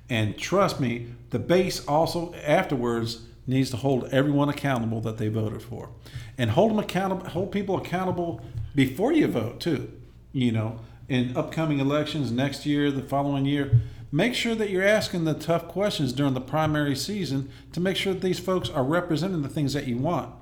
And 0.09 0.37
trust 0.37 0.79
me, 0.79 1.07
the 1.29 1.39
base 1.39 1.85
also 1.87 2.33
afterwards 2.35 3.21
needs 3.47 3.69
to 3.69 3.77
hold 3.77 4.05
everyone 4.05 4.49
accountable 4.49 5.01
that 5.01 5.17
they 5.17 5.27
voted 5.27 5.61
for. 5.61 5.89
And 6.37 6.51
hold 6.51 6.71
them 6.71 6.79
accountable 6.79 7.29
hold 7.29 7.51
people 7.51 7.77
accountable 7.77 8.41
before 8.75 9.13
you 9.13 9.27
vote 9.27 9.59
too. 9.59 9.91
You 10.31 10.51
know, 10.51 10.79
in 11.09 11.35
upcoming 11.35 11.79
elections 11.79 12.31
next 12.31 12.65
year, 12.65 12.91
the 12.91 13.01
following 13.01 13.45
year, 13.45 13.81
make 14.11 14.33
sure 14.33 14.55
that 14.55 14.69
you're 14.69 14.83
asking 14.83 15.25
the 15.25 15.33
tough 15.33 15.67
questions 15.67 16.13
during 16.13 16.33
the 16.33 16.41
primary 16.41 16.95
season 16.95 17.49
to 17.71 17.79
make 17.79 17.97
sure 17.97 18.13
that 18.13 18.21
these 18.21 18.39
folks 18.39 18.69
are 18.69 18.83
representing 18.83 19.41
the 19.41 19.49
things 19.49 19.73
that 19.73 19.87
you 19.87 19.97
want. 19.97 20.33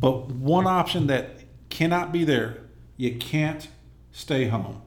But 0.00 0.30
one 0.30 0.66
option 0.66 1.06
that 1.08 1.40
cannot 1.68 2.12
be 2.12 2.24
there, 2.24 2.58
you 2.96 3.16
can't 3.16 3.68
stay 4.12 4.48
home. 4.48 4.82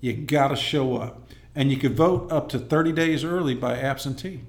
You 0.00 0.12
got 0.12 0.48
to 0.48 0.56
show 0.56 0.96
up. 0.96 1.20
And 1.54 1.70
you 1.70 1.76
could 1.76 1.96
vote 1.96 2.32
up 2.32 2.48
to 2.50 2.58
30 2.58 2.92
days 2.92 3.24
early 3.24 3.54
by 3.54 3.78
absentee. 3.78 4.40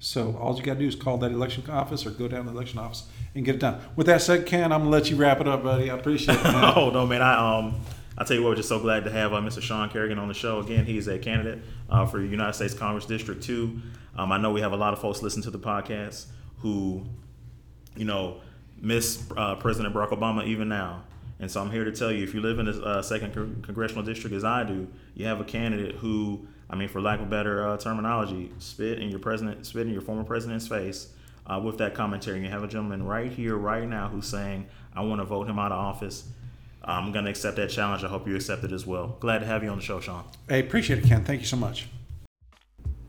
So 0.00 0.36
all 0.40 0.56
you 0.56 0.62
got 0.62 0.74
to 0.74 0.80
do 0.80 0.86
is 0.86 0.96
call 0.96 1.18
that 1.18 1.30
election 1.30 1.68
office 1.70 2.04
or 2.06 2.10
go 2.10 2.26
down 2.26 2.46
to 2.46 2.50
the 2.50 2.56
election 2.56 2.78
office 2.78 3.04
and 3.34 3.44
get 3.44 3.56
it 3.56 3.58
done. 3.58 3.80
With 3.96 4.06
that 4.06 4.22
said, 4.22 4.46
Ken, 4.46 4.72
I'm 4.72 4.80
gonna 4.80 4.90
let 4.90 5.10
you 5.10 5.16
wrap 5.16 5.40
it 5.40 5.48
up, 5.48 5.62
buddy. 5.62 5.90
I 5.90 5.94
appreciate 5.94 6.38
it. 6.38 6.44
Oh 6.76 6.90
no, 6.90 7.06
man! 7.06 7.22
I 7.22 7.58
um, 7.58 7.80
I 8.20 8.24
tell 8.24 8.36
you 8.36 8.42
what, 8.42 8.50
we're 8.50 8.56
just 8.56 8.68
so 8.68 8.78
glad 8.78 9.04
to 9.04 9.10
have 9.10 9.32
uh, 9.32 9.40
Mr. 9.40 9.62
Sean 9.62 9.88
Carrigan 9.88 10.18
on 10.18 10.28
the 10.28 10.34
show 10.34 10.60
again. 10.60 10.84
He's 10.84 11.08
a 11.08 11.18
candidate 11.18 11.60
uh, 11.88 12.04
for 12.04 12.22
United 12.22 12.52
States 12.52 12.74
Congress 12.74 13.06
District 13.06 13.42
Two. 13.42 13.80
Um, 14.14 14.30
I 14.30 14.36
know 14.36 14.50
we 14.50 14.60
have 14.60 14.72
a 14.72 14.76
lot 14.76 14.92
of 14.92 15.00
folks 15.00 15.22
listen 15.22 15.40
to 15.40 15.50
the 15.50 15.58
podcast 15.58 16.26
who, 16.58 17.06
you 17.96 18.04
know, 18.04 18.42
miss 18.78 19.24
uh, 19.38 19.54
President 19.54 19.94
Barack 19.94 20.10
Obama 20.10 20.46
even 20.46 20.68
now. 20.68 21.04
And 21.38 21.50
so 21.50 21.62
I'm 21.62 21.70
here 21.70 21.84
to 21.84 21.92
tell 21.92 22.12
you, 22.12 22.22
if 22.22 22.34
you 22.34 22.42
live 22.42 22.58
in 22.58 22.66
the 22.66 22.82
uh, 22.82 23.00
second 23.00 23.32
con- 23.32 23.62
congressional 23.62 24.04
district 24.04 24.36
as 24.36 24.44
I 24.44 24.64
do, 24.64 24.86
you 25.14 25.24
have 25.24 25.40
a 25.40 25.44
candidate 25.44 25.94
who, 25.94 26.46
I 26.68 26.76
mean, 26.76 26.88
for 26.88 27.00
lack 27.00 27.20
of 27.20 27.30
better 27.30 27.66
uh, 27.66 27.78
terminology, 27.78 28.52
spit 28.58 28.98
in 28.98 29.08
your 29.08 29.20
president, 29.20 29.64
spit 29.64 29.86
in 29.86 29.94
your 29.94 30.02
former 30.02 30.24
president's 30.24 30.68
face 30.68 31.08
uh, 31.46 31.58
with 31.58 31.78
that 31.78 31.94
commentary. 31.94 32.36
And 32.36 32.44
you 32.44 32.52
have 32.52 32.64
a 32.64 32.68
gentleman 32.68 33.02
right 33.02 33.32
here, 33.32 33.56
right 33.56 33.88
now, 33.88 34.08
who's 34.08 34.26
saying, 34.26 34.66
"I 34.94 35.00
want 35.00 35.22
to 35.22 35.24
vote 35.24 35.48
him 35.48 35.58
out 35.58 35.72
of 35.72 35.78
office." 35.78 36.24
I'm 36.82 37.12
going 37.12 37.24
to 37.24 37.30
accept 37.30 37.56
that 37.56 37.70
challenge. 37.70 38.04
I 38.04 38.08
hope 38.08 38.26
you 38.26 38.34
accept 38.36 38.64
it 38.64 38.72
as 38.72 38.86
well. 38.86 39.16
Glad 39.20 39.40
to 39.40 39.46
have 39.46 39.62
you 39.62 39.70
on 39.70 39.76
the 39.76 39.84
show, 39.84 40.00
Sean. 40.00 40.24
I 40.48 40.56
appreciate 40.56 41.00
it, 41.00 41.08
Ken. 41.08 41.24
Thank 41.24 41.40
you 41.40 41.46
so 41.46 41.56
much. 41.56 41.86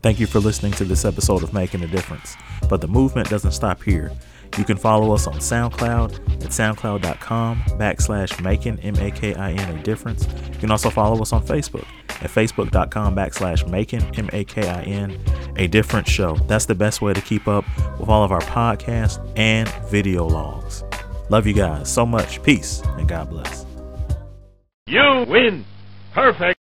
Thank 0.02 0.18
you 0.18 0.26
for 0.26 0.40
listening 0.40 0.72
to 0.72 0.84
this 0.84 1.04
episode 1.04 1.42
of 1.42 1.52
Making 1.52 1.84
a 1.84 1.86
Difference. 1.86 2.36
But 2.68 2.80
the 2.80 2.88
movement 2.88 3.28
doesn't 3.28 3.52
stop 3.52 3.82
here. 3.82 4.10
You 4.58 4.64
can 4.64 4.76
follow 4.76 5.14
us 5.14 5.26
on 5.26 5.34
SoundCloud 5.34 6.44
at 6.44 6.50
soundcloud.com 6.50 7.62
backslash 7.78 8.42
making, 8.42 8.80
M 8.80 8.96
A 8.96 9.10
K 9.10 9.34
I 9.34 9.52
N, 9.52 9.78
a 9.78 9.82
difference. 9.82 10.26
You 10.52 10.58
can 10.58 10.70
also 10.70 10.90
follow 10.90 11.22
us 11.22 11.32
on 11.32 11.46
Facebook 11.46 11.86
at 12.08 12.30
facebook.com 12.30 13.14
backslash 13.14 13.66
making, 13.70 14.02
M 14.16 14.28
A 14.32 14.44
K 14.44 14.68
I 14.68 14.82
N, 14.82 15.18
a 15.56 15.68
different 15.68 16.06
show. 16.06 16.34
That's 16.48 16.66
the 16.66 16.74
best 16.74 17.00
way 17.00 17.14
to 17.14 17.20
keep 17.22 17.48
up 17.48 17.64
with 17.98 18.08
all 18.08 18.24
of 18.24 18.32
our 18.32 18.42
podcasts 18.42 19.24
and 19.38 19.68
video 19.88 20.26
logs. 20.26 20.84
Love 21.32 21.46
you 21.46 21.54
guys 21.54 21.90
so 21.90 22.04
much. 22.04 22.42
Peace 22.42 22.82
and 22.98 23.08
God 23.08 23.30
bless. 23.30 23.64
You 24.86 25.24
win. 25.26 25.64
Perfect. 26.12 26.61